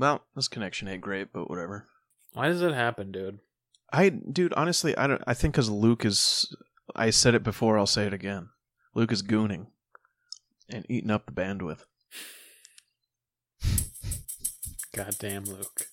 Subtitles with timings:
[0.00, 1.86] Well, this connection ain't great, but whatever.
[2.32, 3.40] Why does it happen, dude?
[3.92, 5.22] I, dude, honestly, I don't.
[5.26, 6.56] I think because Luke is.
[6.96, 7.78] I said it before.
[7.78, 8.48] I'll say it again.
[8.94, 9.66] Luke is gooning
[10.70, 11.84] and eating up the bandwidth.
[14.96, 15.86] Goddamn, Luke.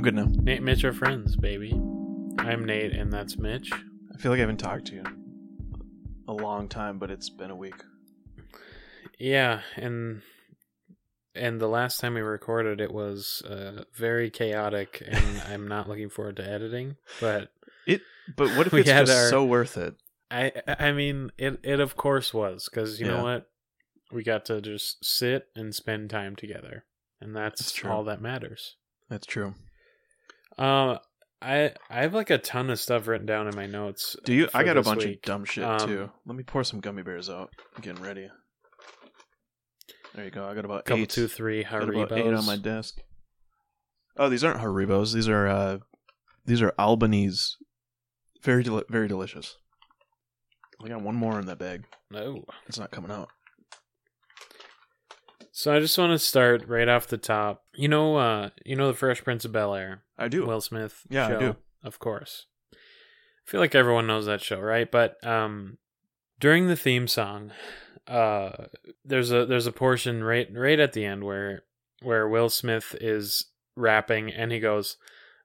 [0.00, 0.28] I'm good now.
[0.30, 1.72] Nate Mitch are friends, baby.
[2.38, 3.70] I'm Nate, and that's Mitch.
[3.70, 5.74] I feel like I haven't talked to you in
[6.26, 7.74] a long time, but it's been a week.
[9.18, 10.22] Yeah, and
[11.34, 16.08] and the last time we recorded, it was uh, very chaotic, and I'm not looking
[16.08, 16.96] forward to editing.
[17.20, 17.52] But
[17.86, 18.00] it,
[18.38, 19.96] But what if We it's had just our- so worth it?
[20.30, 23.18] I I mean, it it of course was because you Yeah.
[23.18, 23.50] know what,
[24.10, 26.86] we got to just sit and spend time together,
[27.20, 27.90] and that's, That's true.
[27.90, 28.76] all that matters.
[29.10, 29.56] That's true.
[30.60, 30.98] Uh,
[31.42, 34.14] I I have like a ton of stuff written down in my notes.
[34.24, 34.48] Do you?
[34.52, 35.16] I got a bunch week.
[35.16, 36.10] of dumb shit Um, too.
[36.26, 37.50] Let me pour some gummy bears out.
[37.76, 38.28] I'm getting ready.
[40.14, 40.44] There you go.
[40.46, 41.08] I got about couple eight.
[41.10, 42.98] two three about eight on my desk.
[44.16, 45.14] Oh, these aren't Haribos.
[45.14, 45.78] These are uh,
[46.44, 47.54] these are Albanese.
[48.42, 49.56] Very deli- very delicious.
[50.84, 51.84] I got one more in that bag.
[52.10, 52.44] No.
[52.66, 53.28] It's not coming out.
[55.52, 57.62] So I just want to start right off the top.
[57.80, 60.44] You know, uh, you know the Fresh Prince of Bel Air, I do.
[60.44, 61.00] Will Smith.
[61.08, 61.56] Yeah, I do.
[61.82, 62.44] Of course.
[62.74, 62.76] I
[63.46, 64.90] feel like everyone knows that show, right?
[64.90, 65.78] But um,
[66.38, 67.52] during the theme song,
[68.06, 68.66] uh,
[69.02, 71.62] there's a there's a portion right right at the end where
[72.02, 74.98] where Will Smith is rapping and he goes,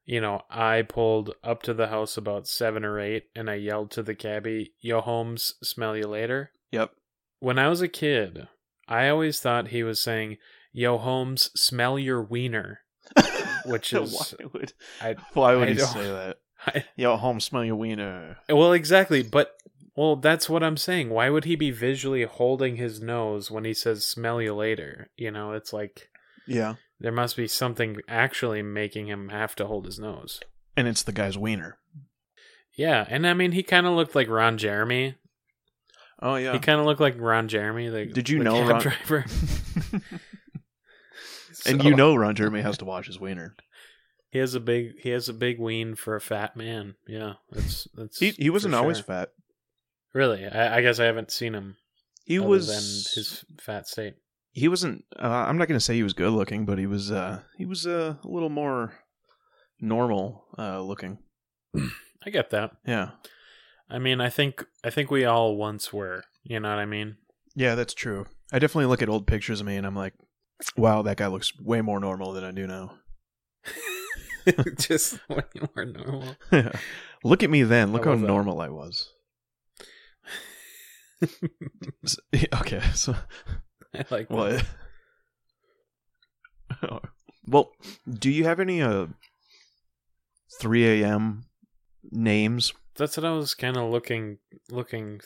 [0.03, 3.91] you know, I pulled up to the house about seven or eight and I yelled
[3.91, 6.91] to the cabbie, "Yo, Holmes, smell you later." Yep.
[7.39, 8.49] When I was a kid,
[8.89, 10.35] I always thought he was saying,
[10.77, 12.81] "Yo, Holmes, smell your wiener,"
[13.65, 16.37] which is why would I, why would I he say that?
[16.67, 18.37] I Yo, Holmes, smell your wiener.
[18.49, 19.51] well exactly, but
[19.95, 21.09] well, that's what I'm saying.
[21.09, 25.09] Why would he be visually holding his nose when he says "smell you later"?
[25.15, 26.09] You know, it's like
[26.45, 30.39] Yeah, there must be something actually making him have to hold his nose.
[30.75, 31.77] and it's the guy's wiener.
[32.77, 35.15] Yeah, and I mean, he kind of looked like Ron Jeremy.
[36.21, 36.51] Oh yeah.
[36.53, 37.87] He kind of looked like Ron Jeremy.
[37.89, 39.25] The, Did you know cab Ron- driver?
[41.71, 43.55] and you know Ron Jeremy has to wash his wiener.
[44.29, 46.95] He has a big he has a big ween for a fat man.
[47.07, 49.05] Yeah, that's that's He he wasn't always sure.
[49.05, 49.29] fat.
[50.13, 51.77] Really, I, I guess I haven't seen him.
[52.25, 52.75] He was than
[53.21, 54.15] his fat state.
[54.51, 57.11] he wasn't uh, I'm not going to say he was good looking, but he was
[57.11, 58.93] uh he was uh, a little more
[59.79, 61.19] normal uh looking.
[61.75, 62.71] I get that.
[62.85, 63.11] Yeah.
[63.89, 66.23] I mean, I think I think we all once were.
[66.43, 67.17] You know what I mean?
[67.55, 68.25] Yeah, that's true.
[68.51, 70.13] I definitely look at old pictures of me and I'm like,
[70.77, 72.93] wow, that guy looks way more normal than I do now.
[74.77, 75.19] Just
[75.53, 76.35] you were normal.
[77.23, 77.91] look at me then.
[77.91, 78.27] Look I how love that.
[78.27, 79.11] normal I was.
[82.03, 82.17] S-
[82.61, 83.15] okay, so
[83.93, 84.65] I like that.
[86.79, 87.03] what?
[87.47, 87.71] well,
[88.07, 89.07] do you have any uh
[90.59, 91.45] 3 a.m.
[92.11, 92.73] names?
[92.97, 94.37] That's what I was kind of looking
[94.69, 95.21] looking th-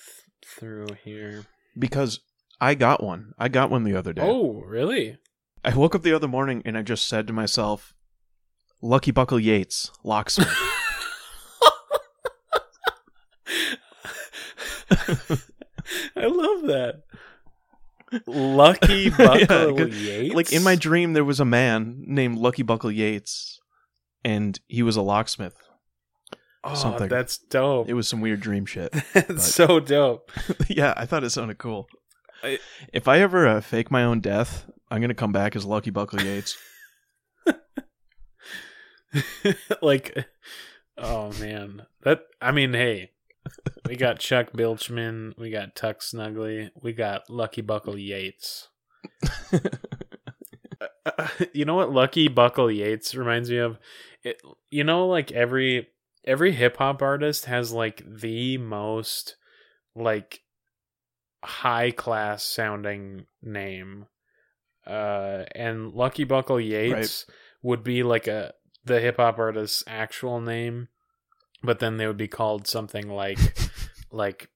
[0.46, 1.46] through here.
[1.78, 2.20] Because
[2.62, 3.34] I got one.
[3.38, 4.22] I got one the other day.
[4.24, 5.18] Oh, really?
[5.64, 7.94] I woke up the other morning and I just said to myself,
[8.82, 10.48] "Lucky Buckle Yates, locksmith."
[16.16, 17.04] I love that.
[18.26, 20.36] Lucky Yeah, Yates.
[20.36, 23.60] like in my dream, there was a man named Lucky Buckle Yates,
[24.24, 25.56] and he was a locksmith.
[26.64, 27.08] oh, something.
[27.08, 27.88] That's dope.
[27.88, 28.92] It was some weird dream shit.
[29.14, 30.32] That's but- so dope.
[30.68, 31.88] yeah, I thought it sounded cool.
[32.44, 32.60] I-
[32.94, 36.22] if I ever uh, fake my own death, I'm gonna come back as Lucky Buckle
[36.22, 36.58] Yates.
[39.82, 40.26] like,
[40.98, 42.24] oh man, that.
[42.42, 43.12] I mean, hey,
[43.88, 48.70] we got Chuck Bilchman, we got Tuck Snugley, we got Lucky Buckle Yates.
[51.06, 53.78] Uh, you know what Lucky Buckle Yates reminds me of?
[54.24, 55.88] It, you know, like every
[56.26, 59.38] every hip hop artist has like the most
[59.96, 60.42] like
[61.44, 64.08] high class sounding name.
[64.90, 67.26] Uh and Lucky Buckle Yates
[67.62, 68.54] would be like a
[68.86, 70.88] the hip hop artist's actual name,
[71.64, 73.40] but then they would be called something like
[74.12, 74.50] like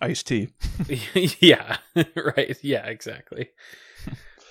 [0.00, 0.48] iced tea.
[1.40, 1.78] yeah,
[2.36, 2.56] right.
[2.62, 3.50] Yeah, exactly.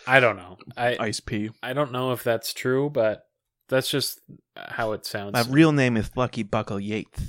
[0.07, 0.57] I don't know.
[0.75, 1.51] I Ice pea.
[1.61, 3.23] I don't know if that's true, but
[3.67, 4.19] that's just
[4.55, 5.33] how it sounds.
[5.33, 7.21] My real name is Lucky Buckle Yates.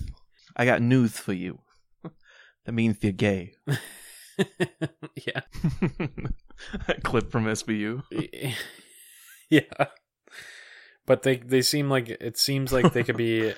[0.56, 1.60] I got news for you.
[2.64, 3.54] That means you're gay.
[5.26, 5.40] yeah.
[6.86, 8.02] that Clip from SBU.
[9.50, 9.86] yeah.
[11.06, 13.52] But they they seem like it seems like they could be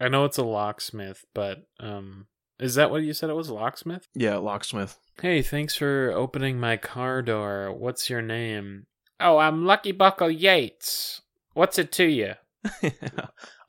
[0.00, 2.26] I know it's a locksmith, but um
[2.58, 4.06] is that what you said it was locksmith?
[4.14, 4.98] Yeah, locksmith.
[5.20, 7.72] Hey, thanks for opening my car door.
[7.72, 8.86] What's your name?
[9.18, 11.22] Oh, I'm Lucky Buckle Yates.
[11.54, 12.34] What's it to you?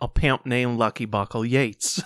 [0.01, 2.01] a pimp named Lucky Buckle Yates.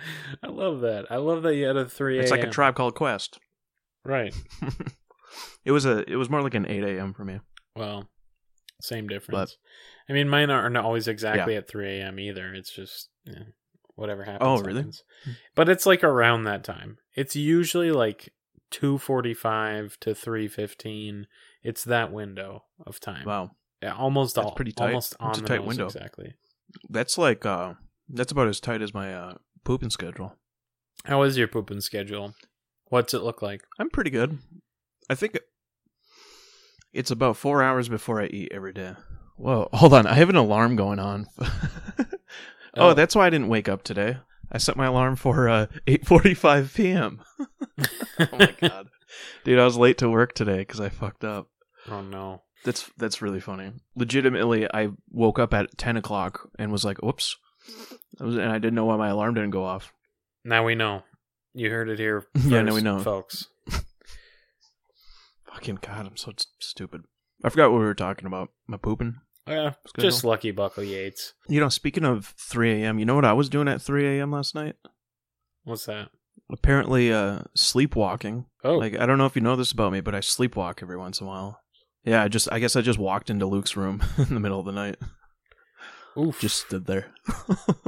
[0.42, 1.06] I love that.
[1.10, 3.38] I love that you had a 3 it's like a tribe called Quest.
[4.04, 4.34] Right.
[5.64, 7.12] it was a it was more like an eight a.m.
[7.14, 7.40] for me.
[7.76, 8.08] Well,
[8.80, 9.56] same difference.
[10.08, 12.18] I mean, mine aren't always exactly at 3 a.m.
[12.18, 12.54] either.
[12.54, 13.42] It's just yeah,
[13.96, 14.40] whatever happens.
[14.42, 14.78] Oh, really?
[14.78, 15.02] happens.
[15.54, 16.98] But it's like around that time.
[17.14, 18.32] It's usually like
[18.70, 21.26] 2:45 to 3:15.
[21.62, 23.24] It's that window of time.
[23.24, 23.50] Wow,
[23.82, 24.54] Yeah, almost That's all.
[24.54, 24.86] pretty tight.
[24.88, 25.86] Almost on It's a the tight window.
[25.86, 26.34] Exactly.
[26.88, 27.74] that's like uh
[28.08, 29.34] that's about as tight as my uh
[29.68, 30.34] pooping schedule.
[31.04, 32.34] How is your pooping schedule?
[32.86, 33.64] What's it look like?
[33.78, 34.38] I'm pretty good.
[35.10, 35.38] I think
[36.94, 38.94] it's about four hours before I eat every day.
[39.36, 40.06] Whoa, hold on.
[40.06, 41.26] I have an alarm going on.
[41.38, 42.06] oh,
[42.78, 42.94] Oh.
[42.94, 44.16] that's why I didn't wake up today.
[44.50, 47.20] I set my alarm for uh, 8:45 p.m.
[48.20, 48.88] oh my god,
[49.44, 49.58] dude!
[49.58, 51.48] I was late to work today because I fucked up.
[51.90, 52.40] oh no.
[52.64, 53.72] That's that's really funny.
[53.96, 57.36] Legitimately, I woke up at 10 o'clock and was like, was,
[58.20, 59.92] and I didn't know why my alarm didn't go off.
[60.44, 61.02] Now we know.
[61.54, 62.22] You heard it here.
[62.34, 63.00] First, Yeah, now we know.
[63.00, 63.46] folks.
[65.52, 67.02] Fucking god, I'm so stupid.
[67.44, 68.50] I forgot what we were talking about.
[68.66, 69.16] My pooping.
[69.46, 71.32] Yeah, just lucky Buckle Yates.
[71.48, 74.30] You know, speaking of 3 a.m., you know what I was doing at 3 a.m.
[74.30, 74.76] last night?
[75.64, 76.10] What's that?
[76.52, 78.44] Apparently, uh, sleepwalking.
[78.62, 80.98] Oh, Like, I don't know if you know this about me, but I sleepwalk every
[80.98, 81.60] once in a while.
[82.04, 84.66] Yeah, I just, I guess I just walked into Luke's room in the middle of
[84.66, 84.96] the night.
[86.18, 86.40] Oof.
[86.40, 87.12] Just stood there.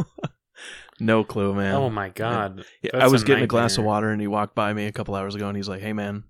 [1.00, 1.74] no clue, man.
[1.74, 2.64] oh my god.
[2.82, 4.92] Yeah, I was a getting a glass of water and he walked by me a
[4.92, 6.24] couple hours ago and he's like, "Hey man,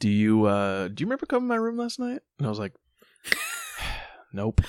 [0.00, 2.58] do you uh do you remember coming to my room last night?" And I was
[2.58, 2.72] like,
[4.32, 4.60] "Nope."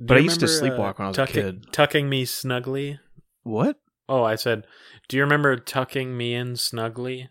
[0.00, 1.66] Do But I used to sleepwalk when I was a kid.
[1.70, 2.98] Tucking me snugly.
[3.44, 3.78] What?
[4.08, 4.66] Oh, I said,
[5.08, 7.28] do you remember tucking me in snugly?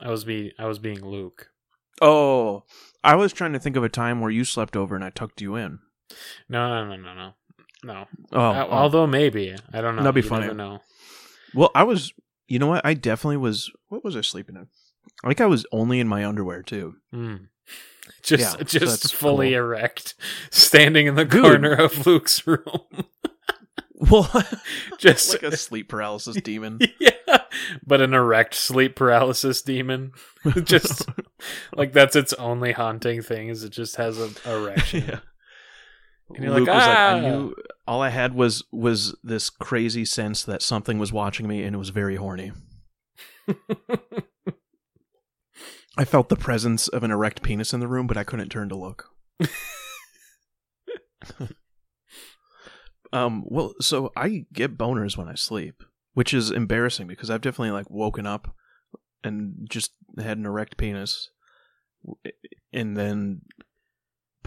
[0.00, 1.50] I was be I was being Luke.
[2.00, 2.64] Oh,
[3.04, 5.40] I was trying to think of a time where you slept over and I tucked
[5.40, 5.78] you in.
[6.48, 7.32] No, no, no, no, no,
[7.84, 8.06] no.
[8.32, 8.72] Oh, Uh, oh.
[8.72, 10.02] Although maybe I don't know.
[10.02, 10.52] That'd be You funny.
[10.54, 10.80] know.
[11.54, 12.12] well, I was.
[12.46, 12.84] You know what?
[12.86, 13.70] I definitely was.
[13.88, 14.66] What was I sleeping in?
[15.24, 16.94] I think I was only in my underwear too.
[17.14, 17.48] Mm.
[18.22, 19.58] Just Yeah, just that's fully cool.
[19.58, 20.14] erect,
[20.50, 21.42] standing in the Dude.
[21.42, 22.62] corner of Luke's room.
[24.00, 24.30] Well,
[24.98, 26.78] just like a sleep paralysis demon.
[27.00, 27.38] yeah,
[27.84, 30.12] but an erect sleep paralysis demon.
[30.62, 31.04] just
[31.74, 35.04] like that's its only haunting thing is it just has an erection.
[35.08, 35.18] yeah.
[36.34, 37.54] And you're Luke like, was like, "Ah!" I knew
[37.86, 41.78] all I had was was this crazy sense that something was watching me and it
[41.78, 42.52] was very horny.
[45.96, 48.68] I felt the presence of an erect penis in the room, but I couldn't turn
[48.68, 49.10] to look.
[53.12, 55.82] um, well, so I get boners when I sleep,
[56.12, 58.54] which is embarrassing because I've definitely like woken up
[59.24, 61.30] and just had an erect penis,
[62.72, 63.40] and then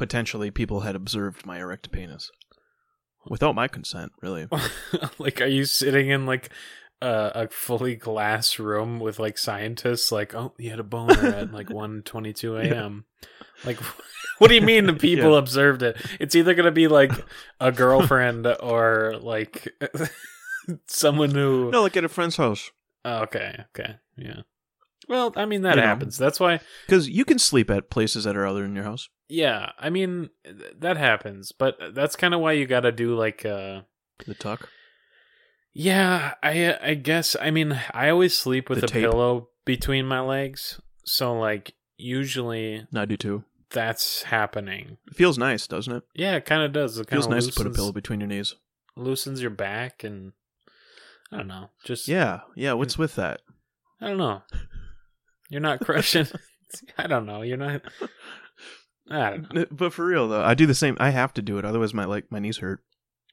[0.01, 2.31] potentially people had observed my erect penis
[3.29, 4.11] without my consent.
[4.21, 4.47] Really,
[5.19, 6.49] like, are you sitting in like
[7.03, 10.11] a, a fully glass room with like scientists?
[10.11, 13.05] Like, oh, you had a boner at like one twenty two a.m.
[13.63, 13.77] Like,
[14.39, 15.37] what do you mean the people Yeah.
[15.37, 15.97] observed it?
[16.19, 17.11] It's either gonna be like
[17.59, 19.67] a girlfriend or like
[20.87, 21.69] someone who.
[21.71, 22.71] no, like at a friend's house
[23.05, 24.41] Oh, okay, okay, yeah.
[25.09, 25.87] Well, I mean that You know.
[25.87, 26.17] happens.
[26.17, 26.59] That's why.
[26.85, 29.09] because you can sleep at places that are other than your house.
[29.33, 33.15] Yeah, I mean th- that happens, but that's kind of why you got to do
[33.15, 33.81] like uh
[34.27, 34.67] The tuck.
[35.73, 39.03] yeah, I I guess I mean I always sleep with The a tape.
[39.09, 40.81] pillow between my legs.
[41.05, 43.43] So like usually I do too.
[43.71, 44.97] that's happening.
[45.07, 46.03] It feels nice, doesn't it?
[46.13, 46.97] Yeah, it kind of does.
[46.97, 48.55] It feels kind nice to put a pillow between your knees.
[48.97, 50.33] loosens your back and
[51.31, 51.69] I don't know.
[51.85, 52.73] Just Yeah, yeah.
[52.73, 53.39] What's with that?
[54.01, 54.41] I don't know.
[55.49, 56.27] You're not crushing
[56.97, 57.41] I don't know.
[57.43, 57.81] You're not
[59.11, 59.65] I don't know.
[59.71, 60.97] But for real though, I do the same.
[60.99, 62.83] I have to do it, otherwise my like my knees hurt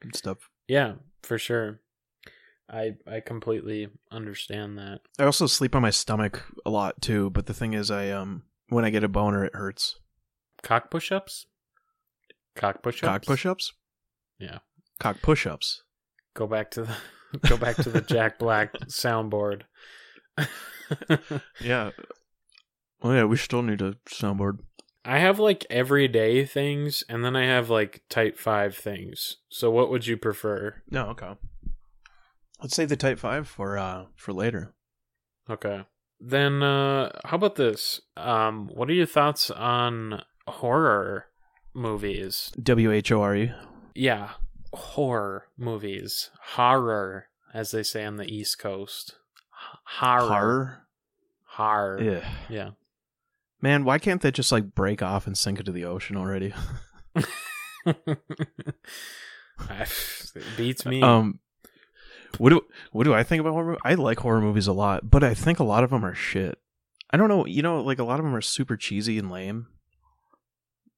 [0.03, 0.51] and stuff.
[0.67, 1.81] Yeah, for sure.
[2.71, 5.01] I I completely understand that.
[5.19, 7.31] I also sleep on my stomach a lot too.
[7.31, 9.99] But the thing is, I um when I get a boner, it hurts.
[10.63, 11.47] Cock push-ups?
[12.57, 13.09] Cock push-ups?
[13.09, 13.73] Cock push-ups.
[14.39, 14.59] Yeah.
[14.99, 15.85] Cock push-ups.
[16.35, 16.97] Go back to the
[17.49, 19.63] Go back to the Jack Black soundboard.
[21.61, 21.91] Yeah.
[23.03, 24.61] Oh yeah, we still need a soundboard.
[25.05, 29.37] I have like everyday things, and then I have like type five things.
[29.49, 30.83] So, what would you prefer?
[30.91, 31.35] No, okay.
[32.61, 34.75] Let's save the Type Five for uh for later.
[35.49, 35.85] Okay.
[36.21, 38.01] Then, uh, how about this?
[38.17, 41.27] Um, what are your thoughts on horror
[41.73, 42.51] movies?
[42.61, 43.53] W H O R E.
[43.95, 44.31] Yeah,
[44.73, 46.31] horror movies.
[46.55, 49.15] Horror, as they say on the East Coast.
[49.85, 50.29] Horror.
[50.29, 50.79] Horror.
[51.45, 52.03] Horror.
[52.03, 52.29] Yeah.
[52.49, 52.71] Yeah.
[53.61, 56.55] Man, why can't they just like break off and sink into the ocean already?
[59.57, 61.03] it beats me.
[61.03, 61.41] Um,
[62.39, 63.79] what do what do I think about horror?
[63.85, 66.59] I like horror movies a lot, but I think a lot of them are shit.
[67.11, 69.67] I don't know, you know, like a lot of them are super cheesy and lame.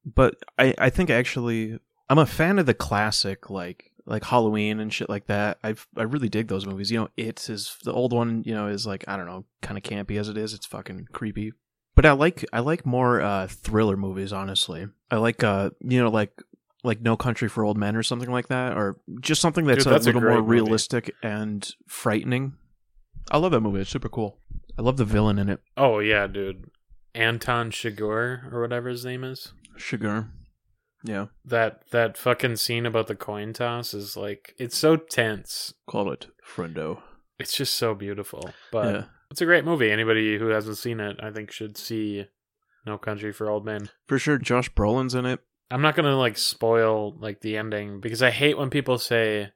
[0.05, 4.93] But I I think actually I'm a fan of the classic like like Halloween and
[4.93, 5.59] shit like that.
[5.63, 6.91] I I really dig those movies.
[6.91, 8.43] You know, It is the old one.
[8.45, 10.53] You know, is like I don't know, kind of campy as it is.
[10.53, 11.53] It's fucking creepy.
[12.01, 14.33] But I like I like more uh, thriller movies.
[14.33, 16.33] Honestly, I like uh you know like
[16.83, 19.93] like No Country for Old Men or something like that, or just something that's, Dude,
[19.93, 20.63] that's a a little more great movie.
[20.63, 22.55] realistic and frightening.
[23.31, 23.83] I love that movie.
[23.83, 24.39] It's super cool.
[24.79, 26.71] I love the villain in it, oh yeah, dude.
[27.15, 29.53] Anton Chigurh or whatever his name is.
[29.77, 30.29] Sugar.
[31.05, 35.75] Yeah, That that fucking scene about the coin toss is like it's so tense.
[35.87, 37.03] call it friendo.
[37.39, 38.49] It's just so beautiful.
[38.73, 39.91] But yeah, it's a great movie.
[39.91, 42.27] Anybody who hasn't seen it, I think should see
[42.87, 43.89] No Country for Old Men.
[44.07, 44.39] for sure.
[44.39, 45.41] Josh Brolin's in it.
[45.71, 49.51] I'm not gonna like spoil like the ending because I hate when people say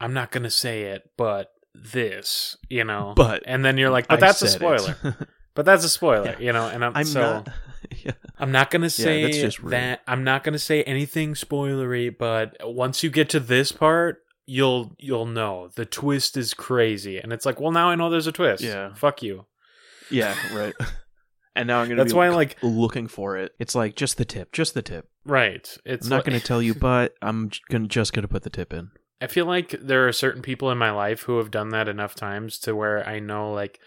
[0.00, 3.14] I'm not gonna say it, but this, you know.
[3.16, 4.96] But and then you're like, but I that's a spoiler.
[5.56, 6.38] But that's a spoiler, Yeah.
[6.40, 6.66] you know.
[6.66, 7.48] And I'm, I'm so not.
[8.04, 8.10] yeah.
[8.40, 9.70] I'm not gonna say that's just rude.
[9.70, 10.00] that.
[10.04, 12.12] I'm not gonna say anything spoilery.
[12.16, 17.18] But once you get to this part, you'll you'll know the twist is crazy.
[17.18, 18.62] And it's like, well, now I know there's a twist.
[18.62, 18.94] Yeah.
[18.94, 19.46] Fuck you.
[20.10, 20.74] Yeah, right.
[21.56, 22.00] And now I'm gonna.
[22.02, 23.52] That's be why, like, looking for it.
[23.60, 25.06] It's like just the tip, just the tip.
[25.24, 25.64] right.
[25.84, 28.72] It's I'm not like- gonna tell you, but I'm gonna just gonna put the tip
[28.72, 28.90] in.
[29.20, 32.16] I feel like there are certain people in my life who have done that enough
[32.16, 33.78] times to where I know like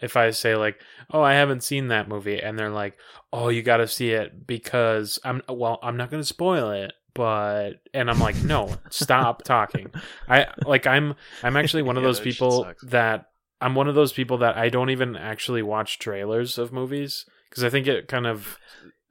[0.00, 0.80] if I say like,
[1.10, 2.96] "Oh, I haven't seen that movie." and they're like,
[3.32, 6.92] "Oh, you got to see it because I'm well, I'm not going to spoil it."
[7.16, 9.90] But and I'm like, "No, stop talking."
[10.28, 13.26] I like I'm I'm actually one of Yeah, those that people that
[13.60, 17.64] I'm one of those people that I don't even actually watch trailers of movies because
[17.64, 18.58] I think it kind of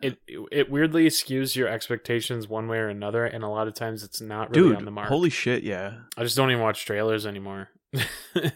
[0.01, 0.17] it
[0.51, 4.21] it weirdly skews your expectations one way or another and a lot of times it's
[4.21, 5.07] not really Dude, on the mark.
[5.07, 5.93] holy shit, yeah.
[6.17, 7.69] I just don't even watch trailers anymore.
[8.35, 8.51] A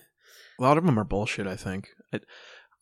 [0.59, 1.47] lot of them are bullshit.
[1.47, 1.87] I think.
[2.11, 2.25] It,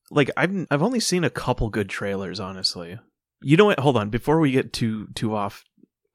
[0.09, 2.97] like I've I've only seen a couple good trailers, honestly.
[3.41, 3.79] You know what?
[3.79, 4.09] Hold on.
[4.09, 5.63] Before we get too too off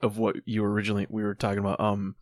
[0.02, 2.16] of what you originally we were talking about, um,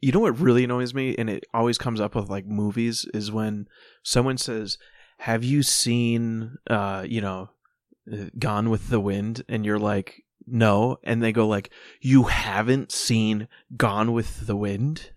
[0.00, 3.30] you know what really annoys me, and it always comes up with like movies, is
[3.30, 3.66] when
[4.02, 4.78] someone says,
[5.18, 7.50] "Have you seen, uh, you know,
[8.38, 13.48] Gone with the Wind?" and you're like, "No," and they go like, "You haven't seen
[13.76, 15.10] Gone with the Wind?"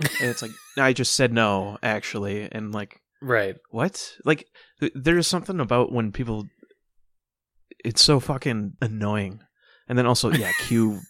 [0.00, 3.56] and it's like I just said no, actually, and like right.
[3.70, 4.16] what?
[4.24, 4.46] Like
[4.80, 6.46] th- there's something about when people
[7.84, 9.40] it's so fucking annoying.
[9.88, 11.00] And then also, yeah, cue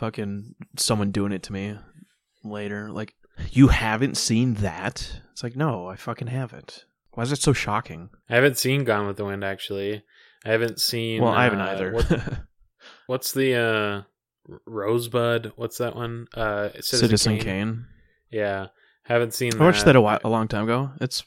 [0.00, 1.76] fucking someone doing it to me
[2.42, 2.90] later.
[2.90, 3.14] Like,
[3.52, 5.20] you haven't seen that?
[5.30, 6.86] It's like, no, I fucking haven't.
[7.12, 8.08] Why is it so shocking?
[8.28, 10.02] I haven't seen Gone with the Wind actually.
[10.44, 11.22] I haven't seen.
[11.22, 11.92] well, I haven't uh, either.
[11.92, 12.22] what-
[13.06, 14.02] what's the uh,
[14.66, 15.52] Rosebud?
[15.56, 16.26] What's that one?
[16.34, 17.44] Uh, Citizen, Citizen Kane.
[17.44, 17.86] Kane.
[18.30, 18.66] Yeah,
[19.02, 19.52] haven't seen.
[19.60, 20.92] I watched that a, while, a long time ago.
[21.00, 21.24] It's,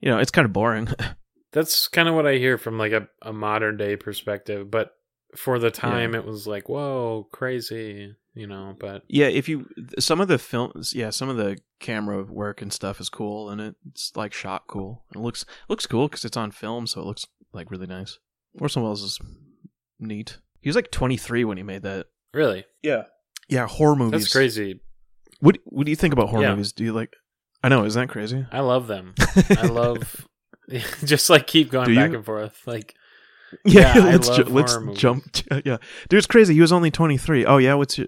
[0.00, 0.88] you know, it's kind of boring.
[1.52, 4.92] That's kind of what I hear from like a, a modern day perspective, but
[5.36, 8.76] for the time it was like, whoa, crazy, you know.
[8.78, 9.66] But yeah, if you
[9.98, 13.74] some of the films, yeah, some of the camera work and stuff is cool, and
[13.90, 15.04] it's like shot cool.
[15.14, 18.18] It looks looks cool because it's on film, so it looks like really nice.
[18.60, 19.18] Orson Welles is
[20.00, 20.38] neat.
[20.60, 22.06] He was like 23 when he made that.
[22.34, 23.04] really, Yeah,
[23.48, 24.22] yeah, horror movies.
[24.22, 24.80] that's crazy.
[25.40, 26.50] What What do you think about horror Yeah.
[26.50, 26.72] movies?
[26.72, 27.14] Do you like?
[27.62, 28.46] I know, isn't that crazy?
[28.52, 29.14] I love them.
[29.50, 30.26] I love
[31.04, 32.16] just like keep going Do back you?
[32.16, 32.60] and forth.
[32.66, 32.94] Like
[33.64, 34.98] Yeah, Yeah, let's ju- let's movies.
[34.98, 35.24] jump.
[35.64, 35.78] Yeah,
[36.08, 36.54] dude, it's crazy.
[36.54, 37.46] He was only 23.
[37.46, 38.06] Oh yeah, what's your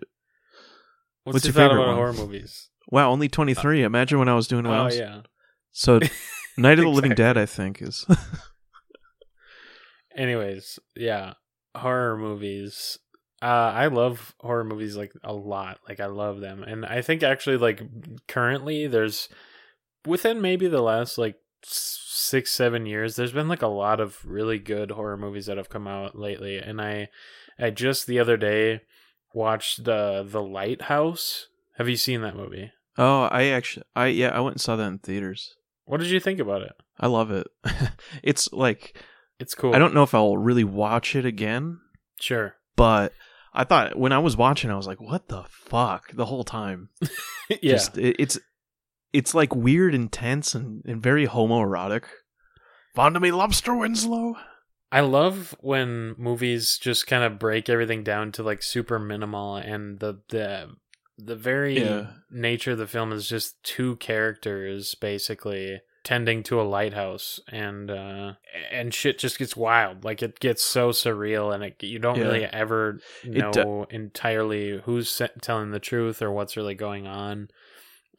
[1.24, 1.96] what's, What's your, favorite about one?
[1.96, 2.68] horror movies?
[2.90, 3.10] wow?
[3.10, 3.82] Only 23.
[3.84, 4.98] Imagine when I was doing what Oh was.
[4.98, 5.20] yeah.
[5.72, 6.00] So,
[6.58, 8.04] Night of the Living Dead, I think is.
[10.16, 11.34] Anyways, yeah,
[11.76, 12.98] horror movies.
[13.42, 15.78] Uh, I love horror movies like a lot.
[15.88, 17.80] Like I love them, and I think actually like
[18.28, 19.28] currently there's
[20.06, 24.58] within maybe the last like six seven years there's been like a lot of really
[24.58, 27.08] good horror movies that have come out lately and i
[27.58, 28.80] i just the other day
[29.34, 34.40] watched the the lighthouse have you seen that movie Oh, I actually, I yeah, I
[34.40, 35.54] went and saw that in theaters.
[35.86, 36.72] What did you think about it?
[36.98, 37.46] I love it.
[38.22, 38.94] it's like
[39.38, 39.74] It's cool.
[39.74, 41.78] I don't know if I'll really watch it again,
[42.20, 42.56] Sure.
[42.76, 43.14] but
[43.54, 46.90] I thought when I was watching, I was like, "What the fuck?" the whole time.
[47.48, 47.72] yeah.
[47.72, 48.38] Just it, it's
[49.12, 52.04] it's like weird, intense, and, and very homoerotic.
[52.94, 54.36] Fond of me, Lobster Winslow.
[54.92, 60.00] I love when movies just kind of break everything down to like super minimal and
[60.00, 60.70] the the
[61.16, 62.08] the very Yeah.
[62.30, 68.32] nature of the film is just two characters basically tending to a lighthouse and uh
[68.72, 72.24] and shit just gets wild like it gets so surreal and it you don't Yeah.
[72.24, 77.48] really ever know do- entirely who's se- telling the truth or what's really going on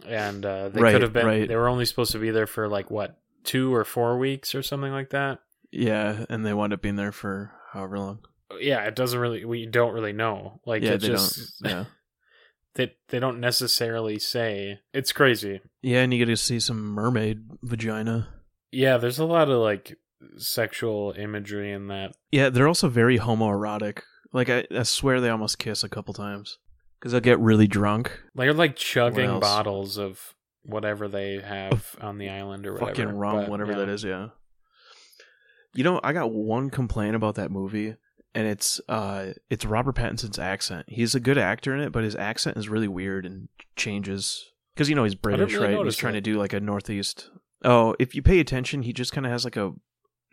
[0.07, 1.47] and uh they Right, could have been right.
[1.47, 4.61] they were only supposed to be there for like what two or four weeks or
[4.61, 5.39] something like that
[5.71, 8.19] Yeah, and they wound up being there for however long.
[8.59, 9.45] yeah, it doesn't really.
[9.45, 10.59] We don't really know.
[10.65, 11.71] Like yeah, it they just don't.
[11.71, 11.85] Yeah,
[12.75, 14.79] they they don't necessarily say.
[14.93, 15.61] It's crazy.
[15.81, 18.27] yeah, and you get to see some mermaid vagina.
[18.71, 19.97] Yeah, there's a lot of like
[20.37, 22.13] sexual imagery in that.
[22.31, 24.01] Yeah, they're also very homoerotic.
[24.33, 26.57] Like I, I swear they almost kiss a couple times
[27.01, 28.21] because they'll get really drunk.
[28.35, 29.41] They're like chugging else?
[29.41, 32.91] bottles of whatever they have on the island or whatever.
[32.91, 33.77] fucking rum, but, whatever yeah.
[33.79, 34.03] that is.
[34.03, 34.27] Yeah.
[35.73, 37.95] You know, I got one complaint about that movie,
[38.35, 40.85] and it's uh, it's Robert Pattinson's accent.
[40.89, 44.87] He's a good actor in it, but his accent is really weird and changes because
[44.87, 45.85] you know he's British, really right?
[45.85, 46.23] He's trying that.
[46.23, 47.31] to do like a northeast.
[47.63, 49.71] Oh, if you pay attention, he just kind of has like a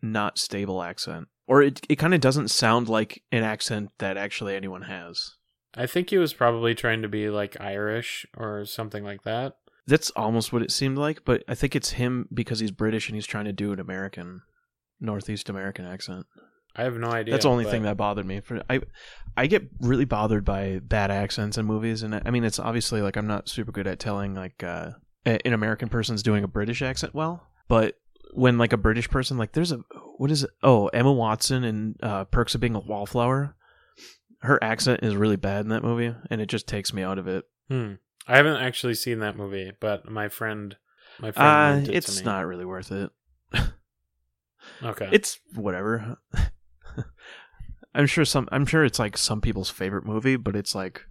[0.02, 4.54] not stable accent, or it it kind of doesn't sound like an accent that actually
[4.54, 5.36] anyone has.
[5.74, 9.56] I think he was probably trying to be like Irish or something like that.
[9.86, 13.14] That's almost what it seemed like, but I think it's him because he's British and
[13.14, 14.42] he's trying to do an American,
[15.00, 16.26] Northeast American accent.
[16.76, 17.32] I have no idea.
[17.32, 18.40] That's the only but- thing that bothered me.
[18.40, 18.80] For I,
[19.36, 23.16] I get really bothered by bad accents in movies, and I mean, it's obviously like
[23.16, 24.90] I'm not super good at telling like uh,
[25.24, 27.98] an American person's doing a British accent well, but
[28.34, 29.78] when like a British person, like there's a
[30.18, 30.50] what is it?
[30.62, 33.56] Oh, Emma Watson in uh, Perks of Being a Wallflower.
[34.40, 37.26] Her accent is really bad in that movie, and it just takes me out of
[37.26, 37.44] it.
[37.68, 37.94] Hmm.
[38.26, 40.76] I haven't actually seen that movie, but my friend,
[41.18, 43.10] my friend, Uh, it it's not really worth it.
[44.82, 45.08] okay.
[45.12, 46.18] It's whatever.
[47.94, 48.48] I'm sure some.
[48.52, 51.06] I'm sure it's like some people's favorite movie, but it's like,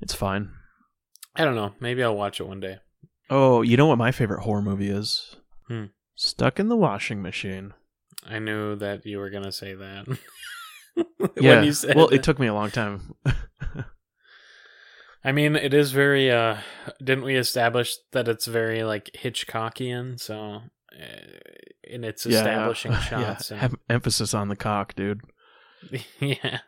[0.00, 0.50] it's fine.
[1.34, 1.74] I don't know.
[1.80, 2.78] Maybe I'll watch it one day.
[3.30, 5.34] Oh, you know what my favorite horror movie is?
[5.66, 5.86] Hmm.
[6.14, 7.72] Stuck in the washing machine.
[8.24, 10.06] I knew that you were gonna say that.
[11.18, 11.62] when Yeah.
[11.62, 13.14] you said well, it took me a long time.
[15.26, 16.30] I mean, it is very.
[16.30, 16.58] uh
[17.02, 20.20] Didn't we establish that it's very like Hitchcockian?
[20.20, 20.36] So,
[20.92, 21.40] uh,
[21.82, 23.54] in its establishing shots, Yeah.
[23.54, 25.22] and- Have emphasis on the cock, dude.
[26.20, 26.58] yeah,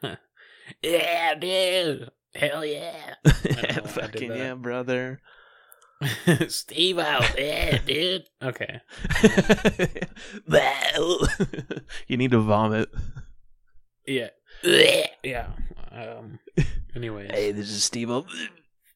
[0.83, 5.21] yeah, dude, hell yeah, know why I did Fucking yeah, brother.
[6.49, 8.25] Steve out, yeah, dude.
[8.43, 8.81] Okay,
[12.09, 12.91] you need to vomit.
[14.07, 14.29] Yeah,
[15.23, 15.47] yeah.
[15.91, 16.39] Um.
[16.95, 18.11] Anyways, hey, this is Steve.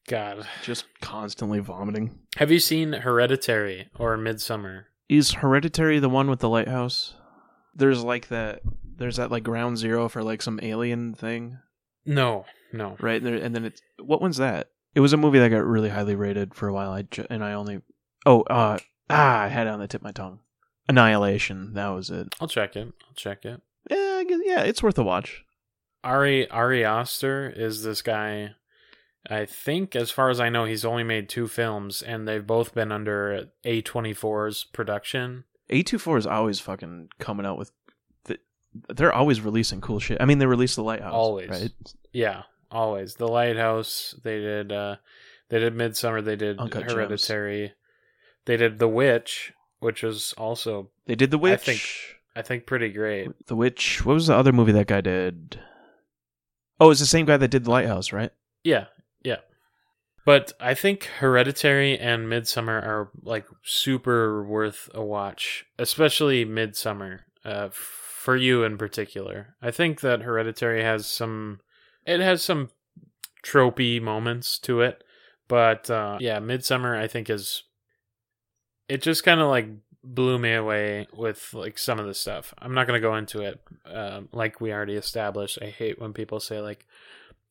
[0.07, 2.19] God, Just constantly vomiting.
[2.37, 4.85] have you seen Hereditary or Midsommar?
[5.07, 7.13] Is Hereditary the one with the lighthouse?
[7.75, 8.61] There's like that.
[8.97, 11.59] There's that like ground zero for like some alien thing,
[12.05, 12.97] No, no.
[12.99, 13.21] right?
[13.21, 14.69] And, there, and then it's what one's that?
[14.95, 16.91] It was a movie that got really highly rated for a while.
[16.91, 17.81] I ju- and I only
[18.25, 18.77] oh uh
[19.09, 20.39] ah I had it on the tip of my tongue.
[20.89, 21.73] Annihilation.
[21.75, 22.33] That was it.
[22.41, 22.87] I'll check it.
[23.07, 23.61] I'll check it.
[24.21, 25.43] Yeah, I guess, yeah, it's worth a watch.
[26.03, 28.51] Ari Ari Aster is this guy.
[29.29, 32.73] I think, as far as I know, he's only made two films, and they've both
[32.73, 35.43] been under A24's production.
[35.69, 37.71] A24 is always fucking coming out with.
[38.25, 38.39] The,
[38.89, 40.17] they're always releasing cool shit.
[40.19, 41.13] I mean, they released the lighthouse.
[41.13, 41.49] Always.
[41.49, 41.71] right?
[42.11, 43.15] Yeah, always.
[43.15, 44.15] The Lighthouse.
[44.23, 44.71] They did.
[44.71, 44.95] uh
[45.49, 46.23] They did Midsommar.
[46.25, 46.93] They did Uncut Gems.
[46.93, 47.73] Hereditary.
[48.45, 51.61] They did The Witch, which was also, They did the I witch.
[51.61, 53.29] think- I think, pretty great.
[53.47, 54.05] The Witch.
[54.05, 55.59] What was the other movie that guy did?
[56.79, 58.31] Oh, it's the same guy that did The Lighthouse, right?
[58.63, 58.85] Yeah,
[59.23, 59.37] yeah.
[60.25, 67.21] But I think Hereditary and Midsommar are like super worth a watch, especially Midsommar.
[67.43, 71.59] Uh, for you in particular, I think that Hereditary has some.
[72.05, 72.69] It has some
[73.43, 75.03] tropey moments to it,
[75.47, 77.63] but uh, yeah, Midsommar I think is.
[78.87, 79.67] It just kind of like
[80.03, 82.53] blew me away with like some of the stuff.
[82.57, 83.61] I'm not gonna go into it.
[83.85, 86.85] Um, like we already established, I hate when people say like,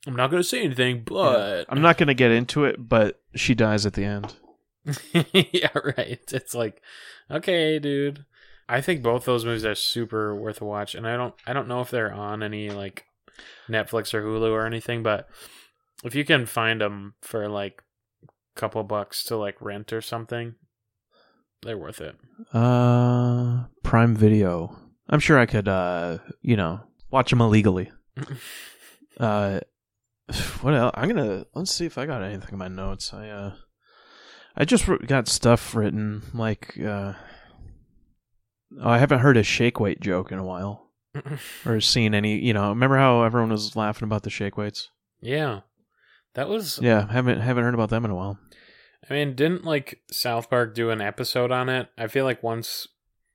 [0.06, 3.86] "I'm not gonna say anything," but I'm not gonna get into it, but she dies
[3.86, 4.34] at the end.
[5.22, 6.20] yeah, right.
[6.32, 6.82] It's like,
[7.30, 8.24] okay, dude.
[8.68, 11.66] I think both those movies are super worth a watch, and I don't, I don't
[11.66, 13.04] know if they're on any like
[13.68, 15.28] Netflix or Hulu or anything, but
[16.04, 17.82] if you can find them for like
[18.24, 20.54] a couple bucks to like rent or something,
[21.62, 22.16] they're worth it.
[22.52, 24.76] Uh, Prime Video.
[25.08, 27.90] I'm sure I could, uh, you know, watch them illegally.
[29.20, 29.60] uh,
[30.60, 30.92] what else?
[30.94, 33.12] I'm gonna let's see if I got anything in my notes.
[33.12, 33.54] I uh,
[34.56, 37.14] I just got stuff written like uh,
[38.80, 40.90] oh, I haven't heard a shake weight joke in a while
[41.66, 42.38] or seen any.
[42.38, 44.88] You know, remember how everyone was laughing about the shake weights?
[45.20, 45.60] yeah,
[46.34, 46.78] that was.
[46.80, 48.38] Yeah, haven't haven't heard about them in a while.
[49.10, 51.88] I mean, didn't like South Park do an episode on it?
[51.98, 52.86] I feel like once,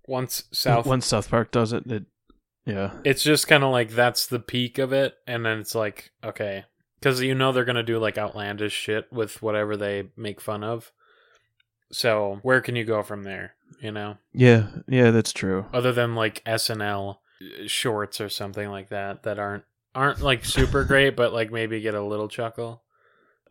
[0.08, 2.06] once South, Once South Park does it, it
[2.66, 2.94] yeah.
[3.04, 6.64] it's just kind of like that's the peak of it, and then it's like okay,
[7.00, 10.94] because you know they're gonna do like outlandish shit with whatever they make fun of.
[11.92, 13.56] So where can you go from there?
[13.82, 15.66] You know, Yeah, yeah, that's true.
[15.74, 17.18] other than like SNL
[17.68, 21.96] shorts or something like that that aren't aren't like super great, but like maybe get
[21.96, 22.84] a little chuckle.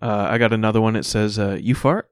[0.00, 0.96] Uh, I got another one.
[0.96, 2.10] It says, uh, "You fart."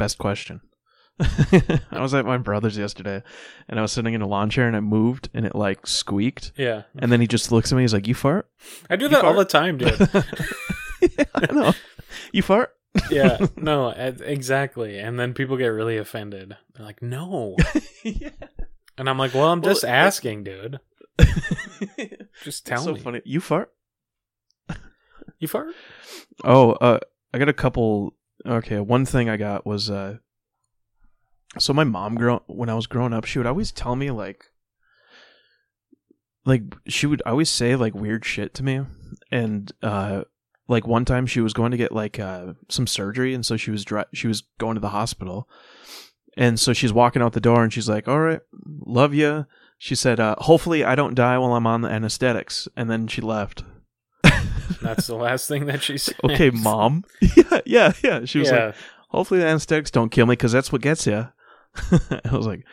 [0.00, 0.62] Best question.
[1.20, 3.22] I was at my brother's yesterday,
[3.68, 6.52] and I was sitting in a lawn chair, and I moved, and it like squeaked,
[6.56, 7.82] Yeah, and then he just looks at me.
[7.82, 8.48] He's like, "You fart?"
[8.88, 9.98] I do You that all the time, dude.
[11.02, 11.72] yeah, I know.
[12.32, 12.72] You fart?
[13.10, 14.98] yeah, no, exactly.
[14.98, 16.56] And then people get really offended.
[16.74, 17.56] They're like, "No,"
[18.02, 18.30] yeah.
[18.96, 20.80] and I'm like, "Well, I'm just that- asking, dude.
[22.42, 23.20] Just tell so me." funny.
[23.26, 23.70] You fart?
[25.38, 25.74] You fart?
[26.42, 27.00] Oh, uh,
[27.34, 28.14] I got a couple.
[28.46, 30.18] Okay, one thing I got was uh,
[31.58, 34.44] so my mom grow when I was growing up, she would always tell me like,
[36.44, 38.82] like she would always say like weird shit to me,
[39.30, 40.22] and uh,
[40.68, 43.70] like one time she was going to get like uh some surgery, and so she
[43.70, 45.48] was she was going to the hospital,
[46.36, 48.40] and so she's walking out the door, and she's like, "All right,
[48.86, 52.88] love you." She said, uh, "Hopefully, I don't die while I'm on the anesthetics," and
[52.88, 53.64] then she left.
[54.82, 56.16] That's the last thing that she said.
[56.24, 57.04] okay, mom.
[57.36, 58.24] yeah, yeah, yeah.
[58.24, 58.74] She was yeah, like,
[59.08, 61.28] hopefully the anesthetics don't kill me because that's what gets you.
[61.92, 62.64] I was like,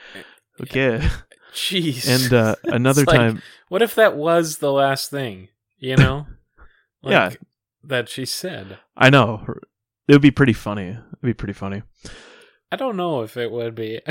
[0.62, 1.07] okay.
[1.53, 2.07] jeez.
[2.07, 5.49] And uh, another like- time, what if that was the last thing?
[5.79, 6.27] You know?
[7.03, 7.31] Like, Yeah.
[7.83, 8.79] That she said.
[8.97, 9.43] I know
[10.07, 10.89] it would be pretty funny.
[10.89, 11.83] It'd be pretty funny.
[12.71, 14.01] I don't know if it would be.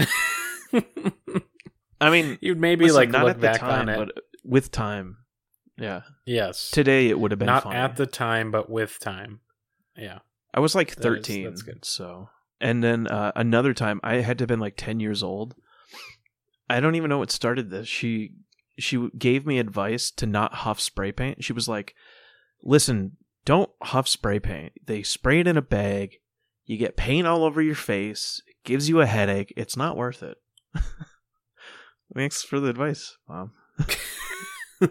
[2.00, 3.96] I mean, You'd maybe listen, like not look at the back time, on it.
[4.14, 5.18] but with time,
[5.78, 6.02] yeah.
[6.24, 6.70] yes.
[6.70, 7.76] Today it would have been Not funny.
[7.76, 9.40] at the time, but with time.
[9.96, 10.18] Yeah.
[10.54, 11.84] I was like That is- thirteen, that's good.
[11.84, 12.30] so.
[12.60, 15.54] And then uh, another time, I had to have been like ten years old.
[16.70, 17.86] I don't even know what started this.
[17.86, 18.32] She
[18.78, 21.44] she gave me advice to not huff spray paint.
[21.44, 21.94] She was like,
[22.62, 24.72] "Listen, don't huff spray paint.
[24.86, 26.16] They spray it in a bag.
[26.64, 28.42] You get paint all over your face.
[28.46, 29.52] It gives you a headache.
[29.56, 30.38] It's not worth it."
[32.14, 33.52] Thanks for the advice, mom.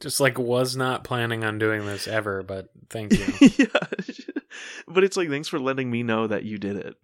[0.00, 3.26] Just like was not planning on doing this ever, but thank you.
[3.58, 3.66] yeah,
[4.88, 6.94] but it's like thanks for letting me know that you did it.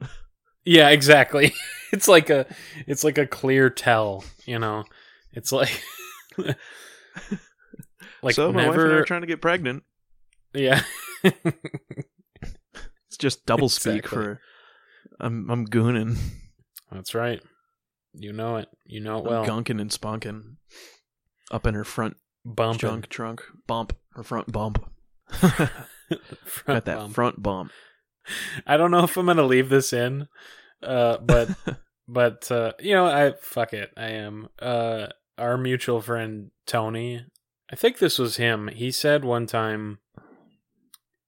[0.64, 1.52] yeah, exactly.
[1.92, 2.46] It's like a
[2.86, 4.84] it's like a clear tell, you know.
[5.32, 5.82] It's like
[8.22, 9.82] like so my wife and I never are trying to get pregnant.
[10.54, 10.82] Yeah.
[11.22, 14.22] It's just double speak Exactly.
[14.24, 14.40] for
[15.20, 16.18] I'm I'm gooning,
[16.90, 17.42] That's right.
[18.14, 18.68] You know it.
[18.84, 19.46] You know it I'm well.
[19.46, 20.56] gunking and spunking
[21.52, 24.84] up in her front bump junk trunk bump, her front bump.
[26.44, 27.14] Front Got that bump.
[27.14, 27.72] front bump.
[28.66, 30.28] I don't know if I'm gonna leave this in,
[30.82, 31.48] uh, but
[32.08, 33.90] but uh, you know, I fuck it.
[33.96, 34.48] I am.
[34.58, 35.06] Uh,
[35.38, 37.24] our mutual friend Tony.
[37.70, 38.68] I think this was him.
[38.68, 39.98] He said one time.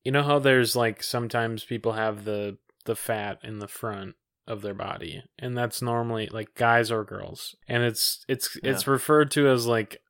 [0.04, 4.60] You know how there's like sometimes people have the the fat in the front of
[4.60, 9.48] their body, and that's normally like guys or girls, and it's it's it's referred to
[9.48, 10.02] as like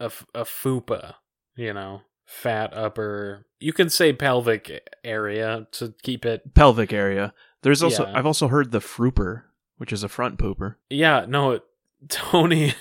[0.00, 1.14] a a fupa.
[1.56, 3.46] You know, fat upper.
[3.58, 7.34] You can say pelvic area to keep it Pelvic area.
[7.62, 8.16] There's also Yeah.
[8.16, 9.42] I've also heard the frooper,
[9.76, 10.76] which is a front pooper.
[10.88, 11.60] Yeah, no,
[12.08, 12.72] Tony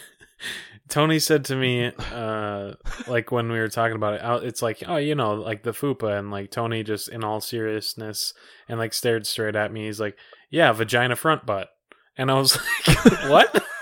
[0.87, 2.73] Tony said to me uh
[3.07, 6.17] like when we were talking about it, it's like, oh, you know, like the fupa
[6.17, 8.33] and like Tony just in all seriousness
[8.69, 9.87] and like stared straight at me.
[9.87, 10.15] He's like,
[10.49, 11.67] "Yeah, vagina front butt."
[12.17, 13.63] And I was like, "What?"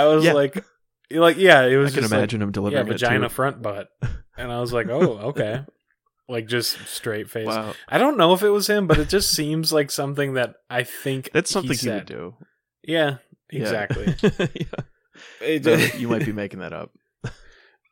[0.00, 0.32] I was Yeah.
[0.32, 0.64] like
[1.10, 1.92] like yeah, it was.
[1.92, 3.88] I can just like, imagine him delivering it vagina front butt.
[4.36, 5.64] And I was like, "Oh, okay."
[6.28, 7.46] Like just straight face.
[7.46, 10.54] Wow, I don't know if it was him, but it just seems like something that
[10.70, 11.94] I think that's he something you said.
[11.94, 12.34] would do.
[12.82, 13.16] Yeah,
[13.50, 13.60] Yeah.
[13.60, 14.14] exactly.
[14.54, 14.80] Yeah.
[15.42, 16.92] It- No, you might be making that up.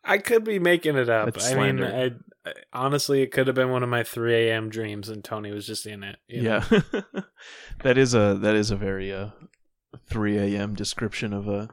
[0.04, 1.36] I could be making it up.
[1.42, 1.82] I mean.
[1.84, 2.04] I,
[2.46, 4.70] I honestly, it could have been one of my 3 a.m.
[4.70, 6.16] dreams, and Tony was just in it.
[6.28, 6.64] Yeah,
[7.82, 9.30] that is a that is a very uh
[10.08, 10.74] 3 a.m.
[10.74, 11.68] description of a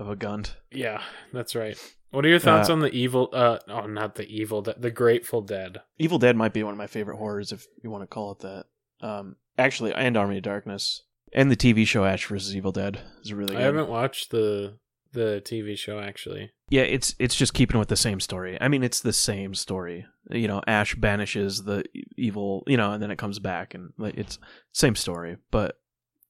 [0.00, 0.56] of a gunt.
[0.72, 1.76] yeah, that's right.
[2.10, 3.28] What are your thoughts Uh, on the evil?
[3.32, 5.80] Uh, oh, not the evil, Dead, the Grateful Dead.
[5.98, 8.40] Evil Dead might be one of my favorite horrors, if you want to call it
[8.40, 8.64] that.
[9.00, 12.56] Um, actually, and Army of Darkness, and the TV show Ash vs.
[12.56, 13.54] Evil Dead is really.
[13.54, 13.62] Good.
[13.62, 14.78] I haven't watched the
[15.12, 16.50] the TV show actually.
[16.68, 18.56] Yeah, it's it's just keeping with the same story.
[18.60, 20.06] I mean, it's the same story.
[20.30, 21.84] You know, Ash banishes the
[22.16, 24.38] evil, you know, and then it comes back, and like it's
[24.72, 25.78] same story, but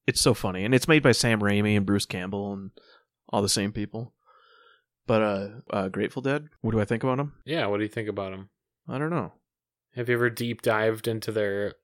[0.06, 2.70] it's so funny, and it's made by Sam Raimi and Bruce Campbell and
[3.30, 4.12] all the same people.
[5.06, 6.48] But uh, uh Grateful Dead.
[6.60, 7.34] What do I think about them?
[7.44, 8.50] Yeah, what do you think about them?
[8.88, 9.32] I don't know.
[9.96, 11.74] Have you ever deep dived into their?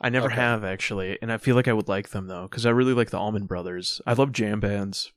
[0.00, 0.34] I never Okay.
[0.36, 3.10] have actually, and I feel like I would like them though, because I really like
[3.10, 4.00] the Allman Brothers.
[4.06, 5.10] I love jam bands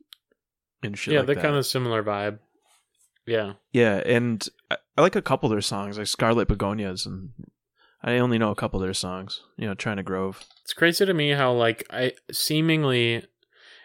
[0.84, 1.14] and shit.
[1.14, 2.40] yeah, like they're kind of similar vibe.
[3.26, 7.30] Yeah, Yeah, and I, I like a couple of their songs, like Scarlet Begonias, and
[8.02, 9.42] I only know a couple of their songs.
[9.58, 10.44] You know, China Grove.
[10.64, 13.26] it's crazy to me how like I seemingly,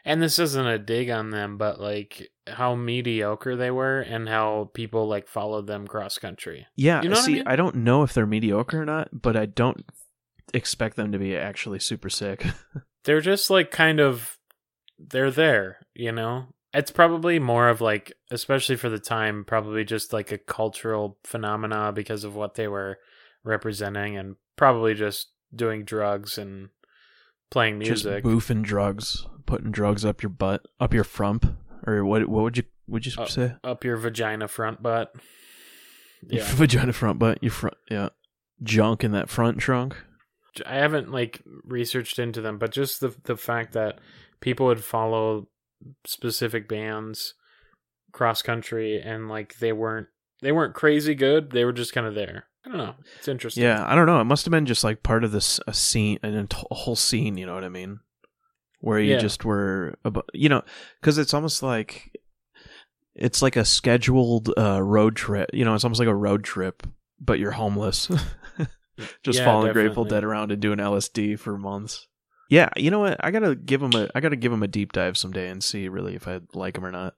[0.05, 4.71] and this isn't a dig on them, but like how mediocre they were and how
[4.75, 6.67] people like followed them cross country.
[6.77, 7.45] Yeah, You know what I see, mean?
[7.47, 9.85] I don't know if they're mediocre or not, but I don't
[10.53, 12.45] expect them to be actually super sick.
[13.05, 14.39] They're just like kind of,
[14.99, 16.47] they're there, you know.
[16.73, 21.93] It's probably more of like, especially for the time, probably just like a cultural phenomena
[21.93, 22.99] because of what they were
[23.45, 26.71] representing, and probably just doing drugs and
[27.55, 31.47] playing music, Just boofing drugs, putting drugs up your butt, up your frump,
[31.87, 32.29] or what?
[32.29, 33.25] What would you would you Oh.
[33.25, 33.55] say?
[33.65, 35.15] up your vagina front butt.
[36.29, 38.11] Your vagina front butt, your front, yeah,
[38.63, 39.97] junk in that front trunk.
[40.67, 43.99] I haven't like researched into them, but just the the fact that
[44.41, 45.49] people would follow
[46.07, 47.35] specific bands
[48.13, 50.07] cross country and like they weren't
[50.43, 51.51] they weren't crazy good.
[51.51, 52.45] They were just kind of there.
[52.65, 52.95] I don't know.
[53.19, 53.63] It's interesting.
[53.63, 54.21] Yeah, I don't know.
[54.21, 57.37] It must have been just like part of this a scene, an a whole scene.
[57.37, 58.01] You know what I mean?
[58.81, 59.19] Where you Yeah.
[59.21, 60.63] just were, abo- you know,
[61.01, 62.19] because it's almost like
[63.15, 65.51] it's like a scheduled uh, road trip.
[65.53, 66.87] You know, it's almost like a road trip,
[67.21, 68.09] but you're homeless,
[69.23, 70.05] just Yeah, following Grateful.
[70.05, 72.07] Dead around and doing LSD for months.
[72.51, 73.23] Yeah, you know what?
[73.25, 75.89] I gotta give them a, I gotta give them a deep dive someday and see
[75.89, 77.15] really if I like them or not.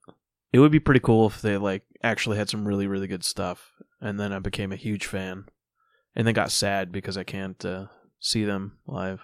[0.56, 3.72] It would be pretty cool if they like actually had some really really good stuff,
[4.00, 5.44] and then I became a huge fan,
[6.14, 7.88] and then got sad because I can't uh,
[8.20, 9.22] see them live.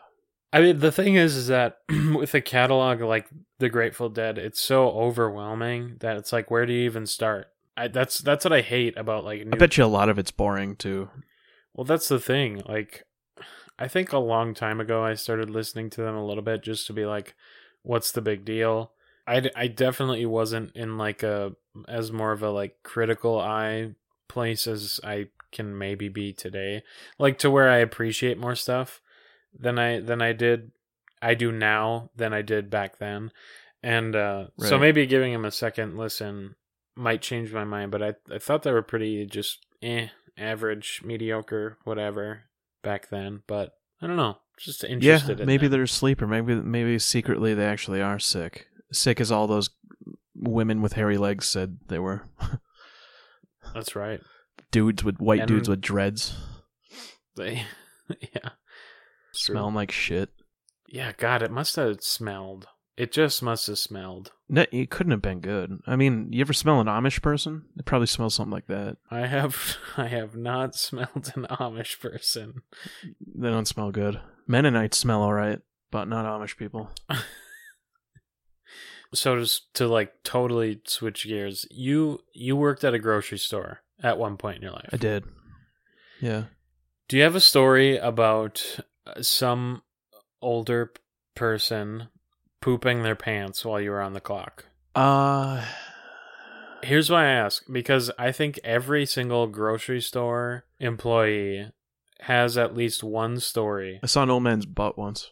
[0.52, 1.78] I mean, the thing is, is that
[2.14, 3.28] with a catalog like
[3.60, 7.46] The Grateful Dead, it's so overwhelming that it's like, where do you even start?
[7.78, 9.46] I, that's that's what I hate about like.
[9.46, 11.08] New I bet you a lot of it's boring too.
[11.72, 12.60] Well, that's the thing.
[12.68, 13.04] Like,
[13.78, 16.86] I think a long time ago, I started listening to them a little bit just
[16.88, 17.34] to be like,
[17.80, 18.92] what's the big deal?
[19.26, 21.52] I, d- I definitely wasn't in like a,
[21.88, 23.94] as more of a like critical eye
[24.28, 26.82] place as I can maybe be today.
[27.18, 29.00] Like, to where I appreciate more stuff
[29.58, 30.72] than I, than I did,
[31.20, 33.30] I do now than I did back then.
[33.82, 36.56] And, uh, so maybe giving him a second listen
[36.96, 41.78] might change my mind, but I, I thought they were pretty just eh, average, mediocre,
[41.84, 42.44] whatever
[42.82, 43.42] back then.
[43.46, 45.38] But I don't know, just interested.
[45.38, 48.68] Yeah, maybe they're asleep, or maybe maybe secretly they actually are sick.
[48.92, 49.70] Sick as all those
[50.34, 52.22] women with hairy legs said they were.
[53.74, 54.20] That's right.
[54.70, 56.34] dudes with white And- dudes with dreads,
[57.36, 57.64] They,
[58.20, 58.50] yeah,
[59.32, 60.30] smelling like shit.
[60.86, 62.66] Yeah, God, it must have smelled.
[62.98, 64.32] It just must have smelled.
[64.50, 65.78] No, it couldn't have been good.
[65.86, 67.64] I mean, you ever smell an Amish person?
[67.78, 68.98] It probably smells something like that.
[69.10, 72.60] I have, I have not smelled an Amish person.
[73.34, 74.20] They don't smell good.
[74.46, 76.90] Mennonites smell all right, but not Amish people.
[79.14, 84.18] So just to like totally switch gears, you you worked at a grocery store at
[84.18, 84.88] one point in your life.
[84.92, 85.24] I did.
[86.20, 86.44] Yeah.
[87.08, 89.82] Do you have a story about uh, some
[90.40, 90.92] older
[91.34, 92.08] person
[92.60, 94.66] pooping their pants while you were on the clock?
[94.94, 95.64] Uh
[96.84, 101.70] Here's why I ask because I think every single grocery store employee
[102.22, 104.00] has at least one story.
[104.02, 105.30] I saw an old man's butt once.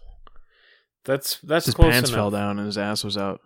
[1.04, 2.18] That's that's His close pants enough.
[2.18, 3.40] fell down and his ass was out.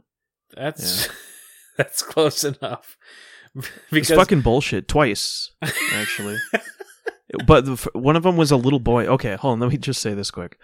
[0.57, 1.09] That's
[1.77, 2.97] that's close enough.
[3.93, 4.89] It's fucking bullshit.
[4.89, 5.53] Twice,
[5.93, 6.39] actually.
[7.47, 9.07] but the, one of them was a little boy.
[9.07, 9.61] Okay, hold on.
[9.61, 10.59] Let me just say this quick.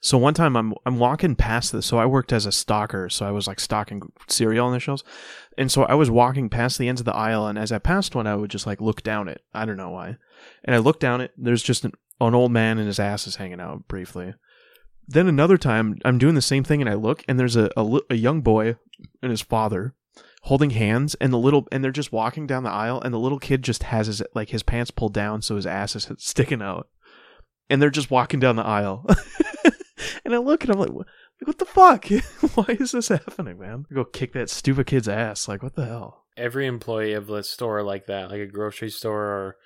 [0.00, 1.84] So one time I'm I'm walking past this.
[1.84, 3.12] So I worked as a stocker.
[3.12, 5.04] So I was like stocking cereal on the shelves,
[5.58, 7.46] and so I was walking past the ends of the aisle.
[7.46, 9.42] And as I passed one, I would just like look down it.
[9.52, 10.16] I don't know why.
[10.64, 11.32] And I looked down it.
[11.36, 14.34] There's just an, an old man and his ass is hanging out briefly.
[15.06, 18.00] Then another time I'm doing the same thing, and I look, and there's a a,
[18.10, 18.76] a young boy
[19.22, 19.94] and his father
[20.44, 23.38] holding hands and the little and they're just walking down the aisle and the little
[23.38, 26.88] kid just has his like his pants pulled down so his ass is sticking out.
[27.70, 29.06] And they're just walking down the aisle.
[30.24, 31.06] And i look and i'm like what,
[31.44, 32.06] what the fuck?
[32.54, 33.86] Why is this happening man?
[33.92, 35.48] Go kick that stupid kid's ass.
[35.48, 36.24] Like what the hell?
[36.36, 39.56] Every employee of a store like that, like a grocery store or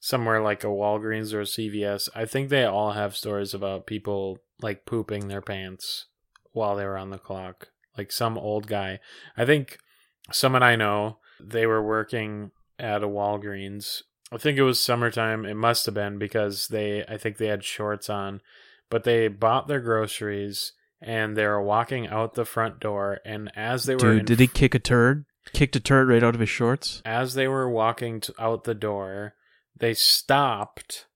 [0.00, 4.38] somewhere like a Walgreens or a CVS, I think they all have stories about people
[4.60, 6.06] like pooping their pants
[6.52, 7.68] while they were on the clock.
[7.96, 9.00] Like some old guy.
[9.36, 9.78] I think
[10.30, 14.02] someone I know, they were working at a Walgreens.
[14.32, 15.44] I think it was summertime.
[15.44, 18.40] It must have been because they I think they had shorts on,
[18.90, 23.84] but they bought their groceries and they were walking out the front door and as
[23.84, 25.24] they were Dude, did he kick a turd?
[25.52, 27.00] Kicked a turd right out of his shorts?
[27.06, 29.34] as they were walking to, out the door,
[29.78, 31.06] they stopped,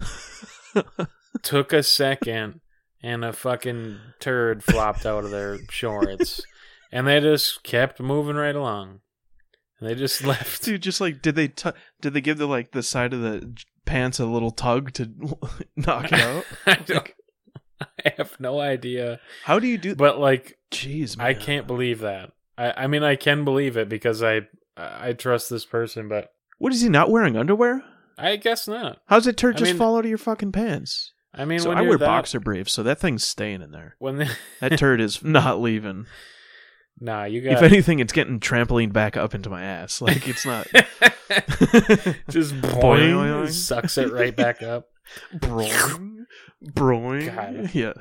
[1.42, 2.60] took a second,
[3.02, 6.42] and a fucking turd flopped out of their shorts.
[6.94, 9.00] And they just kept moving right along.
[9.80, 10.62] And they just left.
[10.62, 13.56] Dude, just like did they tu- did they give the like the side of the
[13.86, 15.10] pants a little tug to
[15.76, 16.44] knock it out?
[16.66, 17.02] I,
[18.04, 19.20] I have no idea.
[19.44, 19.94] How do you do?
[19.94, 21.26] But like, Jeez, man.
[21.26, 22.32] I can't believe that.
[22.58, 24.42] I, I mean, I can believe it because I
[24.76, 27.82] I trust this person, but What is he not wearing underwear?
[28.18, 28.98] I guess not.
[29.06, 31.14] How's that turd I just mean- fall out of your fucking pants?
[31.34, 33.96] I mean, so when I wear that, boxer briefs, so that thing's staying in there.
[33.98, 36.06] When the, That turd is not leaving.
[37.00, 40.00] nah, you got If anything, it's getting trampolined back up into my ass.
[40.02, 40.66] Like it's not.
[42.28, 43.12] just Boing, boing,
[43.44, 43.50] boing.
[43.50, 44.88] sucks it right back up.
[45.36, 46.24] broing,
[46.64, 47.72] broing.
[47.74, 47.94] Yeah,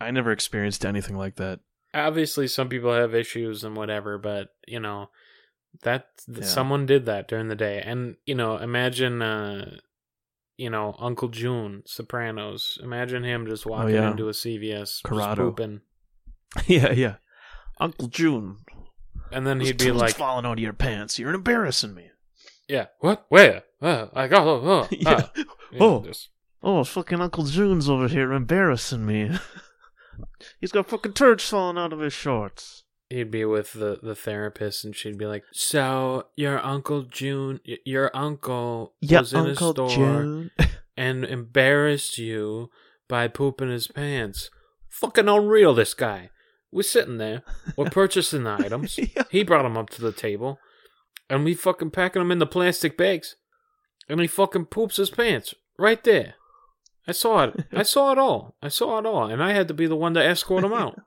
[0.00, 1.60] I never experienced anything like that.
[1.92, 5.10] Obviously, some people have issues and whatever, but you know
[5.82, 6.44] that Yeah.
[6.44, 9.76] someone did that during the day, and you know, imagine, uh,
[10.60, 12.78] you know, Uncle June, Sopranos.
[12.82, 14.10] Imagine him just walking Oh, yeah.
[14.10, 15.50] into a CVS, Corrado.
[15.50, 15.80] pooping,
[16.66, 17.14] Yeah, yeah.
[17.80, 18.58] Uncle June,
[19.32, 21.18] and then those he'd be like, falling out of your pants.
[21.18, 22.10] You're embarrassing me.
[22.68, 23.24] "Yeah, what?
[23.30, 23.62] Where?
[23.80, 25.28] Uh, I got oh, oh, Yeah.
[25.36, 26.02] ah." Know, Oh.
[26.04, 26.28] just-
[26.62, 29.30] Oh, fucking Uncle June's over here embarrassing me.
[30.60, 32.79] He's got fucking turds falling out of his shorts.
[33.10, 38.10] He'd be with the the therapist, and she'd be like, "So your Uncle June, your
[38.16, 40.50] uncle Yeah, was in Uncle a store." June.
[40.96, 42.70] and embarrassed you
[43.08, 44.50] by pooping his pants.
[44.88, 46.30] Fucking unreal, this guy.
[46.72, 47.42] We're sitting there,
[47.76, 48.98] we're purchasing the items.
[49.16, 49.24] Yeah.
[49.30, 50.58] He brought them up to the table,
[51.28, 53.36] and we fucking packing them in the plastic bags,
[54.08, 56.34] and he fucking poops his pants right there.
[57.08, 57.64] I saw it.
[57.72, 58.56] I saw it all.
[58.62, 61.00] I saw it all, and I had to be the one to escort him out.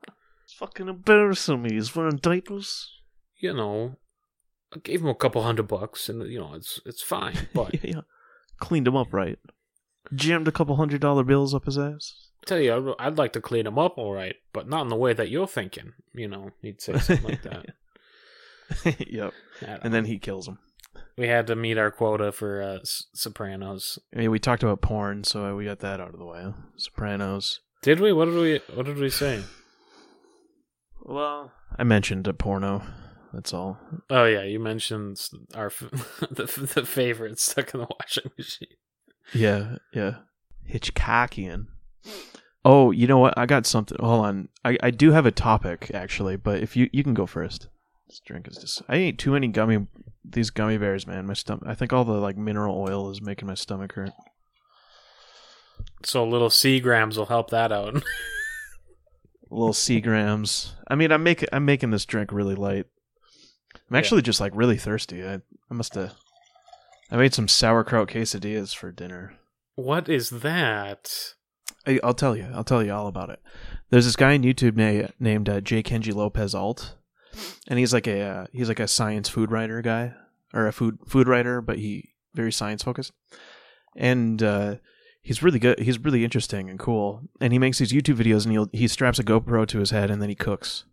[0.53, 1.73] It's fucking embarrassing me.
[1.73, 2.87] He's wearing diapers.
[3.39, 3.97] You know,
[4.73, 7.35] I gave him a couple hundred bucks, and you know it's it's fine.
[7.55, 8.01] But yeah, yeah.
[8.59, 9.39] Cleaned him up right.
[10.13, 12.29] Jammed a couple hundred dollar bills up his ass.
[12.45, 14.95] tell you, I'd, I'd like to clean him up, all right, but not in the
[14.95, 15.93] way that you're thinking.
[16.13, 17.41] You know, he'd say something like
[18.85, 19.07] that.
[19.09, 19.33] yep.
[19.61, 20.59] And then he kills him.
[21.17, 23.97] we had to meet our quota for uh, S- Sopranos.
[24.13, 26.53] I mean, we talked about porn, so we got that out of the way.
[26.77, 27.59] Sopranos.
[27.81, 28.13] Did we?
[28.13, 28.61] What did we?
[28.75, 29.41] What did we say?
[31.03, 32.81] Well, I mentioned a porno.
[33.33, 33.79] That's all.
[34.09, 35.19] Oh yeah, you mentioned
[35.55, 35.79] our f-
[36.31, 38.67] the the favorite stuck in the washing machine.
[39.33, 40.15] Yeah, yeah.
[40.69, 41.67] Hitchcockian.
[42.65, 43.37] Oh, you know what?
[43.37, 43.97] I got something.
[43.99, 44.49] Hold on.
[44.63, 47.67] I, I do have a topic actually, but if you you can go first.
[48.07, 48.81] This drink is just.
[48.87, 49.87] I ate too many gummy
[50.23, 51.25] these gummy bears, man.
[51.25, 51.63] My stomach.
[51.67, 54.11] I think all the like mineral oil is making my stomach hurt.
[56.03, 58.03] So little Seagrams will help that out.
[59.53, 60.71] little Seagrams.
[60.87, 62.85] I mean, I'm making I'm making this drink really light.
[63.89, 65.23] I'm actually just like really thirsty.
[65.25, 66.13] I I must have.
[67.11, 69.33] I made some sauerkraut quesadillas for dinner.
[69.75, 71.33] what is that?
[71.85, 72.47] I, I'll tell you.
[72.53, 73.39] I'll tell you all about it.
[73.89, 75.83] There's this guy on YouTube na- named uh, J.
[75.83, 76.95] Kenji Lopez Alt,
[77.67, 80.13] and he's like a uh, he's like a science food writer guy
[80.53, 83.11] or a food food writer, but he very science focused,
[83.95, 84.75] and uh,
[85.23, 85.79] he's really good.
[85.79, 89.17] He's really interesting and cool, and he makes these YouTube videos, and he he straps
[89.17, 90.83] a GoPro to his head, and then he cooks.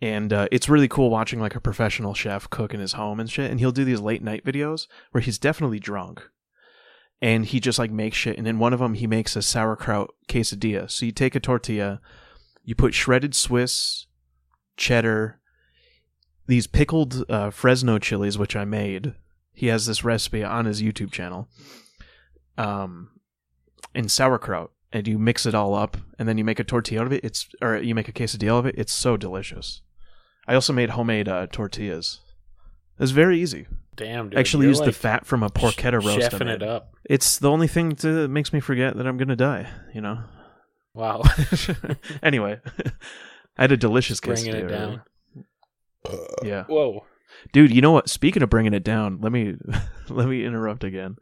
[0.00, 3.28] And uh, it's really cool watching like a professional chef cook in his home and
[3.28, 3.50] shit.
[3.50, 6.22] And he'll do these late night videos where he's definitely drunk,
[7.22, 8.36] and he just like makes shit.
[8.36, 10.90] And in one of them, he makes a sauerkraut quesadilla.
[10.90, 12.00] So you take a tortilla,
[12.62, 14.06] you put shredded Swiss,
[14.76, 15.40] cheddar,
[16.46, 19.14] these pickled uh, Fresno chilies, which I made.
[19.52, 21.48] He has this recipe on his YouTube channel.
[22.56, 23.10] Um,
[23.98, 27.06] and sauerkraut, and you mix it all up, and then you make a tortilla out
[27.06, 27.24] of it.
[27.24, 28.76] It's or you make a quesadilla of it.
[28.78, 29.82] It's so delicious.
[30.46, 32.20] I also made homemade uh, tortillas.
[32.96, 33.66] It was very easy.
[33.96, 34.38] Damn, dude.
[34.38, 36.32] Actually, you're used the fat from a porchetta roast.
[36.32, 36.94] I chefing it up.
[37.04, 39.68] It's the only thing that makes me forget that I'm gonna die.
[39.92, 40.20] You know.
[40.94, 41.22] Wow,
[42.22, 42.60] anyway,
[43.58, 45.02] I had a delicious bringing quesadilla it down.
[46.42, 47.04] Yeah, Whoa.
[47.52, 47.74] dude.
[47.74, 48.08] You know what?
[48.08, 49.56] Speaking of bringing it down, let me
[50.08, 51.16] let me interrupt again.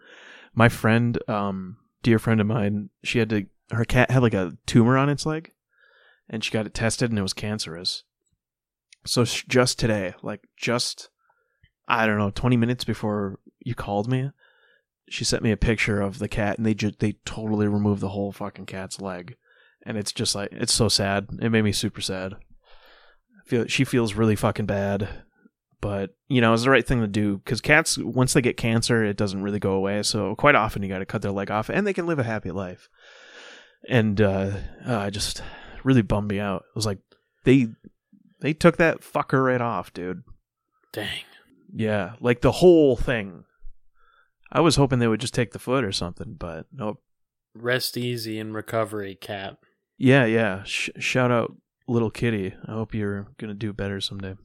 [0.55, 3.47] My friend, um, dear friend of mine, she had to.
[3.73, 5.51] Her cat had like a tumor on its leg,
[6.31, 8.05] and she got it tested, and it was cancerous.
[9.05, 11.09] So just today, like just
[11.89, 14.31] I don't know, 20 minutes before you called me,
[15.09, 18.11] she sent me a picture of the cat and they just they totally removed the
[18.11, 19.35] whole fucking cat's leg.
[19.85, 21.27] And it's just like it's so sad.
[21.41, 22.35] It made me super sad.
[23.47, 25.09] Feel she feels really fucking bad.
[25.81, 29.05] But, you know, it's the right thing to do cuz cats once they get cancer,
[29.05, 30.03] it doesn't really go away.
[30.03, 32.25] So quite often you got to cut their leg off and they can live a
[32.25, 32.89] happy life.
[33.89, 34.53] And uh,
[34.87, 35.43] uh I just
[35.85, 36.65] really bummed me out.
[36.71, 36.99] It was like
[37.45, 37.69] they
[38.41, 40.23] they took that fucker right off, dude.
[40.93, 41.25] Dang.
[41.73, 43.45] Yeah, like the whole thing.
[44.53, 47.03] I was hoping they would just take the foot or something, but nope.
[47.55, 49.59] Rest easy in recovery, cat.
[49.99, 50.63] Yeah, yeah.
[50.65, 51.57] Sh- shout out
[51.89, 52.55] little kitty.
[52.67, 54.37] I hope you're gonna do better someday.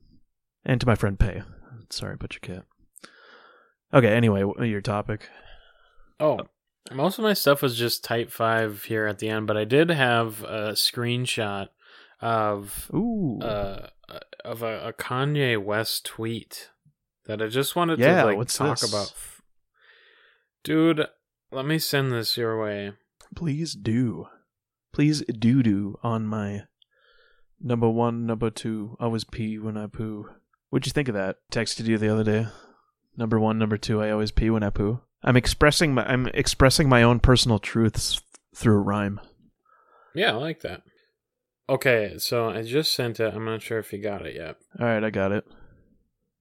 [0.63, 1.43] And to my friend Pay.
[1.89, 2.65] Sorry about your cat.
[3.93, 4.13] Okay.
[4.13, 5.27] Anyway, your topic.
[6.19, 6.39] Oh,
[6.91, 9.89] most of my stuff was just Type Five here at the end, but I did
[9.89, 11.69] have a screenshot
[12.21, 13.39] of Ooh.
[13.41, 13.87] uh
[14.45, 16.69] of a, a Kanye West tweet
[17.25, 18.89] that I just wanted Yeah, to like talk this?
[18.89, 19.13] about.
[20.63, 21.07] Dude,
[21.51, 22.93] let me send this your way.
[23.35, 24.27] Please do.
[24.93, 26.63] Please do do on my
[27.59, 28.95] number one, number two.
[28.99, 30.29] Always pee when I poo.
[30.71, 31.37] What'd you think of that?
[31.51, 32.47] Texted you the other day.
[33.15, 34.01] Number one, number two.
[34.01, 35.01] I always pee when I poo.
[35.21, 38.21] I'm expressing my I'm expressing my own personal truths
[38.55, 39.19] through rhyme.
[40.15, 40.81] Yeah, I like that.
[41.69, 43.33] Okay, so I just sent it.
[43.33, 44.55] I'm not sure if you got it yet.
[44.79, 45.45] All right, I got it.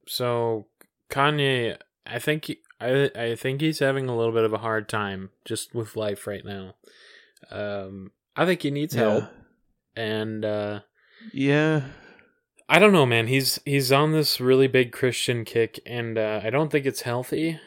[0.06, 0.66] So
[1.10, 1.76] Kanye,
[2.06, 5.30] I think he, I I think he's having a little bit of a hard time
[5.44, 6.74] just with life right now.
[7.50, 9.24] Um, I think he needs help,
[9.96, 10.80] and uh,
[11.32, 11.82] Yeah.
[12.72, 13.26] I don't know, man.
[13.26, 17.58] He's he's on this really big Christian kick, and uh, I don't think it's healthy,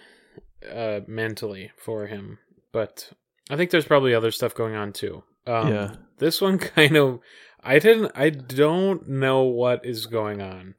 [0.73, 2.39] uh, mentally for him.
[2.71, 3.11] But
[3.49, 5.23] I think there's probably other stuff going on too.
[5.45, 5.95] Um, Yeah.
[6.19, 7.19] This one kind of,
[7.61, 10.75] I didn't, I don't know what is going on.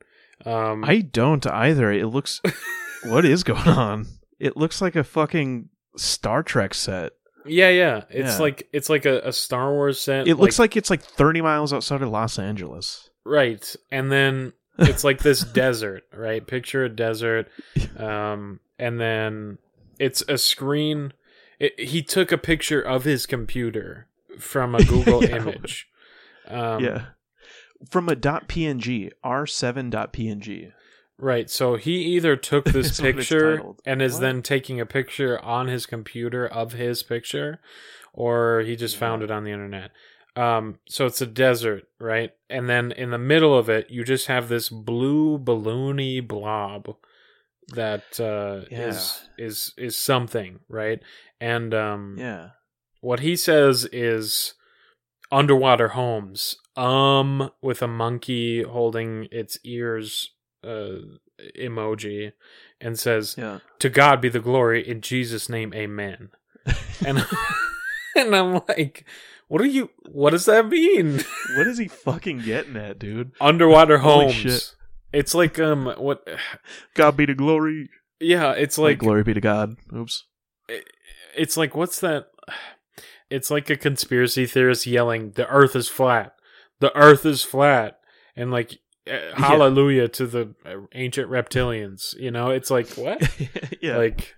[0.46, 1.92] Um, I don't either.
[1.92, 2.40] It looks
[3.04, 4.06] What is going on?
[4.40, 5.68] It looks like a fucking
[5.98, 7.12] Star Trek set.
[7.44, 8.04] yeah, yeah.
[8.08, 8.38] It's Yeah.
[8.38, 10.26] like it's like a, a Star Wars set.
[10.28, 13.10] It looks like it's like 30 miles outside of Los Angeles.
[13.24, 16.46] Right, and then it's like this desert, right?
[16.46, 17.48] Picture a desert,
[17.96, 19.58] um, and then
[19.98, 21.12] it's a screen.
[21.58, 24.06] It, he took a picture of his computer
[24.38, 25.36] from a Google Yeah.
[25.36, 25.88] image.
[26.48, 27.04] Um, yeah.
[27.90, 30.72] From a .png, r7.png.
[31.16, 31.48] Right.
[31.48, 34.20] So he either took this That's what it's picture and is What?
[34.20, 37.60] then taking a picture on his computer of his picture,
[38.12, 39.90] or he just found it on the internet.
[40.37, 42.32] Um, so it's a desert, right?
[42.51, 46.97] And then in the middle of it, you just have this blue balloony blob
[47.68, 48.89] that uh, Yeah.
[48.89, 51.01] is is is something, right?
[51.41, 52.51] And um, Yeah.
[53.01, 54.55] what he says is
[55.32, 60.30] underwater homes um with a monkey holding its ears
[60.62, 60.97] uh
[61.59, 62.32] emoji
[62.80, 63.59] and says Yeah.
[63.78, 66.28] to god be the glory in jesus name amen
[67.05, 67.24] and
[68.16, 69.07] and i'm like
[69.49, 71.18] what are you what does that mean
[71.57, 73.32] what is he fucking getting at, dude?
[73.40, 74.74] underwater Holy homes shit.
[75.12, 76.26] it's like um what
[76.95, 77.90] God be the glory.
[78.20, 79.76] yeah it's Like, glory be to God.
[79.95, 80.24] Oops.
[81.36, 82.28] it's like what's that
[83.30, 86.34] it's like a conspiracy theorist yelling the earth is flat
[86.80, 87.99] the earth is flat
[88.36, 88.78] and like
[89.11, 93.20] uh, hallelujah to the uh, ancient reptilians you know it's like what
[93.82, 93.97] yeah.
[93.97, 94.34] like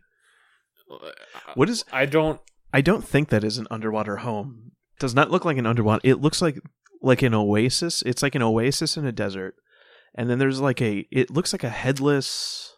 [1.54, 2.40] what is i don't
[2.72, 4.72] I don't think that is an underwater home.
[4.98, 6.00] Does not look like an underwater.
[6.04, 6.58] It looks like
[7.02, 8.02] like an oasis.
[8.02, 9.54] It's like an oasis in a desert.
[10.14, 12.74] And then there's like a it looks like a headless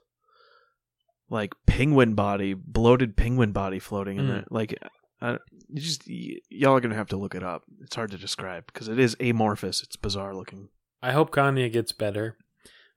[1.30, 4.28] like penguin body, bloated penguin body floating in Mm.
[4.28, 4.44] there.
[4.50, 4.78] Like
[5.20, 5.38] uh,
[5.68, 7.62] you just y- y'all are going to have to look it up.
[7.82, 9.82] It's hard to describe because it is amorphous.
[9.82, 10.68] It's bizarre looking.
[11.02, 12.36] i hope kanye gets better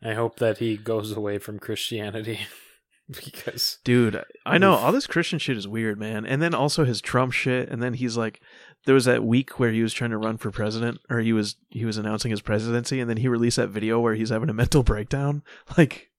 [0.03, 2.39] i hope that he goes away from christianity
[3.09, 6.25] because Dude, I know all this Christian shit is weird, man.
[6.25, 7.67] And then also his Trump shit.
[7.69, 8.39] And then he's like,
[8.85, 11.55] there was that week where he was trying to run for president, or he was
[11.69, 14.53] he was announcing his presidency, and then he released that video where he's having a
[14.61, 15.43] mental breakdown.
[15.77, 16.09] Like,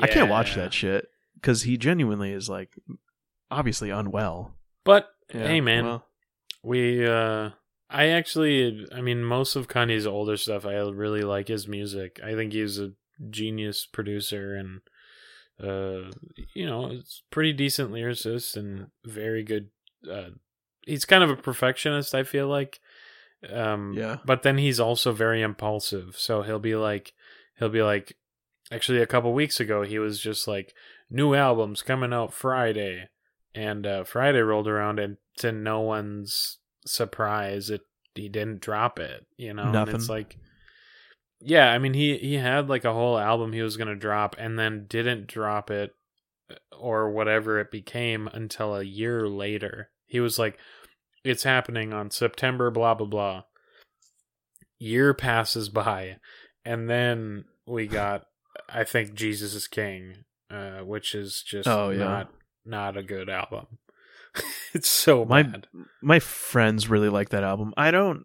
[0.00, 2.70] I can't watch that shit because he genuinely is like
[3.50, 4.54] obviously unwell.
[4.84, 6.06] but Yeah, hey man well,
[6.62, 7.50] We uh
[7.90, 12.20] I actually I mean most of Kanye's older stuff I really like his music.
[12.24, 12.92] I think he's a
[13.28, 14.80] genius producer and
[15.62, 16.10] uh
[16.54, 19.68] you know, it's pretty decent lyricist and very good
[20.10, 20.30] uh
[20.86, 22.80] he's kind of a perfectionist I feel like.
[23.50, 24.18] Um Yeah.
[24.24, 26.16] but then he's also very impulsive.
[26.16, 27.12] So he'll be like
[27.58, 28.16] he'll be like
[28.70, 30.74] actually a couple weeks ago he was just like
[31.10, 33.08] new albums coming out Friday
[33.54, 37.82] and uh, Friday rolled around, and to no one's surprise, it
[38.14, 39.26] he didn't drop it.
[39.36, 40.38] You know, and it's like
[41.40, 44.36] yeah, I mean he he had like a whole album he was going to drop
[44.38, 45.94] and then didn't drop it
[46.50, 49.90] uh, or whatever it became until a year later.
[50.12, 50.58] He was like
[51.24, 53.42] it's happening on September blah blah blah.
[54.78, 56.16] Year passes by
[56.64, 58.24] and then we got
[58.68, 61.98] I think Jesus is King, uh, which is just Oh, yeah.
[62.04, 62.30] not
[62.66, 63.78] not a good album.
[64.74, 65.66] it's so My- bad.
[66.02, 67.72] My friends really like that album.
[67.76, 68.24] I don't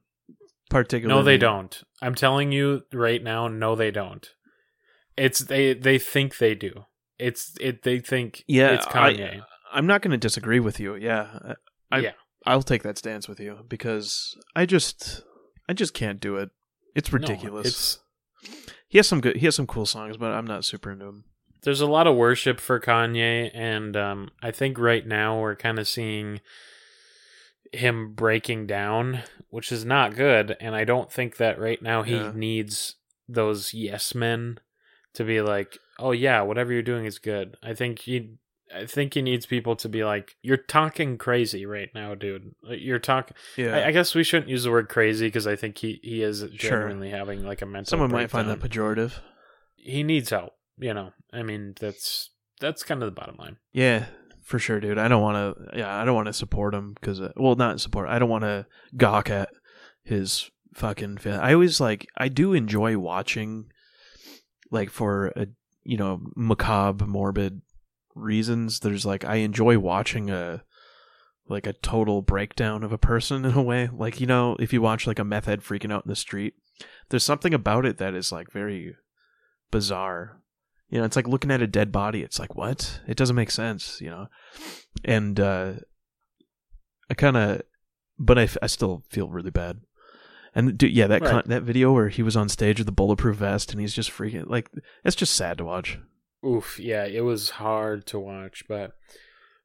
[0.70, 1.18] particularly.
[1.20, 1.82] No, they don't.
[2.02, 4.28] I'm telling you right now, no, they don't.
[5.16, 6.86] It's they they think they do.
[7.18, 9.40] It's it they think Yeah, it's Kanye.
[9.40, 10.96] I, I'm not going to disagree with you.
[10.96, 11.54] Yeah,
[11.92, 12.12] I, Yeah.
[12.46, 15.24] I'll take that stance with you because I just,
[15.68, 16.50] I just can't do it.
[16.96, 17.68] It's No, ridiculous.
[17.68, 18.00] it's
[18.88, 21.24] he has some good, he has some cool songs, but I'm not super into him.
[21.64, 25.80] there's a lot of worship for Kanye, and um, I think right now we're kind
[25.80, 26.40] of seeing
[27.74, 30.56] him breaking down, which is not good.
[30.62, 32.32] And I don't think that right now he Yeah.
[32.34, 32.96] needs
[33.28, 34.60] those yes men
[35.14, 38.38] to be like, "Oh yeah, whatever you're doing is good." I think he,
[38.76, 42.52] I think he needs people to be like, "You're talking crazy right now, dude.
[42.64, 45.78] You're talking." Yeah, I, I guess we shouldn't use the word crazy because I think
[45.78, 46.72] he he is Sure.
[46.82, 47.90] genuinely having like a mental.
[47.90, 49.14] someone might find that pejorative.
[49.76, 50.54] he needs help.
[50.78, 53.58] You know, I mean, that's that's kind of the bottom line.
[53.72, 54.08] Yeah,
[54.44, 54.98] for sure, dude.
[54.98, 55.78] I don't want to.
[55.80, 58.10] Yeah, I don't want to support him because, uh, well, not support.
[58.10, 58.66] I don't want to
[58.96, 59.50] gawk at
[60.04, 61.20] his fucking.
[61.26, 62.06] I always like.
[62.18, 63.72] I do enjoy watching,
[64.72, 65.48] like for a
[65.84, 67.62] you know macabre, morbid
[68.18, 68.80] reasons.
[68.80, 70.64] There's like I enjoy watching a
[71.50, 73.90] like a total breakdown of a person in a way.
[73.92, 76.56] Like you know, if you watch like a meth head freaking out in the street,
[77.10, 78.96] there's something about it that is like very
[79.72, 80.42] bizarre.
[80.90, 82.22] You know, it's like looking at a dead body.
[82.22, 83.02] It's like, what?
[83.08, 84.28] It doesn't make sense, you know?
[85.04, 85.74] And, uh,
[87.10, 87.62] I kind of,
[88.18, 89.82] but I, f- I still feel really bad.
[90.56, 93.36] And dude, yeah, that con- that video where he was on stage with the bulletproof
[93.36, 94.72] vest and he's just freaking like
[95.04, 96.00] it's just sad to watch.
[96.46, 98.94] Oof, yeah, it was hard to watch, but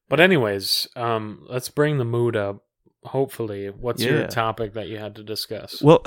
[0.09, 2.63] but anyways, um, let's bring the mood up.
[3.03, 5.81] Hopefully, what's your topic that you had to discuss?
[5.81, 6.03] Well,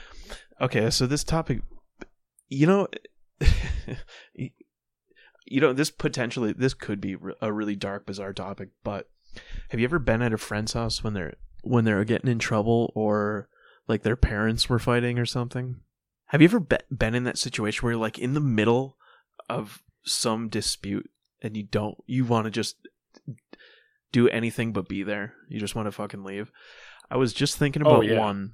[0.60, 1.62] okay, so this topic,
[2.48, 2.88] you know,
[4.34, 8.70] you know, this potentially this could be a really dark, bizarre topic.
[8.82, 9.08] But
[9.68, 12.92] have you ever been at a friend's house when they're when they're getting in trouble
[12.94, 13.48] or
[13.88, 15.76] like their parents were fighting or something?
[16.26, 18.96] Have you ever be- been in that situation where you're like in the middle
[19.48, 21.08] of some dispute
[21.42, 22.76] and you don't you want to just
[24.12, 25.34] do anything but be there?
[25.48, 26.50] You just want to fucking leave.
[27.10, 28.18] I was just thinking Oh, about yeah.
[28.20, 28.52] one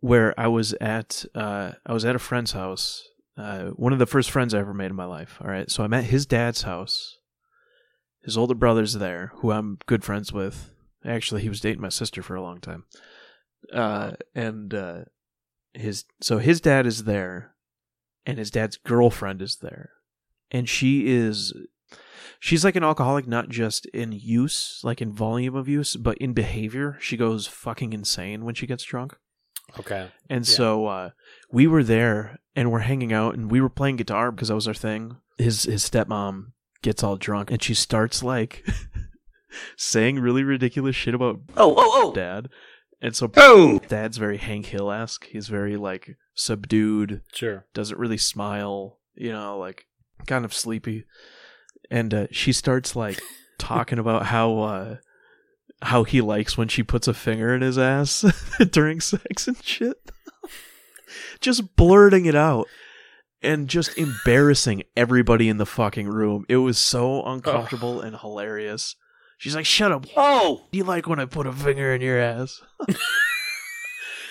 [0.00, 3.02] where I was at uh, I was at a friend's house.
[3.36, 5.38] Uh, one of the first friends I ever made in my life.
[5.42, 7.18] All right, so I'm at his dad's house.
[8.22, 10.70] His older brother's there, who I'm good friends with.
[11.04, 12.84] Actually, he was dating my sister for a long time.
[13.72, 15.00] Uh, and uh,
[15.74, 17.54] his so his dad is there,
[18.24, 19.90] and his dad's girlfriend is there,
[20.50, 21.52] and she is
[22.40, 26.32] she's like an alcoholic not just in use like in volume of use but in
[26.32, 29.16] behavior she goes fucking insane when she gets drunk
[29.78, 30.54] okay, and Yeah.
[30.56, 31.10] so uh,
[31.50, 34.68] we were there and we're hanging out and we were playing guitar because that was
[34.68, 35.16] our thing.
[35.38, 38.64] His his stepmom gets all drunk and she starts like
[39.76, 42.12] saying really ridiculous shit about Oh, oh, oh.
[42.14, 42.48] dad.
[43.02, 43.78] And so Oh.
[43.88, 45.26] dad's very Hank Hill esque.
[45.26, 47.66] He's very like subdued, sure.
[47.74, 49.85] doesn't really smile, you know, like
[50.26, 51.04] kind of sleepy.
[51.90, 53.20] And uh, she starts like
[53.58, 54.96] talking about how uh,
[55.82, 58.24] how he likes when she puts a finger in his ass
[58.70, 59.98] during sex and shit.
[61.40, 62.66] just blurting it out
[63.42, 66.44] and just embarrassing everybody in the fucking room.
[66.48, 68.96] It was so uncomfortable and hilarious.
[69.38, 70.06] She's like, "Shut up.
[70.16, 70.66] Oh.
[70.72, 72.60] You like when I put a finger in your ass?"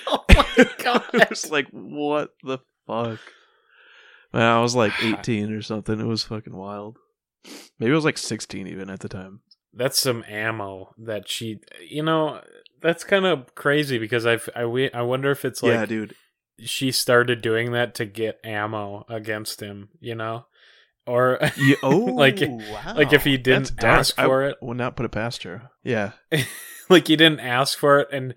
[0.07, 1.03] Oh my god!
[1.13, 3.19] I was like, "What the fuck?"
[4.43, 5.99] I was like 18 or something.
[5.99, 6.97] It was fucking wild.
[7.79, 9.41] Maybe I was like 16 even at the time.
[9.73, 11.59] That's some ammo that she.
[11.87, 12.41] You know,
[12.81, 16.15] that's kind of crazy because I've I we- I wonder if it's like yeah, dude.
[16.59, 19.89] she started doing that to get ammo against him.
[19.99, 20.45] You know,
[21.05, 21.39] or
[21.83, 22.93] oh, Like- wow.
[22.95, 24.55] like if he didn't ask for I it.
[24.61, 25.69] would not put it past her.
[25.83, 26.11] Yeah,
[26.89, 28.33] like he didn't ask for it and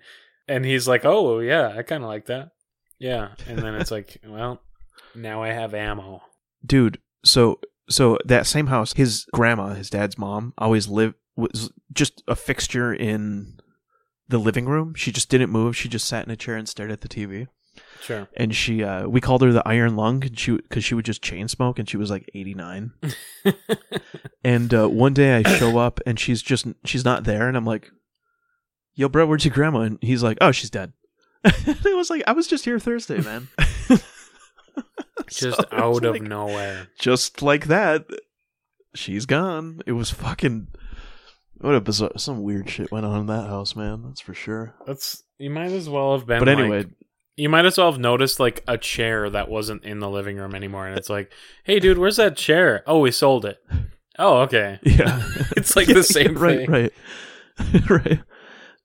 [0.47, 2.49] and he's like oh yeah i kind of like that
[2.97, 4.59] yeah and then it's like well
[5.15, 6.21] now i have ammo
[6.65, 6.99] dude.
[7.23, 12.35] So, so that same house, his grandma, his dad's mom, always lived was just a
[12.35, 13.59] fixture in
[14.27, 14.93] the living room.
[14.93, 15.75] She just didn't move.
[15.75, 17.47] She just sat in a chair and stared at the TV.
[18.01, 21.05] sure And she, uh, we called her the Iron Lung, and she because she would
[21.05, 22.93] just chain smoke, and she was like 89.
[24.41, 27.65] And uh, one day I show up and she's just she's not there, and I'm
[27.65, 27.91] like,
[28.95, 30.93] "Yo, bro, where's your grandma?" And he's like, "Oh, she's dead."
[31.43, 33.49] and I was like, "I was just here Thursday, man."
[35.29, 36.87] Just So out of like- nowhere.
[36.99, 38.05] just like that,
[38.95, 39.81] she's gone.
[39.85, 40.67] It was fucking
[41.59, 42.11] what a bizarre.
[42.17, 44.03] Some weird shit went on in that house, man.
[44.05, 44.73] That's for sure.
[44.87, 46.39] That's you might as well have been.
[46.39, 46.89] But anyway, like-
[47.35, 50.55] you might as well have noticed like a chair that wasn't in the living room
[50.55, 51.31] anymore, and it's like,
[51.63, 52.83] hey, dude, where's that chair?
[52.87, 53.57] Oh, we sold it.
[54.17, 54.79] Oh, okay.
[54.83, 55.21] yeah,
[55.57, 56.69] It's like the same right, thing.
[56.71, 58.19] right, right.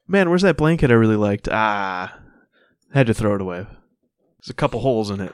[0.07, 1.49] Man, where's that blanket I really liked?
[1.51, 2.17] Ah,
[2.93, 3.65] had to throw it away.
[3.65, 5.33] There's a couple holes in it.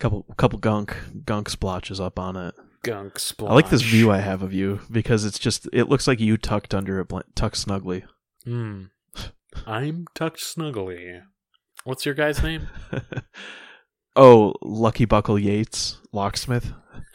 [0.00, 0.96] Couple, couple gunk,
[1.26, 2.54] gunk splotches up on it.
[2.82, 3.50] Gunk splotch.
[3.50, 6.38] I like this view I have of you because it's just it looks like you
[6.38, 8.04] tucked under a blanket, tucked snugly.
[8.44, 8.84] Hmm.
[9.66, 11.20] I'm tucked snugly.
[11.84, 12.68] What's your guy's name?
[14.16, 16.72] oh, Lucky Buckle Yates, locksmith.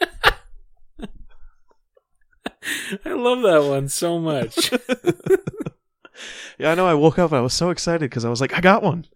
[3.04, 4.70] I love that one so much.
[6.58, 6.86] yeah, I know.
[6.86, 7.32] I woke up.
[7.32, 9.06] I was so excited because I was like, I got one.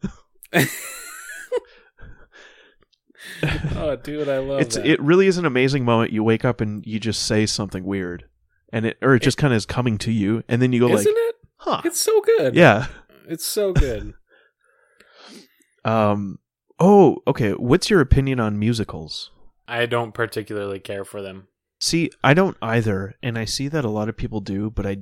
[3.76, 4.86] oh, dude, I love it's that.
[4.86, 6.12] it really is an amazing moment.
[6.12, 8.24] You wake up and you just say something weird,
[8.72, 10.88] and it or it just kind of is coming to you, and then you go
[10.94, 11.34] Isn't like, it?
[11.56, 12.54] huh, It's so good.
[12.54, 12.86] yeah.
[13.28, 14.14] It's so good.
[15.84, 16.38] Um.
[16.78, 17.52] Oh, okay.
[17.52, 19.30] What's your opinion on musicals?
[19.68, 21.48] I don't particularly care for them.
[21.78, 24.98] See, I don't either, and I see that a lot of people do, but I,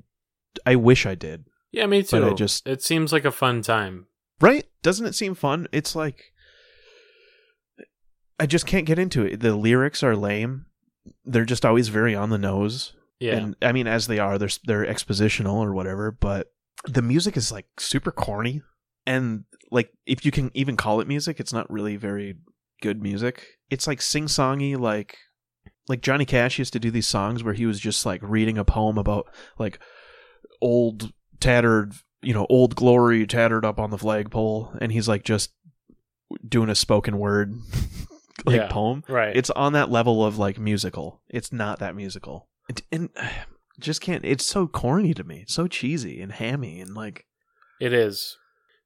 [0.67, 1.47] I wish I did.
[1.73, 2.21] Yeah, me too.
[2.21, 4.07] But I just- it seems like a fun time.
[4.41, 4.67] Right?
[4.83, 5.67] Doesn't it seem fun?
[5.73, 6.33] It's like
[8.39, 9.41] I just can't get into it.
[9.41, 10.67] The lyrics are lame.
[11.25, 12.95] They're just always very on the nose.
[13.21, 13.37] Yeah.
[13.37, 16.53] And I mean as they are, they're they're expositional or whatever, but
[16.85, 18.63] the music is like super corny
[19.07, 22.37] and like if you can even call it music, it's not really very
[22.81, 23.45] good music.
[23.71, 25.17] It's like sing-songy like
[25.89, 28.65] like Johnny Cash used to do these songs where he was just like reading a
[28.65, 29.27] poem about
[29.59, 29.79] like
[30.61, 35.53] old tattered you know old glory tattered up on the flagpole and he's like just
[36.47, 37.55] doing a spoken word
[38.47, 38.69] like Yeah.
[38.69, 39.37] poem right.
[39.37, 43.11] it's on that level of like musical it's not that musical and, and
[43.81, 47.27] just can't it's so corny to me it's so cheesy and hammy and like
[47.81, 48.37] It is.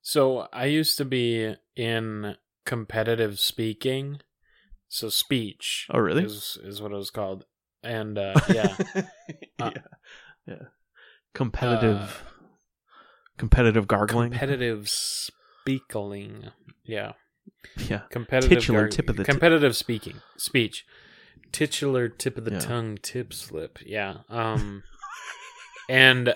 [0.02, 2.36] So I used to be in
[2.66, 4.20] competitive speaking.
[4.88, 5.86] So speech.
[5.90, 6.24] Oh, really?
[6.24, 7.46] Is is what it was called.
[7.82, 8.76] And uh, yeah.
[8.94, 9.04] yeah
[9.58, 9.70] Uh,
[10.46, 10.62] yeah
[11.34, 12.40] competitive uh,
[13.38, 16.50] competitive gargling competitive speakling.
[16.84, 17.12] Yeah.
[17.88, 20.20] Yeah Competitive Titular tip of the ti- competitive speaking.
[20.36, 20.84] Speech.
[21.52, 22.58] Titular tip of the Yeah.
[22.60, 23.78] tongue tip slip.
[23.84, 24.18] Yeah.
[24.28, 24.82] Um
[25.88, 26.34] and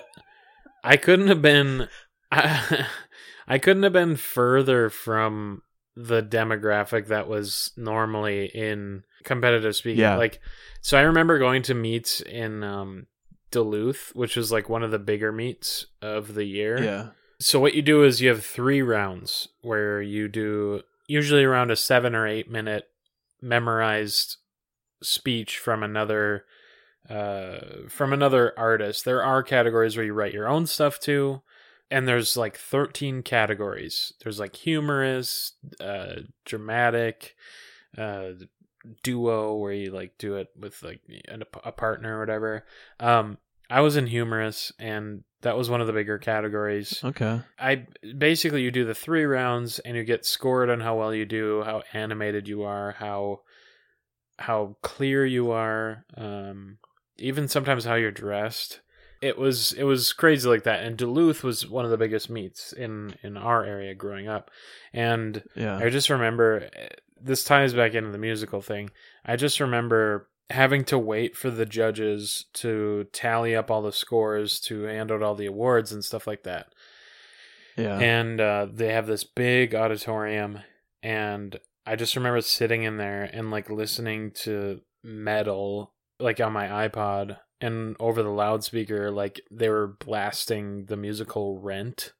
[0.83, 1.87] I couldn't have been
[2.31, 2.85] I,
[3.47, 5.61] I couldn't have been further from
[5.95, 10.01] the demographic that was normally in competitive speaking.
[10.01, 10.17] Yeah.
[10.17, 10.39] Like
[10.81, 13.07] so I remember going to meets in um
[13.51, 16.81] Duluth, which was like one of the bigger meets of the year.
[16.83, 17.07] yeah
[17.39, 21.75] So what you do is you have three rounds where you do usually around a
[21.75, 22.85] seven or eight minute
[23.41, 24.37] memorized
[25.01, 26.45] speech from another
[27.09, 29.05] uh from another artist.
[29.05, 31.41] There are categories where you write your own stuff too.
[31.89, 34.11] And there's like 13 categories.
[34.21, 37.35] There's like humorous, uh dramatic,
[37.97, 38.31] uh
[39.03, 42.65] duo where you like do it with like a, a partner or whatever.
[42.99, 43.37] Um
[43.69, 47.01] I was in humorous and that was one of the bigger categories.
[47.03, 47.85] okay I
[48.17, 51.63] basically you do the three rounds and you get scored on how well you do,
[51.63, 53.41] how animated you are, how
[54.39, 56.77] how clear you are, um,
[57.17, 58.81] even sometimes how you're dressed.
[59.21, 60.83] It was it was crazy like that.
[60.83, 64.51] And Duluth was one of the biggest meets in in our area growing up,
[64.93, 66.89] and yeah I just remember eh,
[67.19, 68.91] this ties back into the musical thing.
[69.25, 74.59] I just remember having to wait for the judges to tally up all the scores
[74.61, 76.67] to hand out all the awards and stuff like that.
[77.75, 80.59] yeah And uh, they have this big auditorium,
[81.03, 86.87] and I just remember sitting in there and like listening to metal like on my
[86.87, 92.13] iPod and over the loudspeaker, like they were blasting the musical Rent.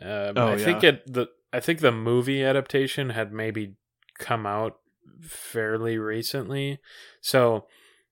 [0.00, 3.76] Um, Oh, I think it the I think the movie adaptation had maybe
[4.18, 4.78] come out
[5.22, 6.78] fairly recently.
[7.20, 7.66] So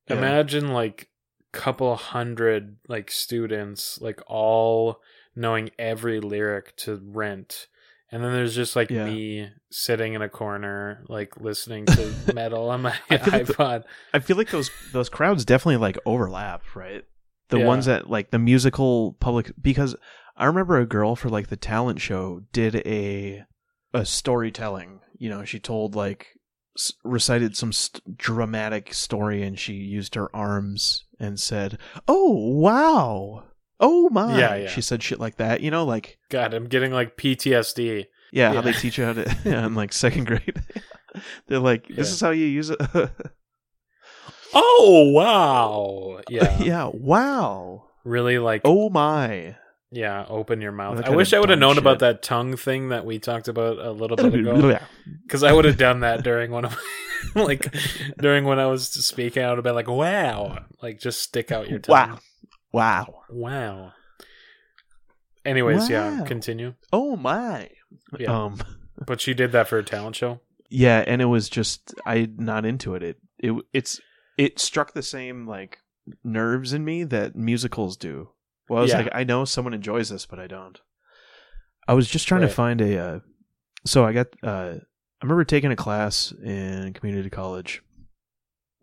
[0.09, 0.17] Yeah.
[0.19, 1.09] imagine like
[1.53, 5.01] couple hundred like students like all
[5.37, 7.69] knowing every lyric to Rent.
[8.11, 9.05] And then there's just like Yeah.
[9.07, 13.55] me sitting in a corner, like listening to metal on my I feel like the-
[13.55, 13.85] iPod.
[14.13, 17.05] I feel like those those crowds definitely like overlap, right?
[17.51, 17.67] The Yeah.
[17.67, 19.95] ones that like the musical public because
[20.37, 23.45] I remember a girl for like the talent show did a
[23.93, 25.01] a storytelling.
[25.19, 26.29] You know, she told like
[27.05, 33.45] recited some st- dramatic story and she used her arms and said, "Oh, wow.
[33.81, 34.69] Oh my." Yeah, yeah.
[34.69, 38.07] She said shit like that, you know, like God, I'm getting like PTSD.
[38.33, 40.63] yeah, how they teach you how to yeah, in like second grade.
[41.47, 42.15] They're like, this Yeah.
[42.15, 42.81] is how you use it.
[44.53, 46.21] Oh wow!
[46.29, 46.91] Yeah, yeah.
[46.93, 47.87] Wow.
[48.05, 49.57] really like Oh my.
[49.95, 50.27] Yeah.
[50.29, 51.03] Open your mouth.
[51.05, 53.93] I wish I would have known about that tongue thing that we talked about a
[53.93, 54.79] little bit ago.
[55.23, 56.77] Because I would have done that during one of
[57.35, 57.75] my, like
[58.19, 59.45] during when I was speaking.
[59.45, 61.93] I would have been like, "Wow!" Like just stick out your tongue.
[61.93, 62.19] Wow.
[62.73, 63.21] Wow.
[63.31, 63.93] Wow.
[65.45, 66.75] Anyways, yeah, continue.
[66.93, 67.71] Oh my.
[68.19, 68.45] Yeah.
[68.45, 68.63] Um.
[69.07, 70.41] But she did that for a talent show.
[70.71, 73.03] Yeah, and it was just I not into it.
[73.03, 74.01] It it it's
[74.37, 75.79] it struck the same like
[76.23, 78.31] nerves in me that musicals do.
[78.69, 78.99] Well, I was Yeah.
[78.99, 80.81] like, I know someone enjoys this, but I don't.
[81.87, 82.49] I was just trying Right.
[82.49, 82.99] to find a.
[82.99, 83.19] Uh,
[83.85, 84.29] so I got.
[84.43, 84.77] Uh,
[85.23, 87.83] I remember taking a class in community college,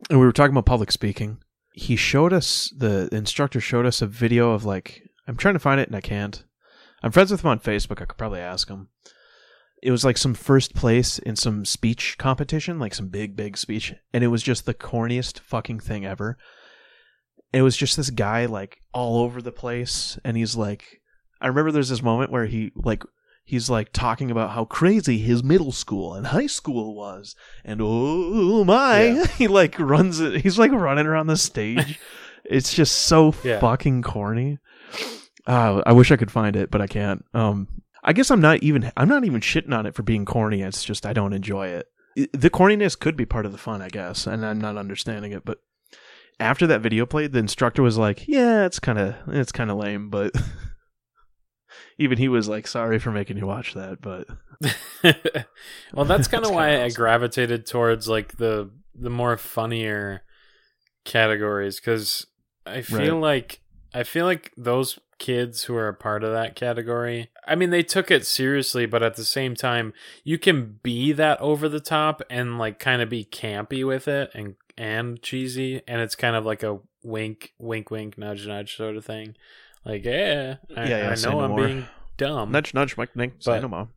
[0.09, 1.39] and we were talking about public speaking.
[1.73, 5.79] He showed us the instructor showed us a video of like I'm trying to find
[5.79, 6.43] it and I can't.
[7.03, 8.01] I'm friends with him on Facebook.
[8.01, 8.89] I could probably ask him
[9.81, 13.93] it was like some first place in some speech competition, like some big, big speech,
[14.13, 16.37] and it was just the corniest fucking thing ever.
[17.53, 21.01] It was just this guy like all over the place, and he's like,
[21.41, 23.03] I remember there's this moment where he like
[23.43, 27.35] he's like talking about how crazy his middle school and high school was,
[27.65, 29.25] and oh my, Yeah.
[29.37, 30.41] he like runs it.
[30.41, 31.99] He's like running around the stage.
[32.45, 33.59] it's just so Yeah.
[33.59, 34.59] fucking corny.
[35.47, 37.25] Uh, I wish I could find it, but I can't.
[37.33, 37.67] Um,
[38.03, 40.61] I guess I'm not even I'm not even shitting on it for being corny.
[40.61, 41.87] It's just I don't enjoy it.
[42.33, 45.43] The corniness could be part of the fun, I guess, and I'm not understanding it.
[45.45, 45.59] But
[46.41, 49.77] after that video played, the instructor was like, "Yeah, it's kind of it's kind of
[49.77, 50.33] lame," but
[51.97, 54.27] even he was like, "Sorry for making you watch that." But
[55.93, 60.23] well, that's kind of why kinda I gravitated towards like the the more funnier
[61.05, 62.27] categories because
[62.65, 63.21] I feel Right.
[63.21, 63.61] like
[63.93, 67.29] I feel like those kids who are a part of that category.
[67.45, 71.39] I mean, they took it seriously, but at the same time, you can be that
[71.39, 76.01] over the top and like kind of be campy with it and and cheesy, and
[76.01, 79.35] it's kind of like a wink, wink, wink, nudge, nudge sort of thing.
[79.85, 81.67] Like, yeah, I, Yeah, yeah, I know no I'm more.
[81.67, 81.85] being
[82.17, 82.51] dumb.
[82.51, 83.89] nudge, nudge, Mike, Nick, say no more.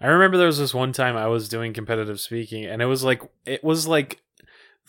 [0.00, 3.02] I remember there was this one time I was doing competitive speaking, and it was
[3.02, 4.20] like it was like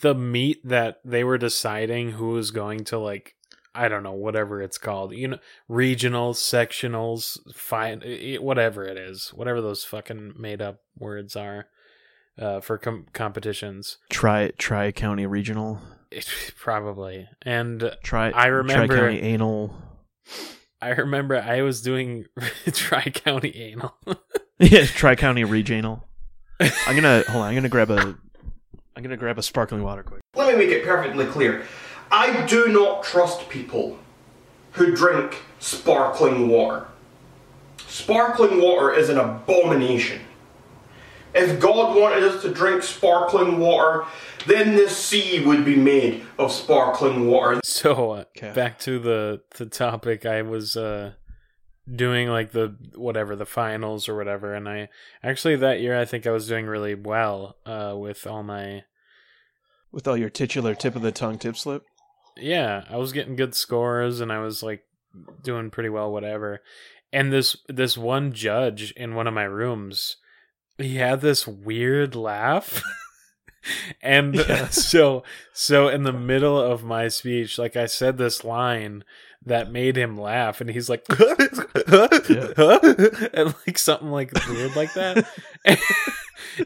[0.01, 3.33] the meet that they were deciding who was going to like
[3.73, 8.01] I don't know whatever it's called, you know, regionals, sectionals, fine,
[8.39, 11.65] whatever it is, whatever those fucking made up words are
[12.39, 13.97] uh, for com- competitions.
[14.09, 15.79] Try Tri County Regional.
[16.11, 16.27] It,
[16.59, 19.75] probably, and Try I remember- Tri County Anal.
[20.81, 22.25] I remember I was doing
[22.71, 23.93] Tri County Anal.
[24.59, 26.07] yeah, Tri County Regional.
[26.59, 27.49] I'm gonna hold on.
[27.49, 28.15] I'm gonna grab a.
[28.95, 30.21] I'm gonna grab a sparkling water quick.
[30.35, 31.63] Let me make it perfectly clear.
[32.11, 33.97] I do not trust people
[34.73, 36.87] who drink sparkling water.
[37.87, 40.21] Sparkling water is an abomination.
[41.33, 44.05] If God wanted us to drink sparkling water,
[44.47, 47.59] then this sea would be made of sparkling water.
[47.63, 48.51] So uh, Okay.
[48.53, 51.13] back to the the topic, I was uh,
[51.93, 54.89] doing like the whatever the finals or whatever, and I
[55.23, 58.83] actually that year I think I was doing really well uh, with all my
[59.91, 61.83] With all your titular tip of the tongue tip slip.
[62.37, 64.83] yeah I was getting good scores and I was like
[65.43, 66.61] doing pretty well whatever,
[67.11, 70.17] and this this one judge in one of my rooms
[70.79, 72.81] he had this weird laugh.
[74.01, 74.67] and Yeah.
[74.69, 75.23] so
[75.53, 79.03] so in the middle of my speech like i said this line
[79.45, 81.19] that made him laugh and he's like and
[83.65, 85.25] like something like weird like that.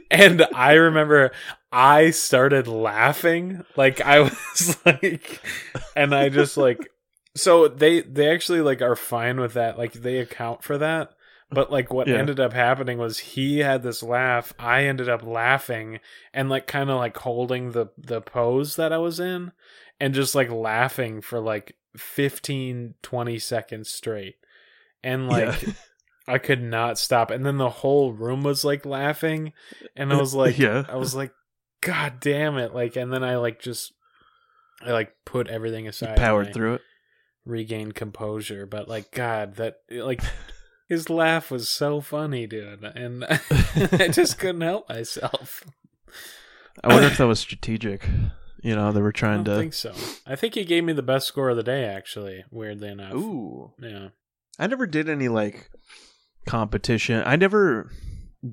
[0.09, 1.31] And i remember
[1.71, 3.63] i started laughing.
[3.75, 5.39] Like i was like
[5.95, 6.89] and i just like
[7.35, 9.77] so they they actually like are fine with that.
[9.77, 11.11] Like they account for that
[11.53, 12.15] but like what Yeah.
[12.17, 15.99] ended up happening was he had this laugh i ended up laughing
[16.33, 19.51] and like kind of like holding the the pose that i was in
[19.99, 24.35] and just like laughing for like 15 20 seconds straight
[25.03, 25.73] and like Yeah.
[26.27, 29.53] i could not stop and then the whole room was like laughing
[29.95, 30.83] and i was like Yeah.
[30.89, 31.31] i was like
[31.81, 33.93] god damn it like and then i like just
[34.81, 36.81] i like put everything aside and Powered through it.
[37.45, 40.21] regained composure but like god that like
[40.87, 45.63] his laugh was so funny dude and i just couldn't help myself
[46.83, 48.07] I wonder if that was strategic.
[48.63, 49.61] You know, they were i trying don't to.
[49.61, 49.93] think so
[50.25, 53.73] i think he gave me the best score of the day actually weirdly enough Ooh.
[53.79, 54.09] yeah
[54.59, 55.69] I never did any like
[56.45, 57.23] competition.
[57.25, 57.89] I never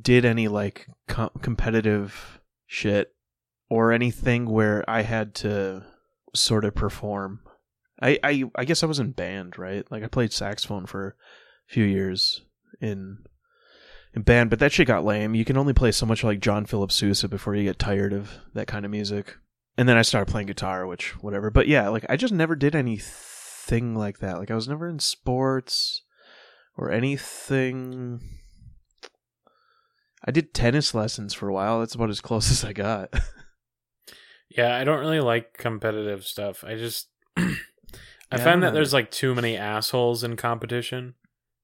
[0.01, 3.13] did any like com- competitive shit
[3.69, 5.85] or anything where I had to
[6.35, 7.41] sort of perform.
[8.01, 9.85] I, I I guess I was in band, right?
[9.91, 11.17] Like I played saxophone for
[11.71, 12.43] few years
[12.81, 13.19] in
[14.13, 15.35] in band, but that shit got lame.
[15.37, 18.33] You can only play so much like John Philip Sousa before you get tired of
[18.55, 19.37] that kind of music.
[19.79, 21.49] And then I started playing guitar, which whatever.
[21.51, 24.39] But yeah, like I just never did anything like that.
[24.39, 26.03] Like I was never in sports
[26.77, 28.21] or anything.
[30.25, 31.79] I did tennis lessons for a while.
[31.79, 33.15] That's about as close as I got.
[34.51, 36.65] Yeah, I don't really like competitive stuff.
[36.65, 37.55] I just I
[38.33, 38.73] I find don't that know.
[38.75, 41.15] there's like too many assholes in competition.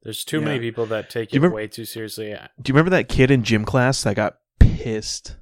[0.07, 2.29] There's too many people that take it remember- way too seriously.
[2.31, 5.37] Do you remember that kid in gym class that got pissed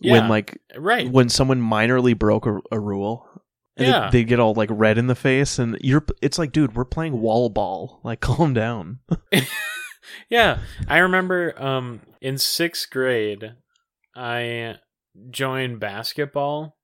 [0.00, 1.08] Yeah, when like right.
[1.10, 3.24] when someone minorly broke a, a rule?
[3.78, 4.10] And Yeah.
[4.10, 6.04] they, they get all like red in the face, and you're.
[6.22, 8.00] It's like, dude, we're playing wall ball.
[8.04, 8.98] Like, calm down.
[10.30, 10.58] Yeah,
[10.88, 13.54] I remember um in 6th grade
[14.14, 14.76] I
[15.30, 16.76] joined basketball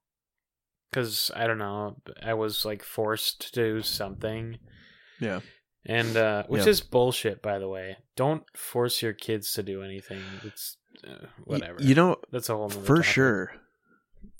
[0.92, 4.58] cuz I don't know, I was like forced to do something.
[5.20, 5.40] Yeah.
[5.84, 6.70] And uh which Yeah.
[6.70, 7.96] is bullshit by the way.
[8.16, 10.20] Don't force your kids to do anything.
[10.44, 10.76] It's
[11.06, 11.82] uh, whatever.
[11.82, 13.04] You know, That's a whole for topic.
[13.04, 13.52] sure.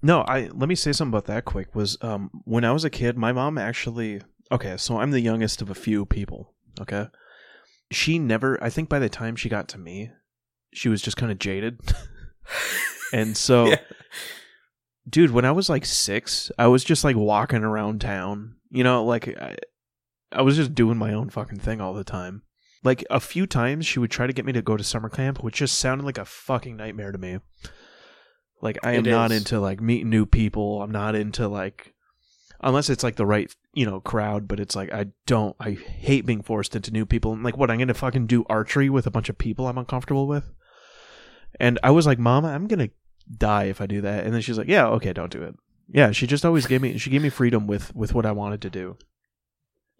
[0.02, 1.74] No, I let me say something about that quick.
[1.74, 4.20] Was um when I was a kid, my mom actually
[4.52, 4.76] okay.
[4.76, 6.54] So I'm the youngest of a few people.
[6.80, 7.06] Okay,
[7.90, 8.62] she never.
[8.62, 10.10] I think by the time she got to me,
[10.72, 11.80] she was just kind of jaded,
[13.12, 13.66] and so.
[13.70, 13.76] Yeah.
[15.08, 18.54] Dude, when I was like six, I was just like walking around town.
[18.70, 19.56] You know, like I,
[20.32, 22.42] I was just doing my own fucking thing all the time.
[22.84, 25.42] Like a few times, she would try to get me to go to summer camp,
[25.42, 27.38] which just sounded like a fucking nightmare to me.
[28.60, 30.82] Like I am not into like meeting new people.
[30.82, 31.94] I'm not into like
[32.60, 34.48] unless it's like the right you know crowd.
[34.48, 35.56] But it's like I don't.
[35.60, 37.32] I hate being forced into new people.
[37.32, 40.26] And like what I'm gonna fucking do archery with a bunch of people I'm uncomfortable
[40.26, 40.50] with.
[41.60, 42.90] And I was like, Mama, I'm gonna
[43.36, 44.24] die if I do that.
[44.24, 45.56] And then she's like, Yeah, okay, don't do it.
[45.88, 48.62] Yeah, she just always gave me she gave me freedom with with what I wanted
[48.62, 48.96] to do.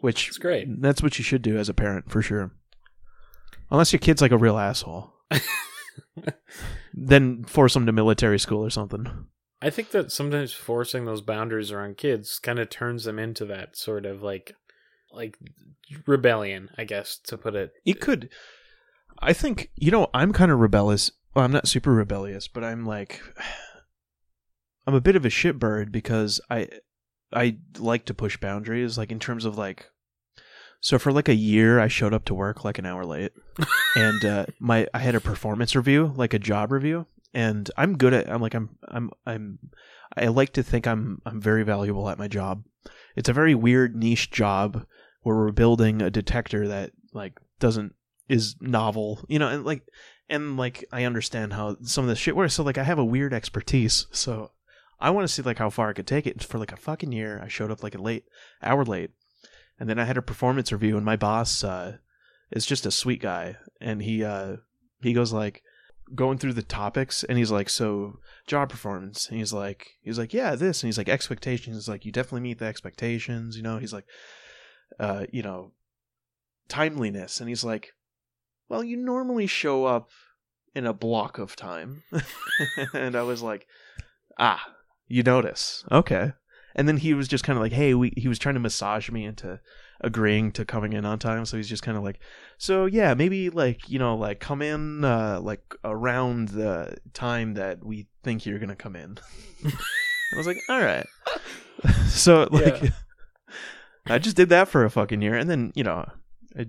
[0.03, 0.66] Which It's great.
[0.82, 2.50] that's what you should do as a parent for sure.
[3.70, 5.14] Unless your kid's like a real asshole.
[6.92, 9.07] then force them to military school or something.
[9.62, 13.76] I think that sometimes forcing those boundaries around kids kind of turns them into that
[13.76, 14.57] sort of like
[15.12, 15.38] like
[16.05, 17.72] rebellion, I guess, to put it.
[17.84, 18.28] It could
[19.20, 21.12] I think you know, I'm kind of rebellious.
[21.32, 23.22] Well, I'm not super rebellious, but I'm like
[24.84, 26.68] I'm a bit of a shitbird because I
[27.32, 29.88] I like to push boundaries like in terms of like
[30.82, 33.32] so for like a year I showed up to work like an hour late
[33.96, 38.12] and uh my I had a performance review, like a job review, and I'm good
[38.12, 39.58] at I'm like I'm I'm I'm
[40.16, 42.64] I like to think I'm I'm very valuable at my job.
[43.16, 44.84] It's a very weird niche job
[45.22, 47.94] where we're building a detector that like doesn't
[48.28, 49.82] is novel, you know, and like
[50.28, 52.54] and like I understand how some of this shit works.
[52.54, 54.06] So like I have a weird expertise.
[54.10, 54.50] So
[55.00, 56.42] I want to see like how far I could take it.
[56.42, 58.24] For like a fucking year, I showed up like a late
[58.62, 59.10] hour late,
[59.82, 61.96] and then I had a performance review, and my boss uh,
[62.52, 64.58] is just a sweet guy, and he uh,
[65.00, 65.64] he goes like
[66.14, 70.32] going through the topics, and he's like, so job performance, and he's like, he's like,
[70.32, 73.78] yeah, this, and he's like expectations, he's like you definitely meet the expectations, you know,
[73.78, 74.04] he's like,
[75.00, 75.72] uh, you know,
[76.68, 77.88] timeliness, and he's like,
[78.68, 80.10] well, you normally show up
[80.76, 82.04] in a block of time,
[82.94, 83.66] and I was like,
[84.38, 84.64] ah,
[85.08, 86.34] you notice, okay.
[86.74, 89.10] And then he was just kind of like, hey, we, he was trying to massage
[89.10, 89.60] me into
[90.00, 91.44] agreeing to coming in on time.
[91.44, 92.18] So he's just kind of like,
[92.58, 97.84] so yeah, maybe like, you know, like come in uh, like around the time that
[97.84, 99.18] we think you're going to come in.
[99.64, 101.06] I was like, all right.
[102.08, 102.90] so like, Yeah.
[104.06, 105.36] I just did that for a fucking year.
[105.36, 106.04] And then, you know,
[106.58, 106.66] I,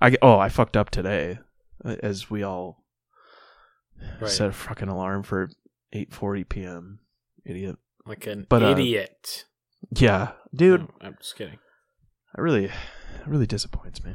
[0.00, 1.38] I oh, I fucked up today
[1.84, 2.78] as we all
[4.18, 4.30] Right.
[4.30, 5.50] set a fucking alarm for
[5.94, 7.00] 8:40 p.m.
[7.44, 7.76] Idiot.
[8.10, 9.44] Like an But, uh, idiot.
[9.96, 11.58] Yeah, dude, No, I'm just kidding.
[12.36, 12.72] I really, it
[13.26, 14.14] really disappoints me.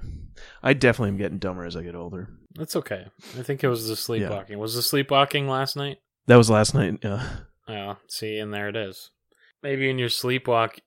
[0.62, 2.28] I definitely am getting dumber as I get older.
[2.56, 3.06] That's okay.
[3.40, 4.58] I think it was the sleepwalking.
[4.58, 5.98] Was the sleepwalking last night?
[6.28, 7.00] That was last night.
[7.02, 7.26] Yeah,
[7.70, 9.12] Oh, see, and there it is.
[9.64, 10.80] Maybe in your sleepwalk,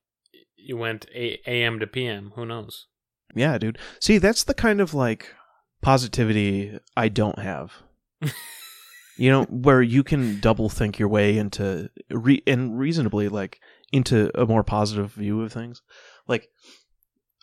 [0.56, 2.32] you went AM to PM.
[2.36, 2.86] Who knows?
[3.34, 3.78] yeah, dude.
[4.00, 5.34] See, that's the kind of like
[5.82, 7.72] positivity I don't have.
[9.18, 13.60] you know, where you can double think your way into re- and reasonably like
[13.92, 15.82] into a more positive view of things.
[16.26, 16.48] Like,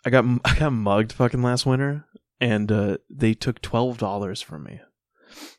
[0.04, 2.06] I got I got mugged fucking last winter,
[2.40, 4.80] and uh, they took twelve dollars from me.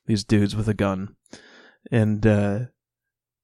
[0.08, 1.16] These dudes with a gun,
[1.92, 2.60] and uh,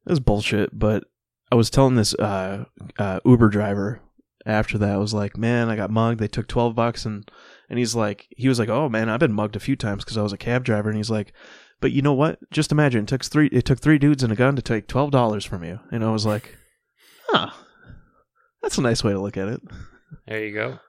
[0.05, 0.77] it was bullshit.
[0.77, 1.03] But
[1.51, 2.65] I was telling this uh,
[2.97, 4.01] uh, Uber driver
[4.45, 6.19] after that, I was like, "Man, I got mugged.
[6.19, 7.29] They took twelve bucks," and
[7.69, 10.17] and he's like, he was like, "Oh man, I've been mugged a few times because
[10.17, 11.33] I was a cab driver," and he's like.
[11.83, 12.39] But you know what?
[12.49, 13.47] Just imagine it took three.
[13.47, 16.11] It took three dudes and a gun to take twelve dollars from you, and I
[16.11, 16.55] was like,
[17.27, 17.49] "Huh,
[18.61, 19.59] that's a nice way to look at it."
[20.25, 20.79] There you go.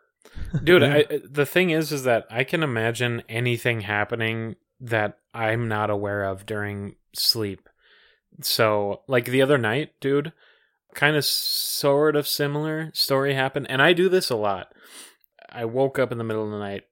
[0.62, 1.02] Dude, Yeah.
[1.10, 6.22] I, the thing is, is that I can imagine anything happening that I'm not aware
[6.22, 7.68] of during sleep.
[8.40, 10.32] So, like the other night, dude,
[10.94, 14.72] kind of sort of similar story happened, and I do this a lot.
[15.50, 16.84] I woke up in the middle of the night,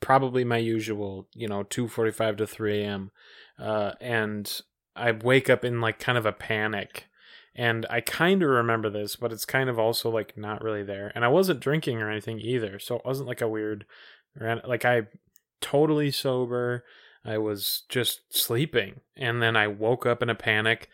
[0.00, 3.10] probably my usual, you know, two forty-five to three a.m.,
[3.58, 4.60] uh, and
[4.96, 7.06] I wake up in like kind of a panic.
[7.56, 11.10] And I kind of remember this, but it's kind of also like not really there.
[11.14, 13.84] And I wasn't drinking or anything either, so it wasn't like a weird,
[14.40, 15.08] like I
[15.60, 16.84] totally sober.
[17.24, 20.88] I was just sleeping, and then I woke up in a panic,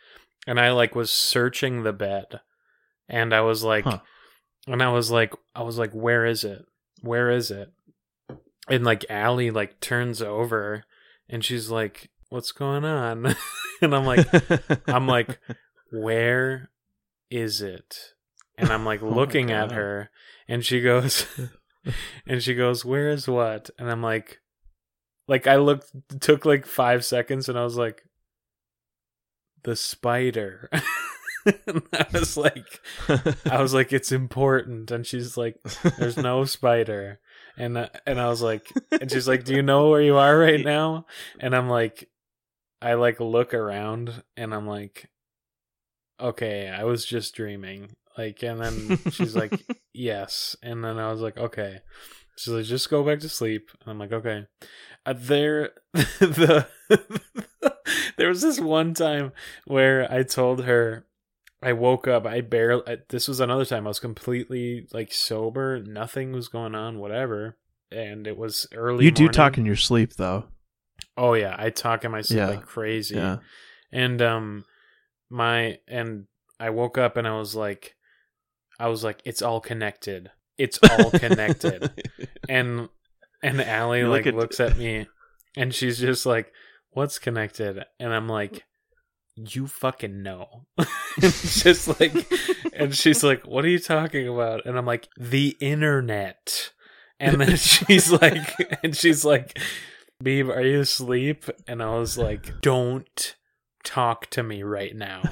[0.47, 2.41] and I like was searching the bed,
[3.09, 4.01] and I was like, Huh.
[4.67, 6.65] and I was like, I was like, where is it?
[7.03, 7.71] Where is it?
[8.69, 10.85] And like Allie like turns over,
[11.29, 13.35] and she's like, what's going on?
[13.83, 14.27] and I'm like,
[14.89, 15.39] I'm like,
[15.91, 16.71] where
[17.31, 18.13] is it?
[18.59, 20.11] And I'm like Oh looking at her,
[20.49, 21.27] and she goes,
[22.27, 23.71] and she goes, where is what?
[23.79, 24.41] And I'm like,
[25.29, 25.91] like I looked,
[26.21, 28.05] took like five seconds, and I was like,
[29.63, 30.71] the spider.
[31.67, 32.81] and I was like,
[33.51, 35.57] I was like, it's important, and she's like,
[35.99, 37.21] there's no spider,
[37.57, 40.37] and uh, and I was like, and she's like, do you know where you are
[40.37, 41.07] right now?
[41.41, 42.09] And I'm like,
[42.81, 45.09] I like look around, and I'm like,
[46.21, 49.61] okay, I was just dreaming, like, and then she's like,
[49.93, 51.81] yes, and then I was like, okay.
[52.39, 53.71] She's like, just go back to sleep.
[53.81, 54.45] And I'm like, okay.
[55.07, 56.67] Uh, there, the
[58.17, 59.33] there was this one time
[59.65, 61.07] where I told her
[61.63, 62.27] I woke up.
[62.27, 62.99] I barely.
[63.09, 65.83] This was another time I was completely like sober.
[65.83, 66.99] Nothing was going on.
[66.99, 67.57] Whatever.
[67.91, 69.05] And it was early.
[69.05, 69.33] you do morning.
[69.35, 70.45] talk in your sleep, though.
[71.17, 72.49] Oh yeah, I talk in my sleep Yeah.
[72.49, 73.15] like crazy.
[73.17, 73.39] Yeah.
[73.93, 74.65] And um,
[75.31, 76.27] my and
[76.61, 77.95] I woke up and I was like,
[78.79, 80.31] I was like, it's all connected.
[80.59, 81.91] It's all connected
[82.49, 82.89] and
[83.43, 85.07] and Allie like looks at me
[85.57, 86.51] and she's just like,
[86.91, 88.65] "What's connected?" And I'm like,
[89.37, 90.67] "You fucking know."
[91.21, 92.13] just like,
[92.73, 96.73] and she's like, "What are you talking about?" And I'm like, "The internet."
[97.19, 99.59] And then she's like, and she's like,
[100.23, 103.35] "Beeb, are you asleep?" And I was like, "Don't."
[103.85, 105.23] talk to me right now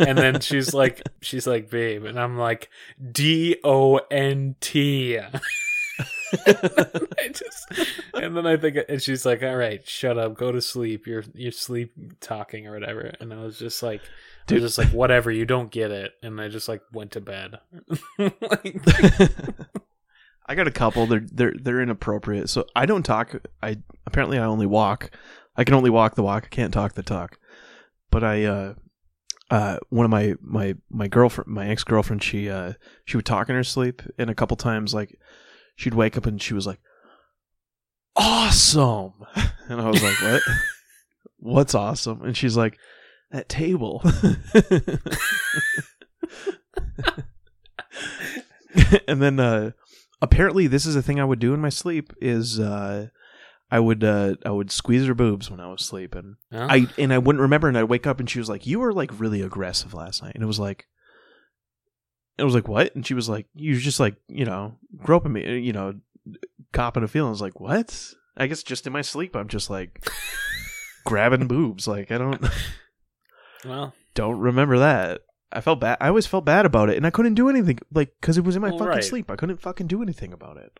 [0.00, 2.68] and then she's like she's like babe and i'm like
[3.12, 5.16] d-o-n-t
[6.46, 10.60] I just and then I think and she's like, "All right, shut up, go to
[10.60, 11.06] sleep.
[11.06, 14.06] You're you're sleep talking or whatever." And I was just like, I
[14.46, 14.62] Dude.
[14.62, 17.58] was just like, "Whatever, you don't get it." And I just like went to bed.
[18.18, 18.76] like,
[20.46, 21.06] I got a couple.
[21.06, 22.48] They're they're they're inappropriate.
[22.48, 23.34] So I don't talk.
[23.62, 25.10] I apparently I only walk.
[25.56, 26.44] I can only walk the walk.
[26.46, 27.38] I can't talk the talk.
[28.10, 28.74] But I uh
[29.50, 32.74] uh one of my my my girlfriend my ex girlfriend she uh
[33.04, 35.18] she would talk in her sleep and a couple times like
[35.76, 36.80] she'd wake up and she was like
[38.16, 39.12] awesome.
[39.68, 40.42] And I was like what?
[41.38, 42.22] What's awesome?
[42.22, 42.76] And she's like
[43.30, 44.02] that table.
[49.06, 49.72] And then uh
[50.22, 53.08] apparently this is a thing I would do in my sleep is uh
[53.70, 56.36] I would uh I would squeeze her boobs when I was sleeping.
[56.52, 56.66] Oh.
[56.68, 58.92] I and I wouldn't remember and I'd wake up and she was like, You were
[58.92, 60.34] like really aggressive last night.
[60.34, 60.86] And it was like
[62.40, 62.94] it was like what?
[62.94, 65.94] And she was like, You just like, you know, groping me you know,
[66.72, 67.28] copping a feeling.
[67.28, 68.14] I was like, What?
[68.36, 70.08] I guess just in my sleep I'm just like
[71.04, 71.86] grabbing boobs.
[71.86, 72.44] Like I don't
[73.64, 75.22] well, don't remember that.
[75.52, 75.98] I felt bad.
[76.00, 78.54] I always felt bad about it, and I couldn't do anything, like, because it was
[78.54, 79.04] in my Well, fucking right.
[79.04, 79.32] sleep.
[79.32, 80.78] I couldn't fucking do anything about it.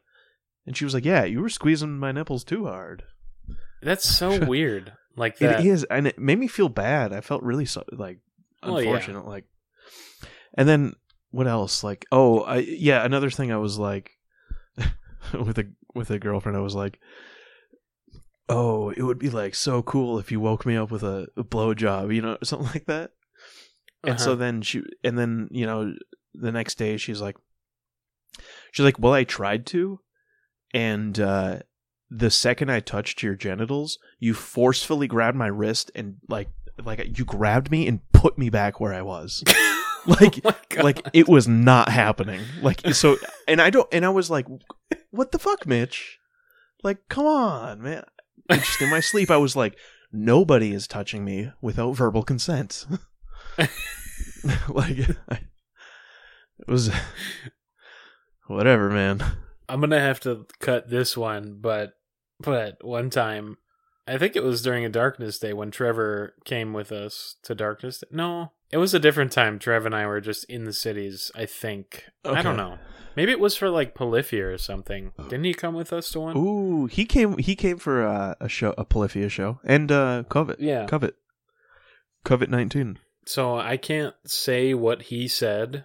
[0.64, 3.02] And she was like, "Yeah, you were squeezing my nipples too hard."
[3.82, 4.92] that's so weird.
[5.16, 5.60] Like that.
[5.60, 7.12] It is, and it made me feel bad.
[7.12, 8.18] I felt really so like
[8.62, 8.88] Well, yeah.
[8.90, 9.44] unfortunate, like.
[10.54, 10.94] And then
[11.30, 11.82] what else?
[11.84, 13.52] Like, oh, I yeah, another thing.
[13.52, 14.12] I was like,
[15.32, 16.98] with a with a girlfriend, I was like,
[18.48, 21.44] oh, it would be like so cool if you woke me up with a, a
[21.44, 23.12] blowjob, you know, something like that.
[24.04, 24.36] And so Uh-huh.
[24.36, 25.94] then she, and then you know,
[26.34, 27.36] the next day she's like,
[28.72, 30.00] she's like, well, I tried to,
[30.72, 31.60] and uh
[32.12, 36.48] the second I touched your genitals, you forcefully grabbed my wrist and like,
[36.84, 39.44] like you grabbed me and put me back where I was.
[40.20, 42.40] like, Oh like it was not happening.
[42.62, 44.46] Like so, and I don't, and I was like,
[45.10, 46.18] what the fuck, Mitch?
[46.82, 48.04] Like, come on, man.
[48.50, 49.76] Just in my sleep, I was like,
[50.12, 52.86] nobody is touching me without verbal consent.
[53.58, 54.98] like,
[55.28, 55.40] I,
[56.58, 56.90] it was
[58.46, 59.22] whatever, man.
[59.68, 61.92] I'm gonna have to cut this one, but
[62.40, 63.58] but one time,
[64.06, 67.98] I think it was during a darkness day when Trevor came with us to darkness.
[67.98, 68.08] Day.
[68.10, 69.58] No, It was a different time.
[69.58, 71.30] Trev and I were just in the cities.
[71.34, 72.04] I think.
[72.24, 72.78] I don't know.
[73.16, 75.12] Maybe it was for like Polyphia or something.
[75.24, 76.36] Didn't he come with us to one?
[76.36, 77.38] Ooh, he came.
[77.38, 80.60] He came for uh, a show, a Polyphia show, and uh, Covet.
[80.60, 80.86] Yeah.
[80.86, 81.16] Covet.
[82.24, 82.98] Covet nineteen.
[83.26, 85.84] So I can't say what he said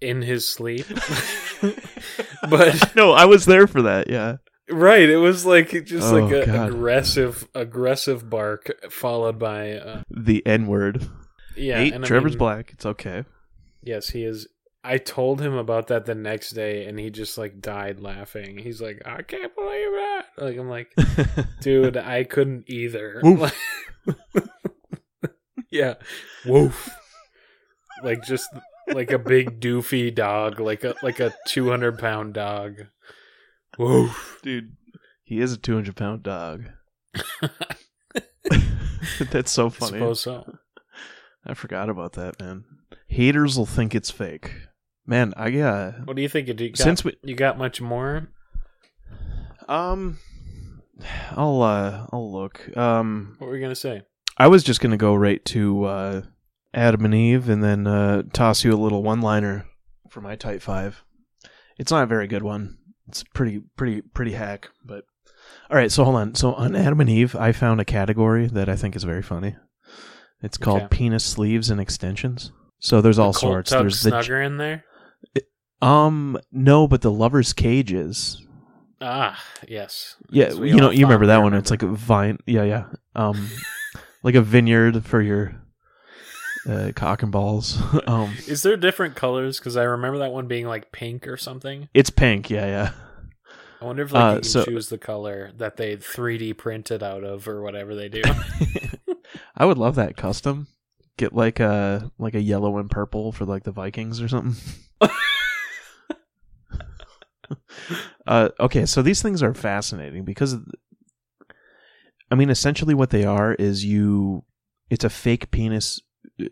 [0.00, 0.86] in his sleep.
[2.50, 4.08] but no, I was there for that.
[4.08, 4.36] Yeah.
[4.70, 10.44] right, it was like just Oh, like a aggressive aggressive bark followed by uh, The
[10.46, 11.08] N word.
[11.56, 11.78] Yeah.
[11.80, 11.92] Eight.
[11.94, 12.70] and I Trevor's mean, black.
[12.72, 13.24] It's okay.
[13.82, 14.46] Yes, he is.
[14.82, 18.58] I told him about that the next day, and he just like died laughing.
[18.58, 20.90] He's like, "I can't believe that!" Like I'm like,
[21.60, 23.20] dude, I couldn't either.
[23.22, 23.52] Woof.
[25.70, 25.94] yeah,
[26.46, 26.88] woof.
[28.02, 28.48] Like just
[28.88, 32.86] like a big doofy dog, like a like a two hundred pound dog.
[33.78, 34.40] Woof.
[34.42, 34.76] Dude,
[35.22, 36.70] he is a two hundred pound dog.
[39.30, 39.92] That's so I funny.
[39.92, 40.58] suppose so.
[41.46, 42.64] I forgot about that, man.
[43.06, 44.52] Haters will think it's fake.
[45.06, 46.48] Man, I uh What do you think?
[46.48, 48.28] You got, Since we- you got much more?
[49.68, 50.18] um
[51.32, 52.76] I'll uh I'll look.
[52.76, 54.02] Um What were you gonna say?
[54.36, 56.22] I was just gonna go right to uh
[56.74, 59.66] Adam and Eve and then uh toss you a little one liner
[60.08, 61.02] for my type five.
[61.78, 62.78] It's not a very good one.
[63.08, 65.04] It's pretty pretty pretty hack, but
[65.70, 66.34] Alright, so hold on.
[66.34, 69.56] So on Adam and Eve I found a category that I think is very funny.
[70.42, 70.88] It's called Okay.
[70.96, 72.52] penis sleeves and extensions.
[72.78, 73.70] So there's all sorts.
[73.70, 74.84] There's the snugger in there.
[75.82, 78.46] um no, but the lover's cages.
[79.02, 80.16] Ah, yes.
[80.30, 81.54] Yeah, we you know, you remember that one.
[81.54, 82.38] It's like a vine.
[82.46, 82.84] Yeah, yeah.
[83.16, 83.48] Um,
[84.22, 85.54] like a vineyard for your
[86.68, 87.78] uh, cock and balls.
[88.06, 89.58] um, Is there different colors?
[89.58, 91.88] Because I remember that one being like pink or something.
[91.94, 92.50] it's pink.
[92.50, 92.90] Yeah, yeah.
[93.80, 97.02] I wonder if like Uh, you can so- choose the color that they 3D printed
[97.02, 98.20] out of or whatever they do.
[99.60, 100.68] I would love that custom.
[101.18, 104.56] Get like a like a yellow and purple for like the Vikings or something.
[108.26, 110.56] uh, okay, so these things are fascinating because,
[112.30, 114.44] I mean, essentially what they are is you.
[114.88, 116.00] It's a fake penis,
[116.40, 116.46] uh,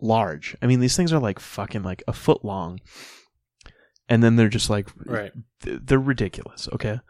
[0.00, 0.56] large.
[0.62, 2.78] I mean, these things are like fucking like a foot long,
[4.08, 5.32] and then they're just like right.
[5.60, 7.00] they're ridiculous, okay?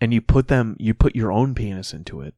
[0.00, 2.34] And you put them you put your own penis into it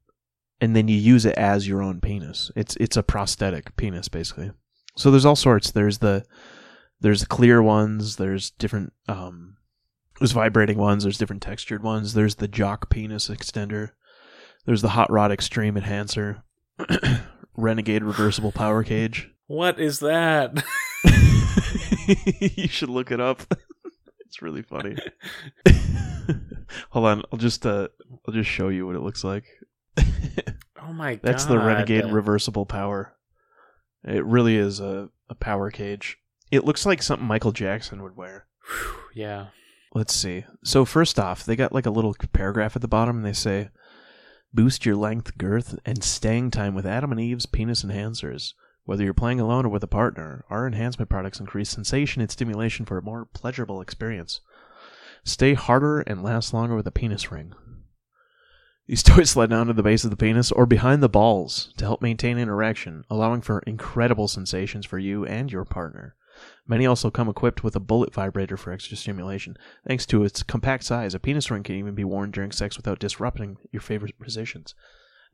[0.61, 2.50] and then you use it as your own penis.
[2.56, 4.52] It's it's a prosthetic penis basically.
[4.96, 5.70] So there's all sorts.
[5.70, 6.24] There's the
[7.00, 9.56] there's clear ones, there's different um
[10.18, 13.90] there's vibrating ones, there's different textured ones, there's the jock penis extender.
[14.66, 16.42] There's the hot rod extreme enhancer.
[17.56, 19.30] Renegade reversible power cage.
[19.46, 20.62] What is that?
[22.40, 23.42] you should look it up.
[24.26, 24.96] it's really funny.
[26.90, 27.88] Hold on, I'll just uh
[28.26, 29.44] I'll just show you what it looks like.
[30.88, 31.22] Oh my god.
[31.22, 33.14] That's the Renegade reversible power.
[34.05, 36.16] It really is a, a power cage.
[36.51, 38.46] It looks like something Michael Jackson would wear.
[39.14, 39.49] Yeah.
[39.94, 40.44] Let's see.
[40.64, 43.68] So first off, they got like a little paragraph at the bottom and they say
[44.55, 48.55] boost your length, girth, and staying time with Adam and Eve's penis enhancers.
[48.84, 52.86] Whether you're playing alone or with a partner, our enhancement products increase sensation and stimulation
[52.86, 54.40] for a more pleasurable experience.
[55.24, 57.53] Stay harder and last longer with a penis ring.
[58.89, 61.84] These toys slide down to the base of the penis or behind the balls to
[61.84, 66.16] help maintain an erection, allowing for incredible sensations for you and your partner.
[66.66, 69.57] Many also come equipped with a bullet vibrator for extra stimulation.
[69.86, 72.99] Thanks to its compact size, a penis ring can even be worn during sex without
[72.99, 74.74] disrupting your favorite positions.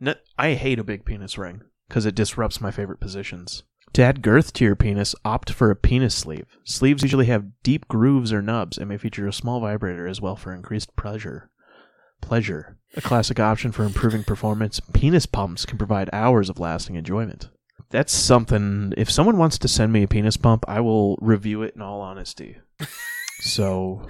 [0.05, 3.63] N- I hate a big penis ring because it disrupts my favorite positions.
[3.93, 6.47] To add girth to your penis, opt for a penis sleeve.
[6.65, 10.35] Sleeves usually have deep grooves or nubs and may feature a small vibrator as well
[10.35, 11.51] for increased pleasure.
[12.29, 12.77] Pleasure.
[12.97, 17.49] A classic option for improving performance, penis pumps can provide hours of lasting enjoyment.
[17.91, 18.95] That's something.
[18.97, 22.01] If someone wants to send me a penis pump, I will review it in all
[22.01, 22.57] honesty.
[23.41, 24.07] so,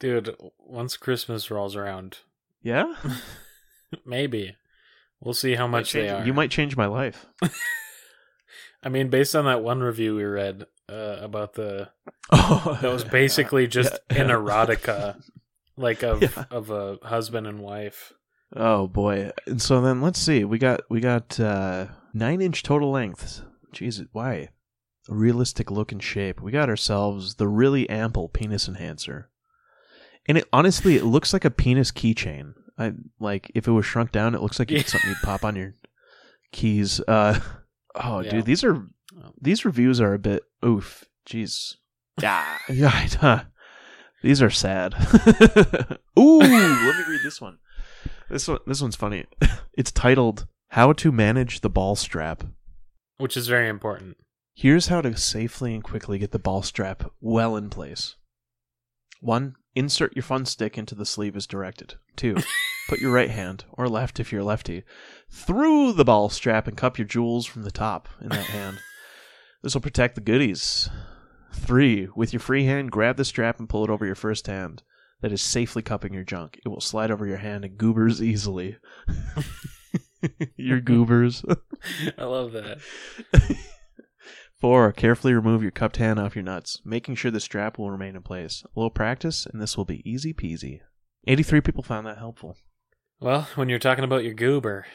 [0.00, 2.18] Dude, once Christmas rolls around,
[2.62, 2.94] yeah,
[4.04, 4.56] maybe.
[5.20, 6.24] We'll see how much they are.
[6.26, 7.24] You might change my life.
[8.82, 11.88] I mean, based on that one review we read uh, about the
[12.30, 14.22] Oh, that was basically just Yeah.
[14.24, 15.22] an erotica
[15.76, 16.44] like of Yeah.
[16.50, 18.12] of a husband and wife.
[18.54, 19.30] Oh boy.
[19.46, 20.44] And so then let's see.
[20.44, 23.42] We got we got uh 9 inch total lengths.
[23.72, 24.48] Jesus, why?
[25.08, 26.40] A realistic look and shape.
[26.40, 29.30] We got ourselves the really ample penis enhancer.
[30.28, 32.54] And it honestly it looks like a penis keychain.
[32.78, 34.82] I like if it was shrunk down it looks like Yeah.
[34.86, 35.74] something you'd pop on your
[36.52, 37.00] keys.
[37.06, 37.40] Uh
[37.96, 38.30] oh Yeah.
[38.30, 38.86] dude, these are
[39.40, 41.04] these reviews are a bit oof.
[41.28, 41.74] Jeez.
[42.22, 42.58] Yeah.
[42.68, 43.42] Yeah.
[44.22, 44.94] These are sad.
[46.18, 47.58] Ooh, let me read this one.
[48.28, 49.26] This one this one's funny.
[49.76, 52.44] It's titled How to Manage the Ball Strap.
[53.18, 54.16] Which is very important.
[54.54, 58.16] Here's how to safely and quickly get the ball strap well in place.
[59.20, 61.96] One, insert your fun stick into the sleeve as directed.
[62.16, 62.36] Two,
[62.88, 64.82] put your right hand, or left if you're lefty,
[65.30, 68.78] through the ball strap and cup your jewels from the top in that hand.
[69.62, 70.88] This will protect the goodies.
[71.56, 74.82] Three, with your free hand, grab the strap and pull it over your first hand.
[75.22, 76.60] That is safely cupping your junk.
[76.64, 78.76] It will slide over your hand and goobers easily.
[80.56, 81.44] your goobers.
[82.18, 82.78] I love that.
[84.60, 88.16] Four, carefully remove your cupped hand off your nuts, making sure the strap will remain
[88.16, 88.62] in place.
[88.64, 90.80] A little practice, and this will be easy peasy.
[91.26, 92.56] 83 people found that helpful.
[93.20, 94.86] Well, when you're talking about your goober,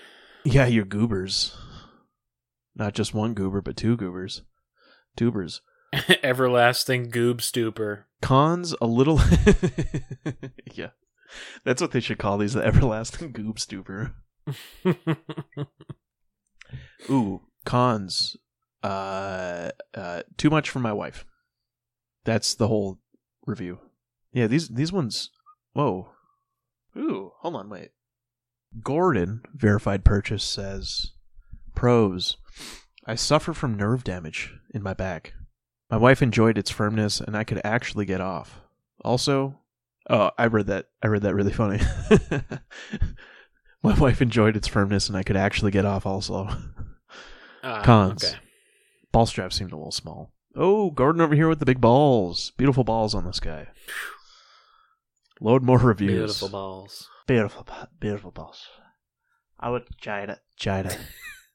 [0.43, 1.55] Yeah, your goobers.
[2.75, 4.43] Not just one goober, but two goobers.
[5.15, 5.61] Tubers.
[6.23, 8.07] everlasting goob stupor.
[8.21, 9.19] Cons, a little.
[10.73, 10.89] yeah.
[11.63, 14.15] That's what they should call these the everlasting goob stupor.
[17.09, 18.35] Ooh, cons.
[18.83, 21.25] Uh, uh, too much for my wife.
[22.23, 22.99] That's the whole
[23.45, 23.79] review.
[24.33, 25.29] Yeah, these these ones.
[25.73, 26.09] Whoa.
[26.97, 27.91] Ooh, hold on, wait.
[28.81, 31.11] Gordon verified purchase says,
[31.75, 32.37] pros.
[33.05, 35.33] I suffer from nerve damage in my back.
[35.91, 38.61] My wife enjoyed its firmness, and I could actually get off.
[39.03, 39.59] Also,
[40.09, 40.87] oh, I read that.
[41.03, 41.81] I read that really funny.
[43.83, 46.05] my wife enjoyed its firmness, and I could actually get off.
[46.05, 46.47] Also.
[47.63, 48.23] Ah, Cons.
[48.23, 48.37] Okay.
[49.11, 50.31] Ball strap seemed a little small.
[50.55, 52.53] Oh, Gordon over here with the big balls.
[52.57, 53.67] Beautiful balls on this guy.
[55.39, 56.39] Load more reviews.
[56.39, 57.09] Beautiful balls.
[57.27, 57.67] Beautiful,
[57.99, 58.65] beautiful balls.
[59.59, 60.97] I would Jada, Jada,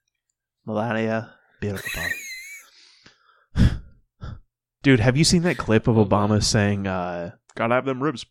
[0.66, 2.12] Melania, beautiful balls.
[4.86, 8.24] Dude, have you seen that clip of Oh, Obama saying, uh, "Gotta have them ribs,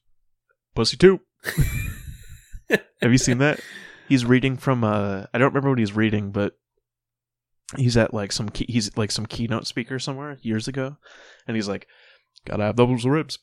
[0.74, 1.20] pussy too"?
[2.70, 3.60] have you seen that?
[4.08, 6.54] He's reading from uh, I don't remember what he's reading, but
[7.76, 10.96] he's at like some key, he's like some keynote speaker somewhere years ago,
[11.46, 11.88] and he's like,
[12.46, 13.38] "Gotta have those ribs,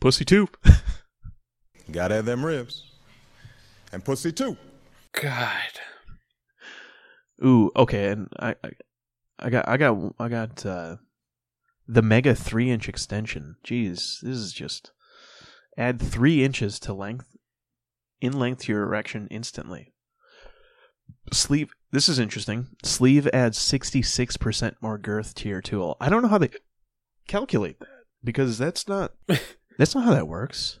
[0.00, 0.48] pussy too."
[1.92, 2.90] Gotta have them ribs.
[3.92, 4.56] And pussy too.
[5.12, 5.78] God.
[7.44, 8.70] Ooh, okay, and I, I,
[9.38, 10.96] I got, I got, I got uh,
[11.90, 13.56] the Mega three inch extension.
[13.64, 14.92] Jeez, this is just
[15.76, 17.36] add three inches to length,
[18.20, 19.92] in length to your erection instantly.
[21.32, 21.72] Sleeve.
[21.90, 22.68] This is interesting.
[22.84, 25.96] Sleeve adds sixty six percent more girth to your tool.
[26.00, 26.50] I don't know how they
[27.26, 29.12] calculate that because that's not
[29.78, 30.78] that's not how that works.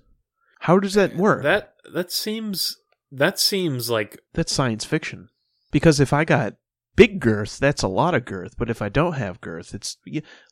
[0.60, 1.42] How does that work?
[1.42, 2.76] That that seems
[3.10, 5.28] that seems like that's science fiction.
[5.72, 6.54] Because if I got
[6.94, 8.54] big girth, that's a lot of girth.
[8.56, 9.96] But if I don't have girth, it's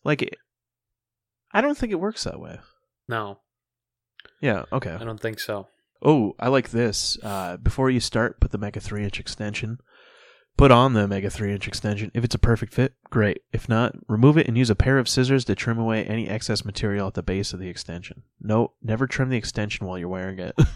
[0.02, 0.28] like
[1.52, 2.58] I don't think it works that way.
[3.08, 3.38] no,
[4.40, 4.64] Yeah.
[4.72, 4.92] Okay.
[4.92, 5.68] I don't think so.
[6.02, 7.18] Oh, I like this.
[7.22, 9.78] Uh, before you start, put the Mega three inch extension.
[10.56, 12.10] Put on the Mega three inch extension.
[12.14, 13.42] If it's a perfect fit, great.
[13.52, 16.64] If not, remove it and use a pair of scissors to trim away any excess
[16.64, 18.22] material at the base of the extension.
[18.40, 20.54] No, never trim the extension while you're wearing it.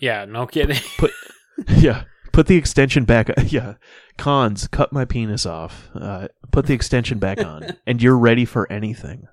[0.00, 0.80] Yeah, no kidding.
[0.96, 1.10] put
[1.68, 3.74] yeah put the extension back yeah
[4.16, 8.70] cons cut my penis off uh, put the extension back on and you're ready for
[8.72, 9.26] anything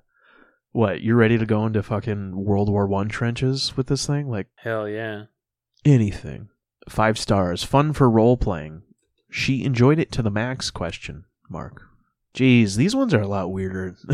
[0.72, 4.28] what you're ready to go into fucking world war one trenches with this thing?
[4.28, 5.24] Like Hell yeah.
[5.84, 6.48] anything.
[6.88, 7.62] Five stars.
[7.64, 8.82] Fun for role playing.
[9.30, 11.82] She enjoyed it to the max question mark.
[12.34, 13.96] Jeez these ones are a lot weirder.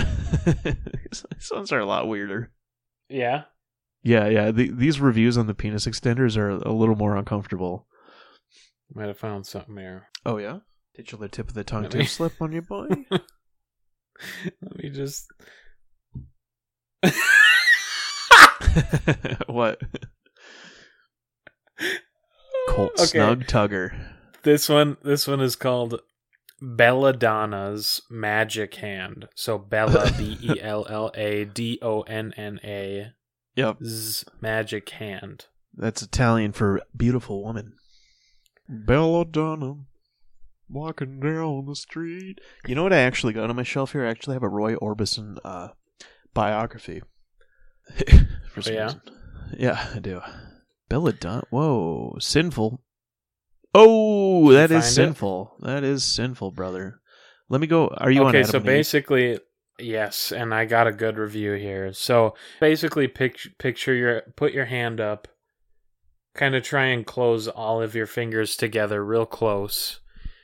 [0.44, 2.52] These ones are a lot weirder.
[3.09, 3.43] Yeah.
[4.02, 7.86] yeah yeah the, these reviews on the penis extenders are a little more uncomfortable.
[8.94, 10.09] Might have found something there.
[10.24, 10.59] Oh yeah,
[10.94, 12.86] did titular tip of the tongue Let me- tip slip on your boy.
[13.10, 15.26] Let me just
[19.47, 19.81] what?
[22.68, 23.05] Colt Okay.
[23.06, 23.94] snug tugger.
[24.43, 26.01] This one this one is called
[26.62, 29.28] Belladonna's Magic Hand.
[29.35, 33.12] So Bella B E L L A D O N N A
[33.56, 35.47] Yep, Z Magic Hand.
[35.76, 37.74] that's Italian for beautiful woman.
[38.68, 39.76] Belladonna,
[40.68, 42.40] walking down the street.
[42.66, 44.05] You know what I actually got on my shelf here?
[44.06, 45.68] I actually have a Roy Orbison uh,
[46.35, 47.02] biography.
[48.52, 48.85] for some Oh, yeah?
[48.85, 49.01] reason.
[49.56, 50.20] Yeah, I do.
[50.89, 51.44] Belladonna.
[51.51, 52.82] Whoa, sinful.
[53.74, 54.94] Oh, that is that you is find it?
[54.94, 55.56] sinful.
[55.61, 57.01] That is sinful, brother.
[57.48, 57.89] Let me go.
[57.89, 58.66] Are you on okay, so and Eve?
[58.66, 59.39] basically
[59.78, 61.93] yes, and I got a good review here.
[61.93, 65.28] So basically picture picture your put your hand up
[66.35, 70.01] kind of try and close all of your fingers together real close.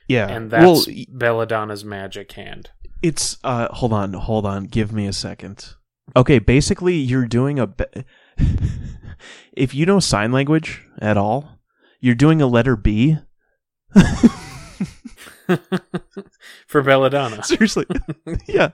[0.07, 0.27] Yeah.
[0.27, 2.71] And well, that's Belladonna's magic hand.
[3.01, 4.65] it's uh hold on, hold on.
[4.65, 5.73] Give me a second.
[6.15, 7.85] Okay, basically you're doing a be-
[9.53, 11.59] if you know sign language at all,
[11.99, 13.17] you're doing a letter B.
[16.67, 17.43] For Belladonna.
[17.43, 17.85] seriously,
[18.47, 18.69] yeah,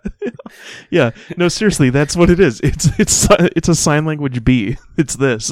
[0.91, 1.11] yeah.
[1.35, 2.59] No, seriously, that's what it is.
[2.61, 4.77] It's it's it's a sign language B.
[4.97, 5.51] It's this.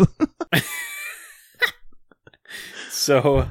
[2.89, 3.49] So,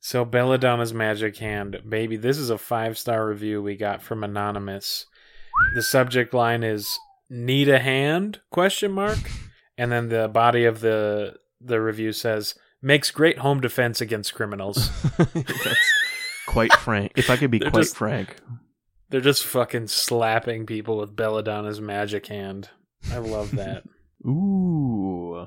[0.00, 2.16] so Belladonna's magic hand, baby.
[2.16, 5.06] This is a five star review we got from anonymous.
[5.74, 6.98] The subject line is
[7.30, 9.18] "Need a hand?" question mark,
[9.78, 14.90] and then the body of the the review says makes great home defense against criminals.
[15.18, 15.92] that's
[16.46, 17.12] quite frank.
[17.16, 18.36] If I could be They're quite just- frank,
[19.10, 22.70] They're just fucking slapping people with Belladonna's magic hand.
[23.10, 23.84] I love that.
[24.26, 25.46] ooh,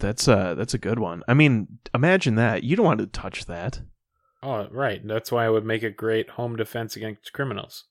[0.00, 1.22] that's a that's a good one.
[1.28, 2.62] I mean, imagine that.
[2.64, 3.80] You don't want to touch that.
[4.42, 5.00] oh, right.
[5.06, 7.84] That's why I would make a great home defense against criminals.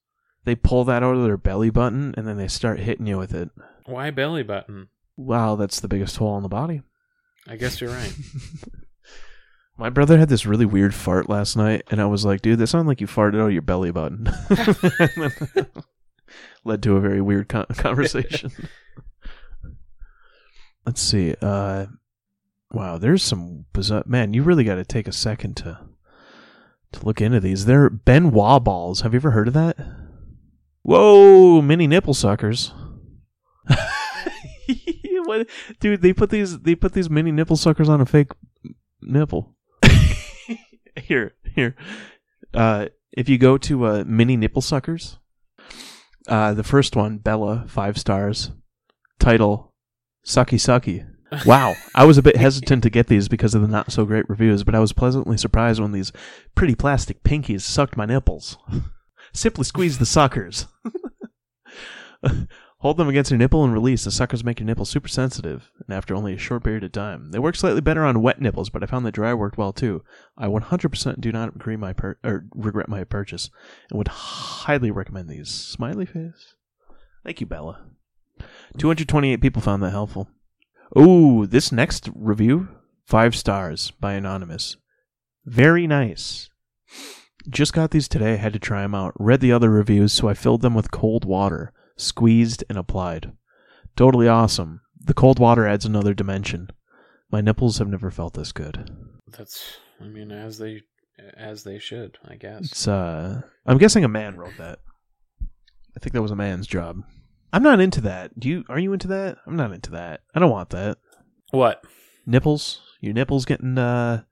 [0.45, 3.33] They pull that out of their belly button and then they start hitting you with
[3.33, 3.49] it.
[3.85, 4.89] Why belly button?
[5.15, 6.81] Wow, that's the biggest hole in the body.
[7.47, 8.13] I guess you're right.
[9.77, 12.67] My brother had this really weird fart last night, and I was like, dude, that
[12.67, 14.29] sounded like you farted out of your belly button.
[16.63, 18.51] Led to a very weird con- conversation.
[20.85, 21.33] Let's see.
[21.41, 21.87] Uh,
[22.71, 24.03] wow, there's some bizarre.
[24.05, 25.79] Man, you really got to take a second to
[26.91, 27.65] to look into these.
[27.65, 29.01] They're Ben Wa balls.
[29.01, 29.77] Have you ever heard of that?
[30.83, 32.73] Whoa, mini nipple suckers.
[35.25, 35.47] what,
[35.79, 36.01] dude?
[36.01, 38.31] They put these they put these mini nipple suckers on a fake
[39.01, 39.55] nipple.
[41.01, 41.75] here, here.
[42.53, 45.17] Uh, if you go to uh, mini nipple suckers,
[46.27, 48.51] uh, the first one, Bella, five stars.
[49.19, 49.73] Title,
[50.25, 51.07] Sucky Sucky.
[51.45, 54.29] Wow, I was a bit hesitant to get these because of the not so great
[54.29, 56.11] reviews, but I was pleasantly surprised when these
[56.53, 58.57] pretty plastic pinkies sucked my nipples.
[59.33, 60.67] Simply squeeze the suckers.
[62.83, 64.03] Hold them against your nipple and release.
[64.03, 67.31] The suckers make your nipple super sensitive, and after only a short period of time.
[67.31, 70.03] They work slightly better on wet nipples, but I found that dry worked well too.
[70.37, 73.49] I 100% do not agree my pur- or regret my purchase,
[73.89, 75.49] and would highly recommend these.
[75.49, 76.55] Smiley face.
[77.23, 77.85] Thank you, Bella.
[78.77, 80.27] 228 people found that helpful.
[80.97, 82.67] Ooh, this next review,
[83.05, 84.75] five stars by Anonymous.
[85.45, 86.49] Very nice.
[87.49, 88.37] Just got these today.
[88.37, 89.13] Had to try them out.
[89.19, 93.31] Read the other reviews, so I filled them with cold water, squeezed and applied.
[93.95, 94.81] Totally awesome.
[94.99, 96.69] The cold water adds another dimension.
[97.31, 98.89] My nipples have never felt this good.
[99.27, 100.83] That's, I mean, as they,
[101.35, 102.61] as they should, I guess.
[102.61, 104.79] It's uh I'm guessing a man wrote that.
[105.95, 107.03] I think that was a man's job.
[107.51, 108.39] I'm not into that.
[108.39, 109.37] Do you are you into that?
[109.45, 110.21] I'm not into that.
[110.33, 110.97] I don't want that.
[111.51, 111.83] What?
[112.25, 112.81] Nipples?
[112.99, 114.23] Your nipples getting uh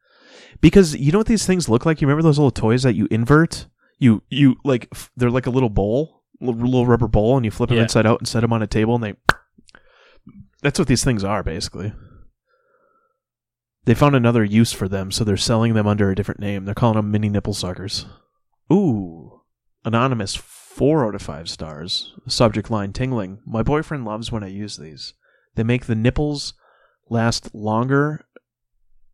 [0.62, 2.02] because you know what these things look like?
[2.02, 3.68] You remember those little toys that you invert?
[4.00, 7.52] You you like f- they're like a little bowl, little, little rubber bowl and you
[7.52, 7.84] flip them Yeah.
[7.84, 9.14] inside out and set them on a table and they
[10.62, 11.94] That's what these things are basically.
[13.86, 16.66] They found another use for them, so they're selling them under a different name.
[16.66, 18.06] They're calling them mini nipple suckers.
[18.72, 19.42] Ooh.
[19.84, 22.14] Anonymous, four out of five stars.
[22.28, 23.40] Subject line tingling.
[23.46, 25.16] My boyfriend loves when I use these.
[25.56, 26.54] They make the nipples
[27.10, 28.24] last longer.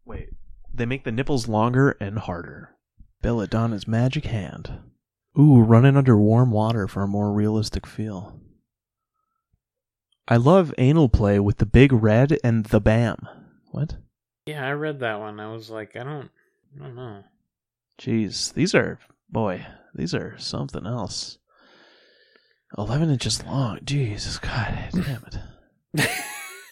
[0.05, 0.29] Wait.
[0.77, 2.75] They make the nipples longer and harder.
[3.23, 4.79] Belladonna's magic hand.
[5.37, 8.39] Ooh, running under warm water for a more realistic feel.
[10.27, 13.27] I love anal play with the big red and the bam.
[13.71, 13.95] What?
[14.45, 15.39] Yeah, I read that one.
[15.39, 16.29] I was like, I don't,
[16.75, 17.23] I don't know.
[17.99, 18.99] Jeez, these are
[19.29, 21.39] boy, these are something else.
[22.77, 23.79] Eleven inches long.
[23.83, 25.25] Jesus, God damn
[25.95, 26.11] it,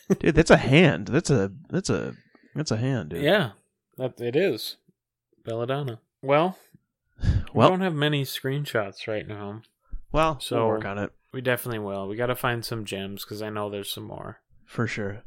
[0.19, 0.35] dude.
[0.35, 1.07] That's a hand.
[1.07, 2.13] That's a that's a
[2.53, 3.23] that's a hand, dude.
[3.23, 3.51] Yeah,
[3.97, 4.77] that it is.
[5.43, 5.99] Belladonna.
[6.21, 6.57] Well,
[7.53, 9.61] well, we don't have many screenshots right now.
[10.11, 12.07] well, So- we'll work on it We definitely will.
[12.07, 14.41] We got to find some gems because I know there's some more.
[14.65, 15.23] for sure.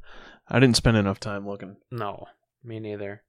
[0.48, 1.76] I didn't spend enough time looking.
[1.90, 2.26] No,
[2.64, 3.22] me neither.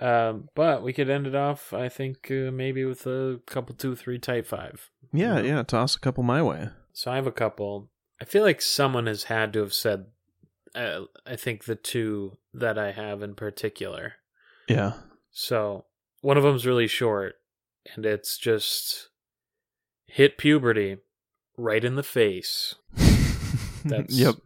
[0.00, 3.94] Um, but we could end it off, I think, uh, maybe with a couple, two,
[3.94, 4.90] three, type five.
[5.12, 5.42] Yeah, Yeah.
[5.56, 5.62] yeah.
[5.62, 6.70] Toss a couple my way.
[6.92, 7.90] So I have a couple.
[8.20, 10.06] I feel like someone has had to have said.
[10.74, 14.14] Uh, I think the two that I have in particular.
[14.72, 14.92] Yeah.
[15.30, 15.84] So
[16.20, 17.34] one of them's really short,
[17.94, 19.08] and it's just
[20.06, 20.98] hit puberty
[21.56, 22.74] right in the face.
[23.84, 24.36] That's- yep.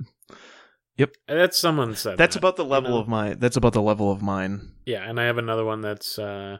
[1.28, 2.16] And That's someone said.
[2.16, 2.98] That's that, about the you level know?
[2.98, 3.34] of my.
[3.34, 4.72] That's about the level of mine.
[4.86, 6.18] Yeah, and I have another one that's.
[6.18, 6.56] uh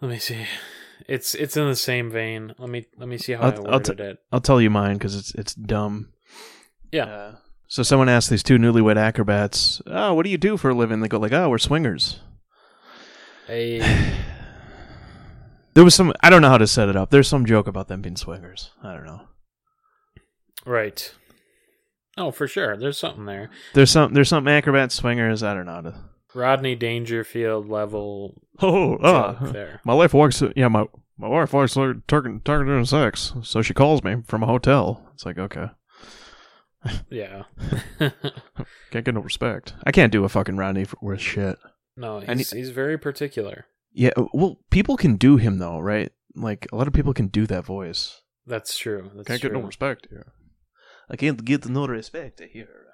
[0.00, 0.46] Let me see.
[1.08, 2.54] It's it's in the same vein.
[2.58, 4.18] Let me let me see how I'll- I I'll worded t- it.
[4.32, 6.12] I'll tell you mine because it's it's dumb.
[6.90, 7.04] Yeah.
[7.04, 7.34] Uh,
[7.72, 11.00] so someone asked these two newlywed acrobats, "Oh, what do you do for a living?"
[11.00, 12.20] They go like, "Oh, we're swingers."
[13.46, 13.80] Hey,
[15.74, 16.12] There was some.
[16.20, 17.08] I don't know how to set it up.
[17.08, 18.72] There's some joke about them being swingers.
[18.82, 19.22] I don't know.
[20.66, 21.14] right.
[22.18, 22.76] Oh, for sure.
[22.76, 23.48] There's something there.
[23.72, 24.12] There's some.
[24.12, 25.42] There's some acrobats, swingers.
[25.42, 25.94] I don't know how to.
[26.34, 29.80] Rodney Dangerfield level Oh, ah, there.
[29.84, 30.42] my wife works.
[30.54, 30.84] Yeah, my
[31.16, 31.74] my wife works
[32.06, 35.08] turking doing sex, so she calls me from a hotel.
[35.14, 35.68] It's like okay,
[37.10, 37.44] Yeah.
[37.98, 39.74] can't get no respect.
[39.84, 41.58] I can't do a fucking Rodney for worth shit.
[41.96, 43.66] no, And he's, he's very particular.
[43.92, 46.10] Yeah, uh, well, people can do him though, right?
[46.34, 48.20] Like a lot of people can do that voice.
[48.46, 49.10] That's true.
[49.14, 49.50] That's can't true.
[49.50, 50.32] get no respect here.
[51.10, 52.86] I can't get no respect here.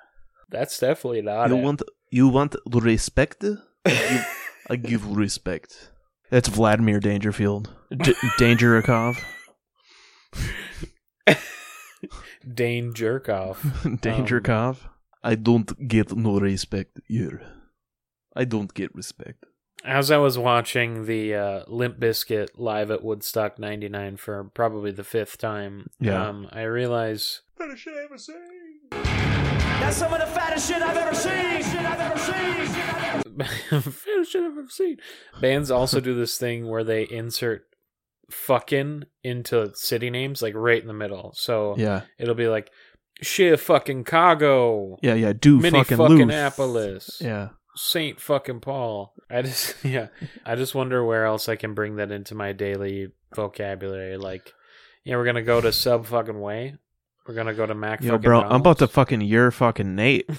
[0.51, 1.63] That's definitely not you it.
[1.63, 3.45] want you want respect?
[3.85, 4.27] I give,
[4.71, 5.91] I give respect.
[6.31, 7.71] That's Vladimir Dangerfield.
[7.91, 9.23] D- Dangerikov.
[12.55, 13.59] Dane Jerkoff.
[14.01, 14.79] Dangerkov.
[15.23, 17.43] I don't get no respect here.
[18.37, 19.45] I don't get respect.
[19.85, 25.05] As I was watching the uh, Limp Bizkit live at Woodstock 99 for probably the
[25.05, 26.29] fifth time, Yeah.
[26.29, 28.35] um, I realize Better should have seen.
[28.91, 31.63] That's some of the fattest shit I've ever seen.
[31.63, 33.83] Shit I've ever seen.
[33.83, 34.97] Fattest shit I've ever seen.
[35.41, 37.67] Bands also do this thing where they insert
[38.31, 41.33] fucking into city names, like right in the middle.
[41.35, 42.71] So Yeah, it'll be like,
[43.23, 45.33] shit fucking Cago, yeah, yeah.
[45.33, 47.21] Do Mini fucking fucking Loof.
[47.21, 49.15] Yeah, Saint fucking Paul.
[49.31, 50.09] I just yeah.
[50.45, 54.17] I just wonder where else I can bring that into my daily vocabulary.
[54.17, 54.53] Like,
[55.05, 56.77] yeah, we're gonna go to sub fucking way.
[57.27, 58.03] We're gonna go to Mac.
[58.03, 58.41] yo, bro.
[58.41, 58.95] I'm about to Donald's.
[58.95, 60.31] fucking your fucking Nate.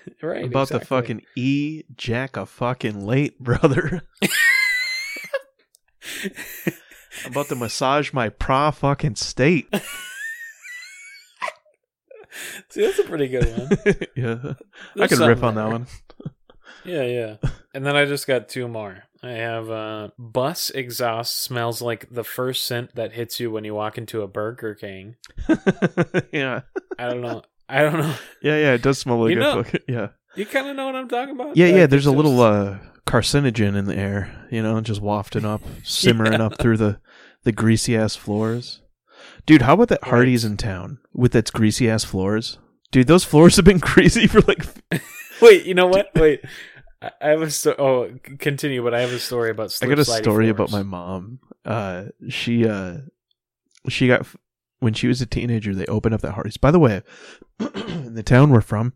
[0.23, 0.47] right.
[0.47, 0.87] About exactly.
[0.87, 4.03] fucking e jack a fucking late, brother.
[4.23, 4.31] I'm
[7.33, 9.69] about to massage my pra fucking state.
[12.69, 13.69] See, that's a pretty good one.
[14.15, 14.55] yeah, I
[14.95, 15.87] There's can riff something on that one.
[16.85, 17.37] Yeah, yeah.
[17.75, 19.05] And then I just got two more.
[19.23, 23.75] I have uh bus exhaust smells like the first scent that hits you when you
[23.75, 25.17] walk into a Burger King.
[26.33, 26.63] yeah,
[26.99, 27.43] I don't know.
[27.71, 28.15] I don't know.
[28.43, 28.73] yeah, yeah.
[28.75, 30.09] It does smell like You a know- fucking yeah.
[30.37, 31.57] You kind of know what I'm talking about?
[31.57, 31.87] Yeah, Like, yeah.
[31.87, 36.59] There's a little uh, carcinogen in the air, you know, just wafting up, simmering up
[36.59, 37.01] through the
[37.43, 38.81] the greasy ass floors.
[39.47, 40.05] Dude, how about that.
[40.05, 42.59] Hardee's in town with its greasy ass floors?
[42.93, 44.65] Dude, those floors have been greasy for like.
[45.43, 46.11] Wait, you know what?
[46.15, 46.41] Wait.
[47.03, 49.87] I have a sto- oh, continue, but I have a story about stuff.
[49.89, 50.51] I got a story floors.
[50.51, 51.39] about my mom.
[51.65, 52.99] Uh, she uh,
[53.89, 54.27] she got
[54.81, 55.75] when she was a teenager.
[55.75, 56.57] They opened up that Hardee's.
[56.57, 57.03] By the way,
[57.61, 58.95] in the town we're from,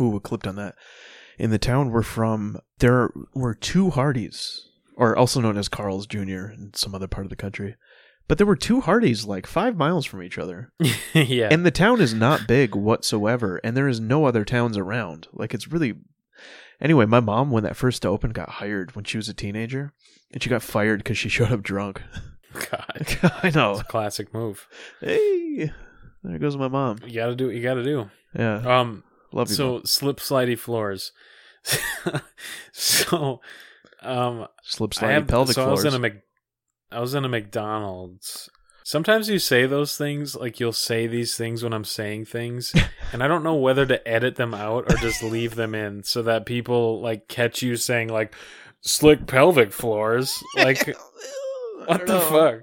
[0.00, 0.74] ooh, we clipped on that.
[1.38, 6.48] In the town we're from, there were two Hardee's, or also known as Carl's Jr.
[6.48, 7.76] in some other part of the country.
[8.26, 10.72] But there were two Hardee's like five miles from each other.
[11.14, 11.48] yeah.
[11.50, 15.28] And the town is not big whatsoever, and there is no other towns around.
[15.32, 15.94] Like it's really.
[16.80, 19.92] Anyway, my mom, when that first opened, got hired when she was a teenager,
[20.32, 22.02] and she got fired because she showed up drunk.
[22.52, 23.72] God, I know.
[23.72, 24.66] it's a classic move.
[25.00, 25.70] Hey,
[26.22, 26.98] there goes my mom.
[27.06, 28.10] You gotta do what you gotta do.
[28.34, 29.54] Yeah, Um, love you.
[29.54, 29.84] so Mom.
[29.84, 31.12] slip slidey floors.
[32.72, 33.40] so,
[34.02, 35.84] um, slip slidey have, pelvic so floors.
[35.84, 36.10] I was in a
[36.90, 38.48] I was in a McDonald's.
[38.84, 42.74] Sometimes you say those things, like you'll say these things when I'm saying things,
[43.12, 46.22] and I don't know whether to edit them out or just leave them in so
[46.22, 48.34] that people like catch you saying like
[48.80, 50.42] slick pelvic floors.
[50.56, 50.96] Like
[51.88, 52.62] what the fuck?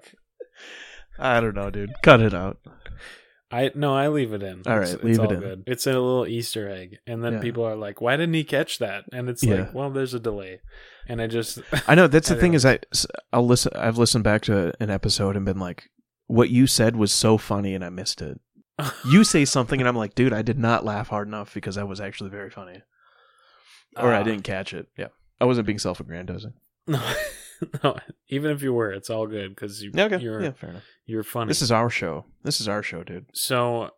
[1.20, 1.94] I don't know, dude.
[2.04, 2.58] Cut it out.
[3.52, 4.64] I no, I leave it in.
[4.66, 5.40] All It's- right, it's leave it in.
[5.40, 5.64] Good.
[5.68, 7.40] It's a little Easter egg, and then Yeah.
[7.42, 9.56] people are like, "Why didn't he catch that?" And it's Yeah.
[9.62, 10.62] like, "Well, there's a delay,"
[11.08, 12.80] and I just I know that's the thing don't- is I
[13.32, 13.72] I'll listen.
[13.76, 15.90] I've listened back to an episode and been like,
[16.28, 18.40] what you said was so funny and I missed it.
[19.06, 21.88] You say something and I'm like, dude, I did not laugh hard enough because that
[21.88, 22.82] was actually very funny,
[23.96, 24.24] or I Ah.
[24.24, 24.88] didn't catch it.
[24.98, 26.54] Yeah, I wasn't being self-aggrandizing.
[26.88, 27.00] no,
[27.84, 27.98] no.
[28.30, 30.20] Even if you were, it's all good because you, okay.
[30.20, 30.84] you're yeah, fair enough.
[31.06, 31.48] you're funny.
[31.50, 32.26] This is our show.
[32.44, 33.26] This is our show, dude.
[33.34, 33.90] so.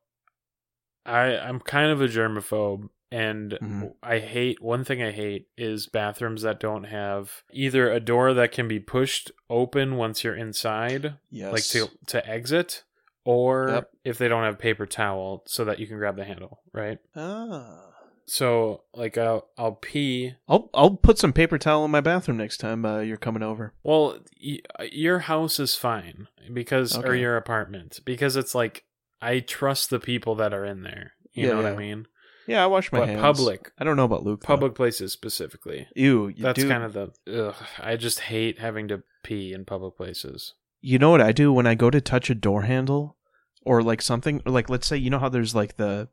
[1.05, 3.93] I I'm kind of a germaphobe, and Mhm.
[4.03, 5.01] I hate one thing.
[5.01, 9.95] I hate is bathrooms that don't have either a door that can be pushed open
[9.95, 11.53] once you're inside, Yes.
[11.53, 12.83] like to to exit,
[13.23, 13.91] or Yep.
[14.03, 16.99] if they don't have paper towel so that you can grab the handle, right?
[17.15, 17.85] Ah.
[18.29, 20.33] So like I'll I'll pee.
[20.47, 23.73] I'll I'll put some paper towel in my bathroom next time uh, you're coming over.
[23.83, 24.59] Well, y-
[24.91, 28.83] your house is fine because or your apartment because it's like
[29.21, 31.13] I trust the people that are in there.
[31.33, 32.07] You Yeah, know what I mean?
[32.47, 33.21] Yeah, I wash my But hands.
[33.21, 34.41] public- I don't know about Luke.
[34.41, 34.47] though.
[34.47, 35.87] Public places specifically.
[35.95, 36.27] Ew.
[36.29, 37.11] You That's do- kind of the.
[37.33, 40.53] Ugh, I just hate having to pee in public places.
[40.81, 43.17] You know what I do when I go to touch a door handle
[43.65, 46.07] or like something or like let's say you know how there's like the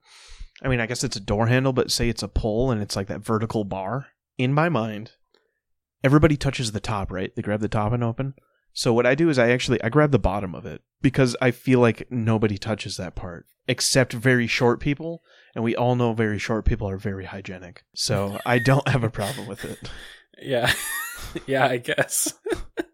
[0.64, 2.96] I mean I guess it's a door handle but say it's a pole and it's
[2.96, 4.06] like that vertical bar.
[4.36, 5.12] In my mind,
[6.02, 7.34] everybody touches the top, right?
[7.36, 8.34] They grab the top and open.
[8.72, 11.52] So what I do is I actually I grab the bottom of it because I
[11.52, 15.22] feel like nobody touches that part except very short people,
[15.54, 17.84] and we all know very short people are very hygienic.
[17.94, 19.90] So I don't have a problem with it.
[20.42, 20.72] Yeah.
[21.46, 22.34] yeah, I guess.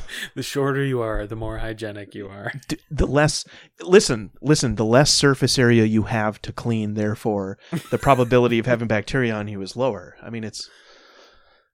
[0.34, 2.52] the shorter you are, the more hygienic you are.
[2.90, 3.44] The less
[3.80, 7.58] listen, listen, the less surface area you have to clean, therefore
[7.90, 10.16] the probability of having bacteria on you is lower.
[10.22, 10.68] I mean it's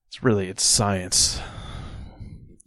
[0.09, 1.41] it's really it's science.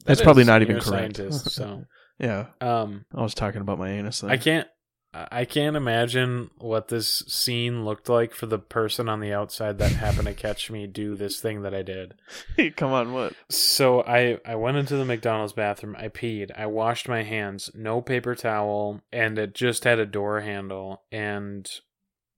[0.06, 1.18] That's That probably not even correct.
[1.18, 1.86] scientist, so
[2.20, 2.48] yeah.
[2.60, 4.32] um I was talking about my anus there.
[4.32, 4.68] I can't
[5.14, 9.92] I can't imagine what this scene looked like for the person on the outside that
[9.92, 12.14] happened to catch me do this thing that I did.
[12.78, 13.34] Come on, what?
[13.50, 18.00] So I I went into the McDonald's bathroom, I peed, I washed my hands, no
[18.02, 21.70] paper towel, and it just had a door handle and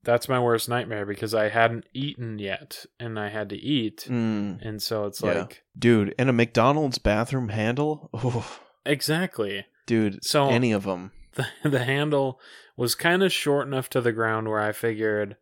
[0.03, 4.07] that's my worst nightmare because I hadn't eaten yet and I had to eat.
[4.09, 5.33] Mm, And so it's Yeah.
[5.41, 8.09] like dude, and a McDonald's bathroom handle?
[8.15, 9.65] Oh, exactly.
[9.85, 11.11] dude, So- any of them.
[11.35, 12.39] the, the handle
[12.75, 15.37] was kind of short enough to the ground where I figured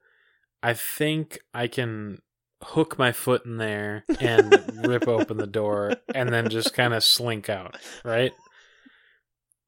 [0.63, 2.21] I think I can
[2.63, 4.53] hook my foot in there and
[4.85, 8.33] rip open the door and then just kind of slink out, right?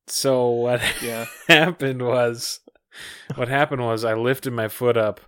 [0.07, 1.25] So what Yeah.
[1.47, 2.59] happened was
[3.35, 5.21] what happened was I lifted my foot up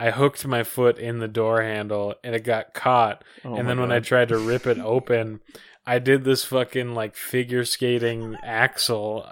[0.00, 3.22] I hooked my foot in the door handle and it got caught.
[3.44, 5.40] Oh and then when I tried to rip it open,
[5.86, 9.30] I did this fucking like figure skating axel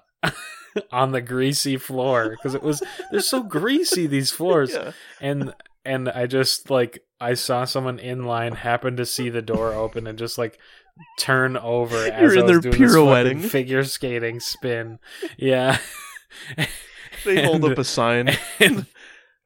[0.92, 4.92] on the greasy floor because it was they're so greasy these floors Yeah.
[5.20, 9.72] and and I just like I saw someone in line happen to see the door
[9.74, 10.58] open and just like
[11.18, 13.40] turn over as You're in I was this pirouetting.
[13.48, 14.98] figure skating spin.
[15.36, 15.78] Yeah.
[17.24, 18.30] They hold And- up a sign.
[18.60, 18.86] and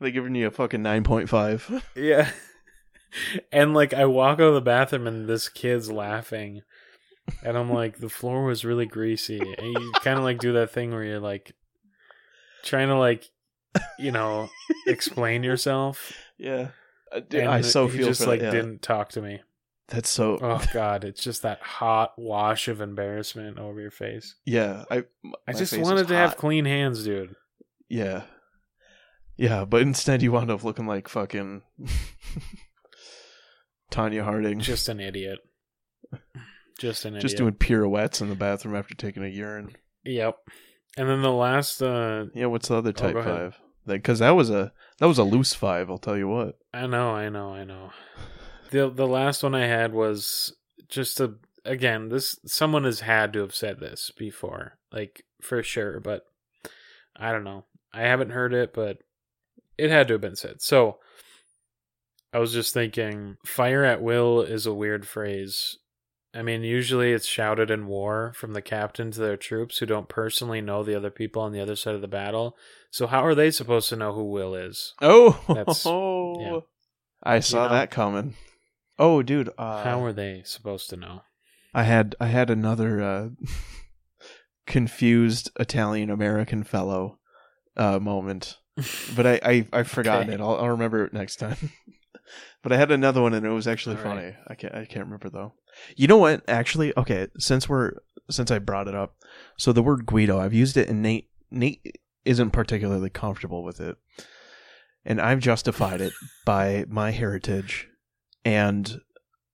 [0.01, 1.83] They giving you a fucking 9.5.
[1.95, 2.31] Yeah.
[3.51, 6.63] And like I walk out of the bathroom and this kid's laughing.
[7.45, 9.41] And I'm like, the floor was really greasy.
[9.41, 11.55] And you kind of like do that thing where you're like
[12.63, 13.25] trying to like,
[13.99, 14.49] you know,
[14.87, 16.13] explain yourself.
[16.39, 16.69] Yeah.
[17.13, 18.51] Uh, I, And I so feel just like yeah.
[18.51, 19.41] didn't talk to me.
[19.89, 20.39] That's so.
[20.41, 24.37] Oh god, it's just that hot wash of embarrassment over your face.
[24.45, 24.85] Yeah.
[24.91, 25.05] I.
[25.23, 27.35] my just wanted to have clean hands, dude.
[27.89, 28.23] Yeah.
[29.37, 31.63] Yeah, but instead you wound up looking like fucking
[33.91, 34.61] Tonya Harding.
[34.61, 35.41] Just an idiot.
[36.79, 37.23] Just an idiot.
[37.23, 39.75] just doing pirouettes in the bathroom after taking a urine.
[40.05, 40.37] Yep.
[40.97, 43.53] And then the last uh Yeah, what's the other type Oh, go ahead.
[43.55, 43.61] five?
[43.87, 45.91] Because that was a that was a loose five.
[45.91, 46.59] I'll tell you what.
[46.73, 47.91] I know, I know, I know.
[48.71, 50.55] The the last one I had was
[50.89, 51.35] just a
[51.65, 56.23] again, this someone has had to have said this before, like for sure, but
[57.17, 57.65] I don't know.
[57.93, 58.99] I haven't heard it, but
[59.77, 60.63] it had to have been said.
[60.63, 60.99] So
[62.33, 65.77] I was just thinking fire at will is a weird phrase.
[66.35, 70.09] I mean, usually it's shouted in war from the captain to their troops who don't
[70.09, 72.57] personally know the other people on the other side of the battle.
[72.91, 74.95] So how are they supposed to know who Will is?
[75.03, 76.61] Oh, That's- yeah.
[77.23, 77.75] I saw know?
[77.75, 78.35] that coming.
[78.99, 79.51] Oh, dude.
[79.59, 81.23] Uh, How are they supposed to know?
[81.75, 83.29] I had I had another uh,
[84.67, 87.19] confused Italian American fellow
[87.77, 88.59] uh, moment,
[89.17, 90.35] but I I I've forgotten Okay.
[90.35, 90.41] it.
[90.41, 91.71] I'll, I'll remember it next time.
[92.63, 94.25] but I had another one, and it was actually All funny.
[94.27, 94.37] right.
[94.49, 95.55] I can't I can't remember though.
[95.97, 96.43] You know what?
[96.49, 97.29] Actually, okay.
[97.39, 97.93] Since we're
[98.31, 99.15] since I brought it up,
[99.59, 103.97] so the word Guido, I've used it, and Nate Nate isn't particularly comfortable with it,
[105.05, 106.13] and I've justified it
[106.47, 107.89] by my heritage,
[108.45, 109.01] and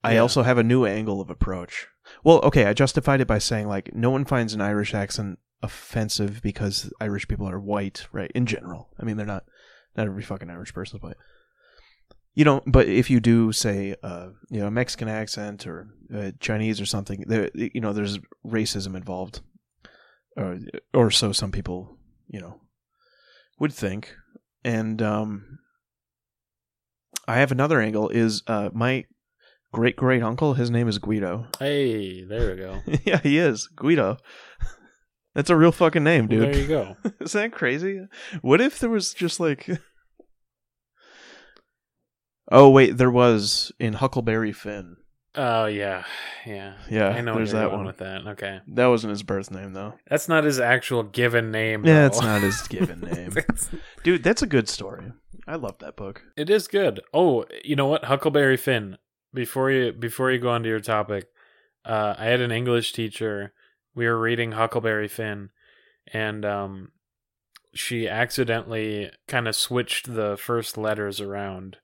[0.05, 0.21] I Yeah.
[0.21, 1.87] also have a new angle of approach.
[2.25, 6.41] Well, okay, I justified it by saying like no one finds an Irish accent offensive
[6.43, 8.31] because Irish people are white, right?
[8.35, 9.45] In general, I mean they're not
[9.97, 11.17] not every fucking Irish person white.
[12.39, 16.31] You know, but if you do say, uh, you know, a Mexican accent or uh,
[16.39, 19.41] Chinese or something, there, you know, there's racism involved,
[20.37, 20.57] or
[20.95, 21.99] or so some people,
[22.29, 22.61] you know,
[23.59, 24.15] would think.
[24.63, 25.59] And um,
[27.27, 29.05] I have another angle is uh, my
[29.73, 30.55] great great uncle.
[30.55, 31.49] His name is Guido.
[31.59, 32.81] Hey, there we go.
[33.05, 34.17] yeah, he is Guido.
[35.35, 36.55] That's a real fucking name, Well, dude.
[36.55, 36.97] there you go.
[37.21, 38.01] Isn't that crazy?
[38.43, 39.69] What if there was just like
[42.51, 44.97] Oh wait, there was in Huckleberry Finn.
[45.35, 46.05] Oh yeah,
[46.47, 46.75] yeah.
[46.91, 47.85] Yeah, I know there's that one.
[47.85, 48.27] with that.
[48.27, 49.95] Okay, That wasn't his birth name though.
[50.09, 51.85] that's not his actual given name.
[51.87, 53.35] Yeah, it's not his given name.
[54.03, 55.13] Dude, that's a good story.
[55.47, 56.23] I love that book.
[56.37, 57.01] it is good.
[57.15, 58.05] Oh, you know what?
[58.05, 58.99] Huckleberry Finn.
[59.35, 61.29] Before you before you go on to your topic,
[61.85, 63.53] uh, I had an English teacher.
[63.95, 65.51] We were reading Huckleberry Finn,
[66.13, 66.93] and um,
[67.75, 71.77] she accidentally kind of switched the first letters around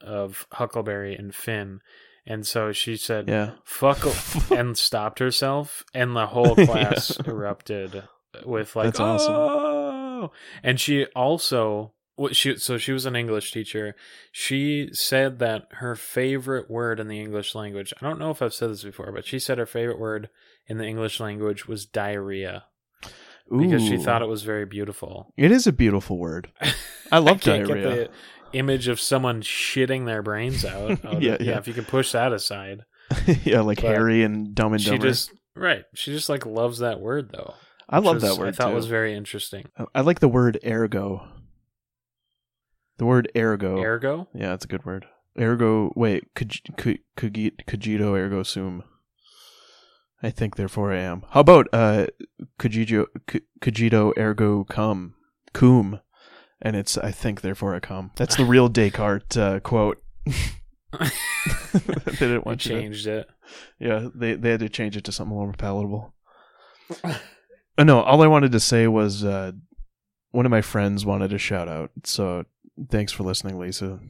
[0.00, 1.80] of Huckleberry and Finn,
[2.26, 3.52] and so she said, Yeah.
[3.64, 4.06] "Fuck,"
[4.50, 8.04] and stopped herself, and the whole class erupted
[8.44, 9.34] with like, That's awesome.
[9.34, 10.32] "Oh!"
[10.62, 11.92] And she also,
[12.32, 13.94] she, so she was an English teacher.
[14.32, 17.92] She said that her favorite word in the English language.
[18.00, 20.30] I don't know if I've said this before, but she said her favorite word
[20.66, 22.64] in the English language was diarrhea
[23.50, 25.32] because she thought it was very beautiful.
[25.36, 26.50] it is a beautiful word.
[27.12, 27.88] I love can't diarrhea.
[27.88, 28.10] The
[28.52, 31.04] image of someone shitting their brains out.
[31.04, 31.58] out Yeah, of- yeah.
[31.58, 32.82] If you can push that aside,
[33.44, 35.06] yeah, like But Harry and Dumb and she Dumber.
[35.08, 35.84] just right.
[35.94, 37.54] She just like loves that word though.
[37.88, 38.74] I love that word I thought too.
[38.74, 39.66] was very interesting.
[39.94, 41.28] I like the word ergo.
[42.98, 43.80] The word ergo.
[43.80, 44.28] Ergo.
[44.34, 45.06] Yeah, it's a good word.
[45.38, 45.92] Ergo.
[45.94, 48.82] Wait, cog- co- cogit- cogito ergo sum.
[50.22, 51.22] I think, therefore, I am.
[51.30, 52.06] How about uh,
[52.58, 55.14] cogito, co- cogito ergo cum,
[55.52, 56.00] cum,
[56.62, 58.10] and it's I think, therefore, I come.
[58.16, 60.02] That's the real Descartes uh, quote.
[60.26, 63.28] they didn't want you to- changed it.
[63.78, 66.14] Yeah, they they had to change it to something more palatable.
[67.04, 69.52] Uh, no, all I wanted to say was uh,
[70.30, 71.90] one of my friends wanted a shout out.
[72.04, 72.44] So
[72.90, 74.00] thanks for listening, Lisa.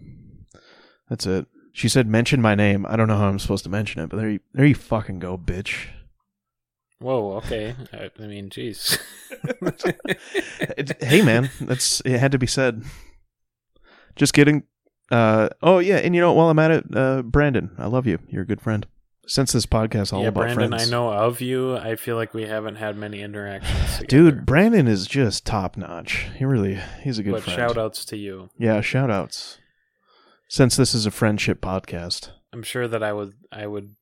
[1.09, 1.47] That's it.
[1.73, 2.87] She said mention my name.
[2.89, 5.19] I don't know how I'm supposed to mention it, but there you, there you fucking
[5.19, 5.89] go, bitch.
[6.99, 7.35] Whoa.
[7.39, 7.75] Okay.
[7.93, 8.99] I, I mean, jeez.
[11.01, 12.85] Hey man, that's it had to be said.
[14.17, 14.65] Just kidding.
[15.11, 18.19] Uh, oh yeah, and you know while I'm at it, uh, Brandon, I love you.
[18.29, 18.87] You're a good friend.
[19.29, 20.71] Since this podcast all yeah, about Brandon.
[20.71, 21.77] friends, I know of you.
[21.77, 23.97] I feel like we haven't had many interactions.
[23.99, 24.07] Together.
[24.07, 26.27] Dude, Brandon is just top notch.
[26.37, 27.57] He really he's a good but friend.
[27.57, 28.51] shout outs to you.
[28.57, 29.59] Yeah, shout outs.
[30.49, 32.31] Since this is a friendship podcast.
[32.53, 33.35] I'm sure that I would.
[33.51, 33.97] I would.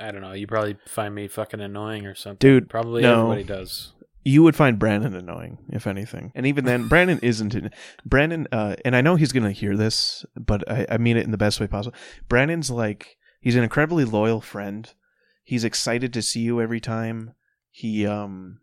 [0.00, 0.32] I don't know.
[0.32, 2.38] You probably find me fucking annoying or something.
[2.38, 3.30] Dude, probably no.
[3.30, 3.92] everybody does.
[4.22, 6.32] You would find Brandon annoying, if anything.
[6.34, 7.54] And even then, Brandon isn't.
[7.54, 7.70] In,
[8.04, 11.24] Brandon, uh, and I know he's going to hear this, but I, I mean it
[11.24, 11.96] in the best way possible.
[12.28, 14.92] Brandon's like, he's an incredibly loyal friend.
[15.42, 17.34] He's excited to see you every time.
[17.70, 18.60] He, um,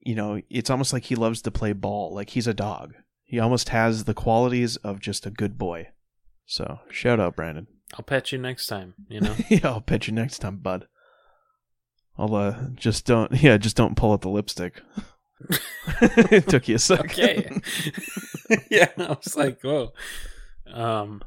[0.00, 2.14] you know, it's almost like he loves to play ball.
[2.14, 2.94] Like he's a dog.
[3.24, 5.88] He almost has the qualities of just a good boy.
[6.46, 7.66] So, shout out, Brandon.
[7.94, 8.94] I'll pet you next time.
[9.08, 9.34] You know.
[9.48, 10.86] yeah, I'll pet you next time, bud.
[12.16, 14.82] I'll uh just don't yeah, just don't pull out the lipstick.
[15.90, 17.10] it took you a second.
[17.10, 17.60] okay.
[18.70, 19.92] yeah, I was like, whoa.
[20.72, 21.22] Um.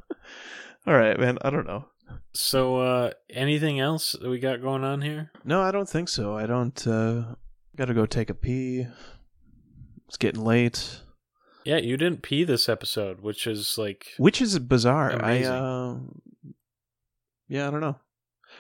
[0.85, 1.37] All right, man.
[1.41, 1.85] I don't know.
[2.33, 5.31] So, uh, anything else that we got going on here?
[5.43, 6.37] No, I don't think so.
[6.37, 7.35] I don't uh
[7.75, 8.87] gotta go take a pee.
[10.07, 11.00] It's getting late.
[11.63, 15.11] Yeah, you didn't pee this episode, which is like, Which is bizarre.
[15.11, 15.51] Amazing.
[15.51, 15.97] I uh
[17.47, 17.97] Yeah, I don't know.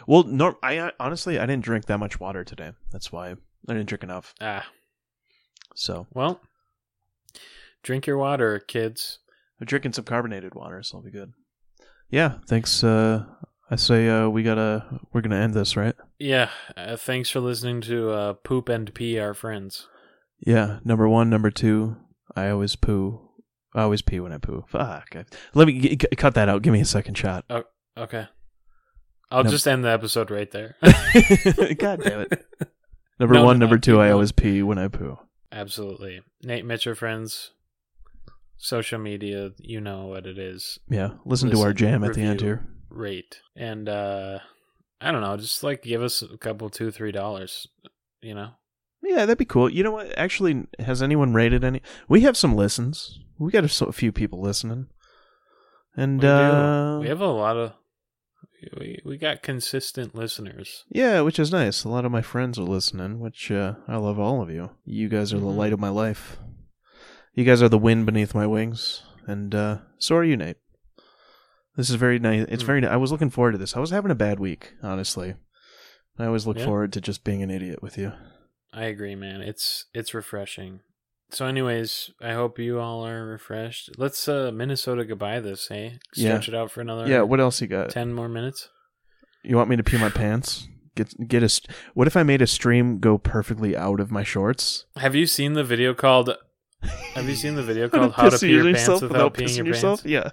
[0.07, 2.71] Well, no I honestly I didn't drink that much water today.
[2.91, 4.33] That's why I didn't drink enough.
[4.41, 4.65] ah,
[5.75, 6.41] So, well,
[7.83, 9.19] drink your water, kids.
[9.59, 11.33] I'm drinking some carbonated water, so I'll be good.
[12.09, 12.83] Yeah, thanks.
[12.83, 13.25] Uh,
[13.69, 15.95] I say uh, we gotta we're gonna end this, right?
[16.19, 19.87] Yeah, uh, thanks for listening to uh, Poop and Pee, our friends.
[20.45, 20.79] Yeah.
[20.83, 21.95] Number one, number two.
[22.35, 23.21] I always poo.
[23.73, 24.65] I always pee when I poo.
[24.67, 25.15] Fuck.
[25.53, 26.61] Let me g- cut that out.
[26.61, 27.45] Give me a second shot.
[27.97, 28.27] Okay.
[29.29, 29.49] I'll No.
[29.49, 30.75] just end the episode right there.
[31.77, 32.45] God damn it.
[33.19, 33.99] Number No, one, number two.
[34.01, 35.17] I always pee when I poo.
[35.51, 36.21] Absolutely.
[36.43, 37.51] Nate Mitchell friends,
[38.57, 40.79] social media, you know what it is.
[40.89, 41.11] Yeah.
[41.25, 42.65] Listen, to our Listen, jam at the end here.
[42.89, 43.39] Rate.
[43.55, 44.39] And uh
[44.99, 47.67] I don't know, just like give us a couple two, three dollars.
[48.21, 48.49] You know?
[49.03, 49.69] Yeah, that'd be cool.
[49.69, 50.17] You know what?
[50.17, 51.81] Actually, has anyone rated any?
[52.07, 53.19] We have some listens.
[53.39, 54.87] We got a, so- a few people listening,
[55.95, 57.73] and We uh, we have a lot of
[58.79, 60.83] we we got consistent listeners.
[60.89, 61.83] Yeah, which is nice.
[61.83, 64.69] A lot of my friends are listening, which uh, I love all of you.
[64.85, 65.55] You guys are the Mhm.
[65.57, 66.37] light of my life.
[67.33, 70.57] You guys are the wind beneath my wings, and uh, so are you, Nate.
[71.75, 72.45] This is very nice.
[72.49, 72.67] It's Mm.
[72.67, 72.85] very.
[72.87, 73.75] I was looking forward to this.
[73.75, 75.33] I was having a bad week, honestly.
[76.19, 76.65] I always look Yeah.
[76.65, 78.11] forward to just being an idiot with you.
[78.73, 79.41] I agree, man.
[79.41, 80.81] It's it's refreshing.
[81.29, 83.91] So anyways, I hope you all are refreshed.
[83.97, 85.99] Let's uh Minnesota goodbye this, hey?
[86.15, 86.29] Yeah.
[86.29, 87.21] Stretch it out for another Yeah.
[87.21, 87.89] What else you got?
[87.89, 88.69] 10 more minutes.
[89.43, 90.67] You want me to pee my pants?
[90.95, 91.61] Get get a.
[91.93, 94.85] What if I made a stream go perfectly out of my shorts?
[94.97, 96.35] Have you seen the video called
[97.13, 100.03] Have you seen the video called How to Pee Your Pants Without Peeing Your yourself?
[100.03, 100.11] Pants?
[100.11, 100.31] Yeah.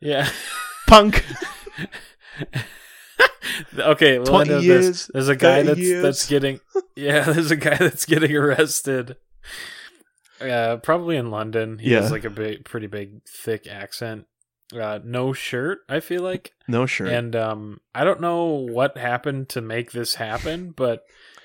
[0.00, 0.28] Yeah.
[0.86, 1.24] Punk.
[3.78, 5.10] okay, we'll 20 end years, this.
[5.12, 6.02] There's a guy that's years.
[6.02, 6.60] that's getting
[6.96, 9.16] yeah, there's a guy that's getting arrested.
[10.40, 11.78] Uh, probably in London.
[11.78, 12.02] He Yeah.
[12.02, 14.26] has like a big, pretty big, thick accent.
[14.74, 15.80] Uh, no shirt.
[15.88, 17.08] I feel like, No shirt.
[17.08, 21.02] and um, I don't know what happened to make this happen, but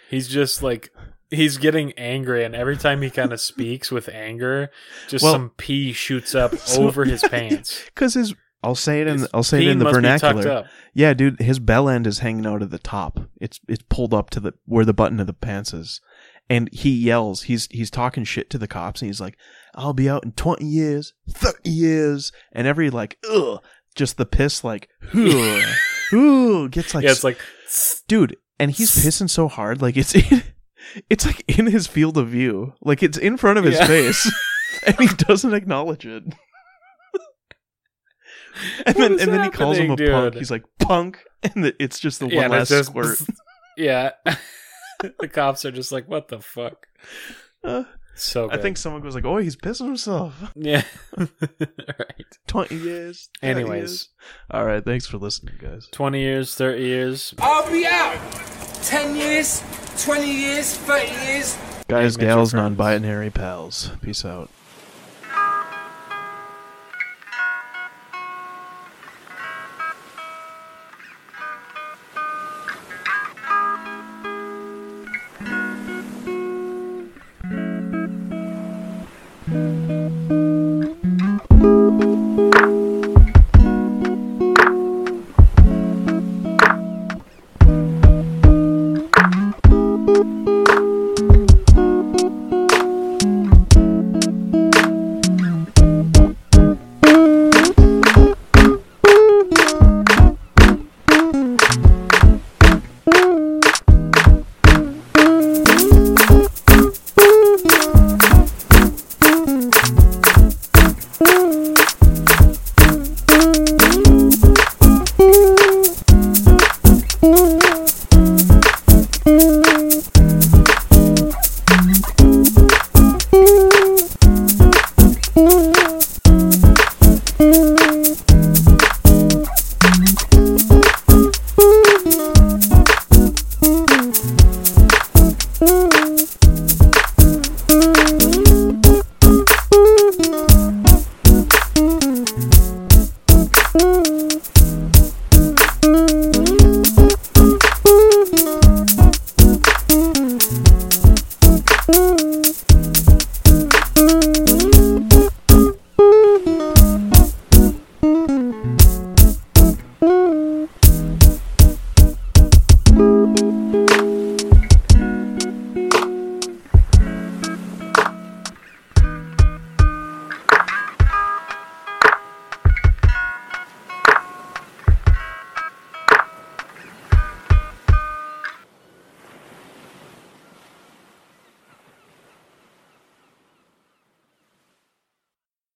[0.10, 0.92] he's just like
[1.32, 4.70] he's getting angry, and every time he kind of speaks with anger,
[5.10, 7.84] just Well- some pee shoots up So- over his pants.
[7.86, 8.34] Because his
[8.66, 10.70] I'll say it in His I'll say it in the must be tucked vernacular.
[10.94, 13.20] Yeah, dude, his bell end is hanging out at the top.
[13.40, 16.02] It's it's pulled up to the where the button of the pants is.
[16.50, 19.36] And he yells, he's he's talking shit to the cops and he's like,
[19.74, 23.64] I'll be out in twenty years, thirty years and every like ugh
[23.96, 25.64] just the piss like ugh,
[26.14, 27.40] ugh, gets like yeah, it's like
[28.08, 30.44] dude, and he's pissing so hard, like it's in,
[31.10, 33.88] it's like in his field of view, like it's in front of his Yeah.
[33.88, 34.32] face,
[34.86, 36.24] and he doesn't acknowledge it.
[38.86, 40.36] And then, and then he calls him a happening, punk.
[40.36, 43.20] He's like punk, and the, it's just the one and last just squirt.
[43.78, 44.12] yeah.
[45.20, 46.88] the cops are just like, what the fuck?
[47.64, 47.84] Uh,
[48.16, 50.84] So I think someone goes like, "Oh, he's pissing himself." yeah.
[51.18, 52.38] right.
[52.48, 53.30] Twenty years.
[53.42, 54.10] 30 Anyways, years.
[54.52, 54.84] all right.
[54.86, 55.90] Thanks for listening, guys.
[55.92, 57.34] twenty years, thirty years.
[57.40, 58.18] I'll be out.
[58.84, 59.64] 10 years,
[60.06, 61.58] 20 years, 30 years.
[61.88, 63.90] Guys, make your gals, non-binary pals.
[64.02, 64.50] Peace out.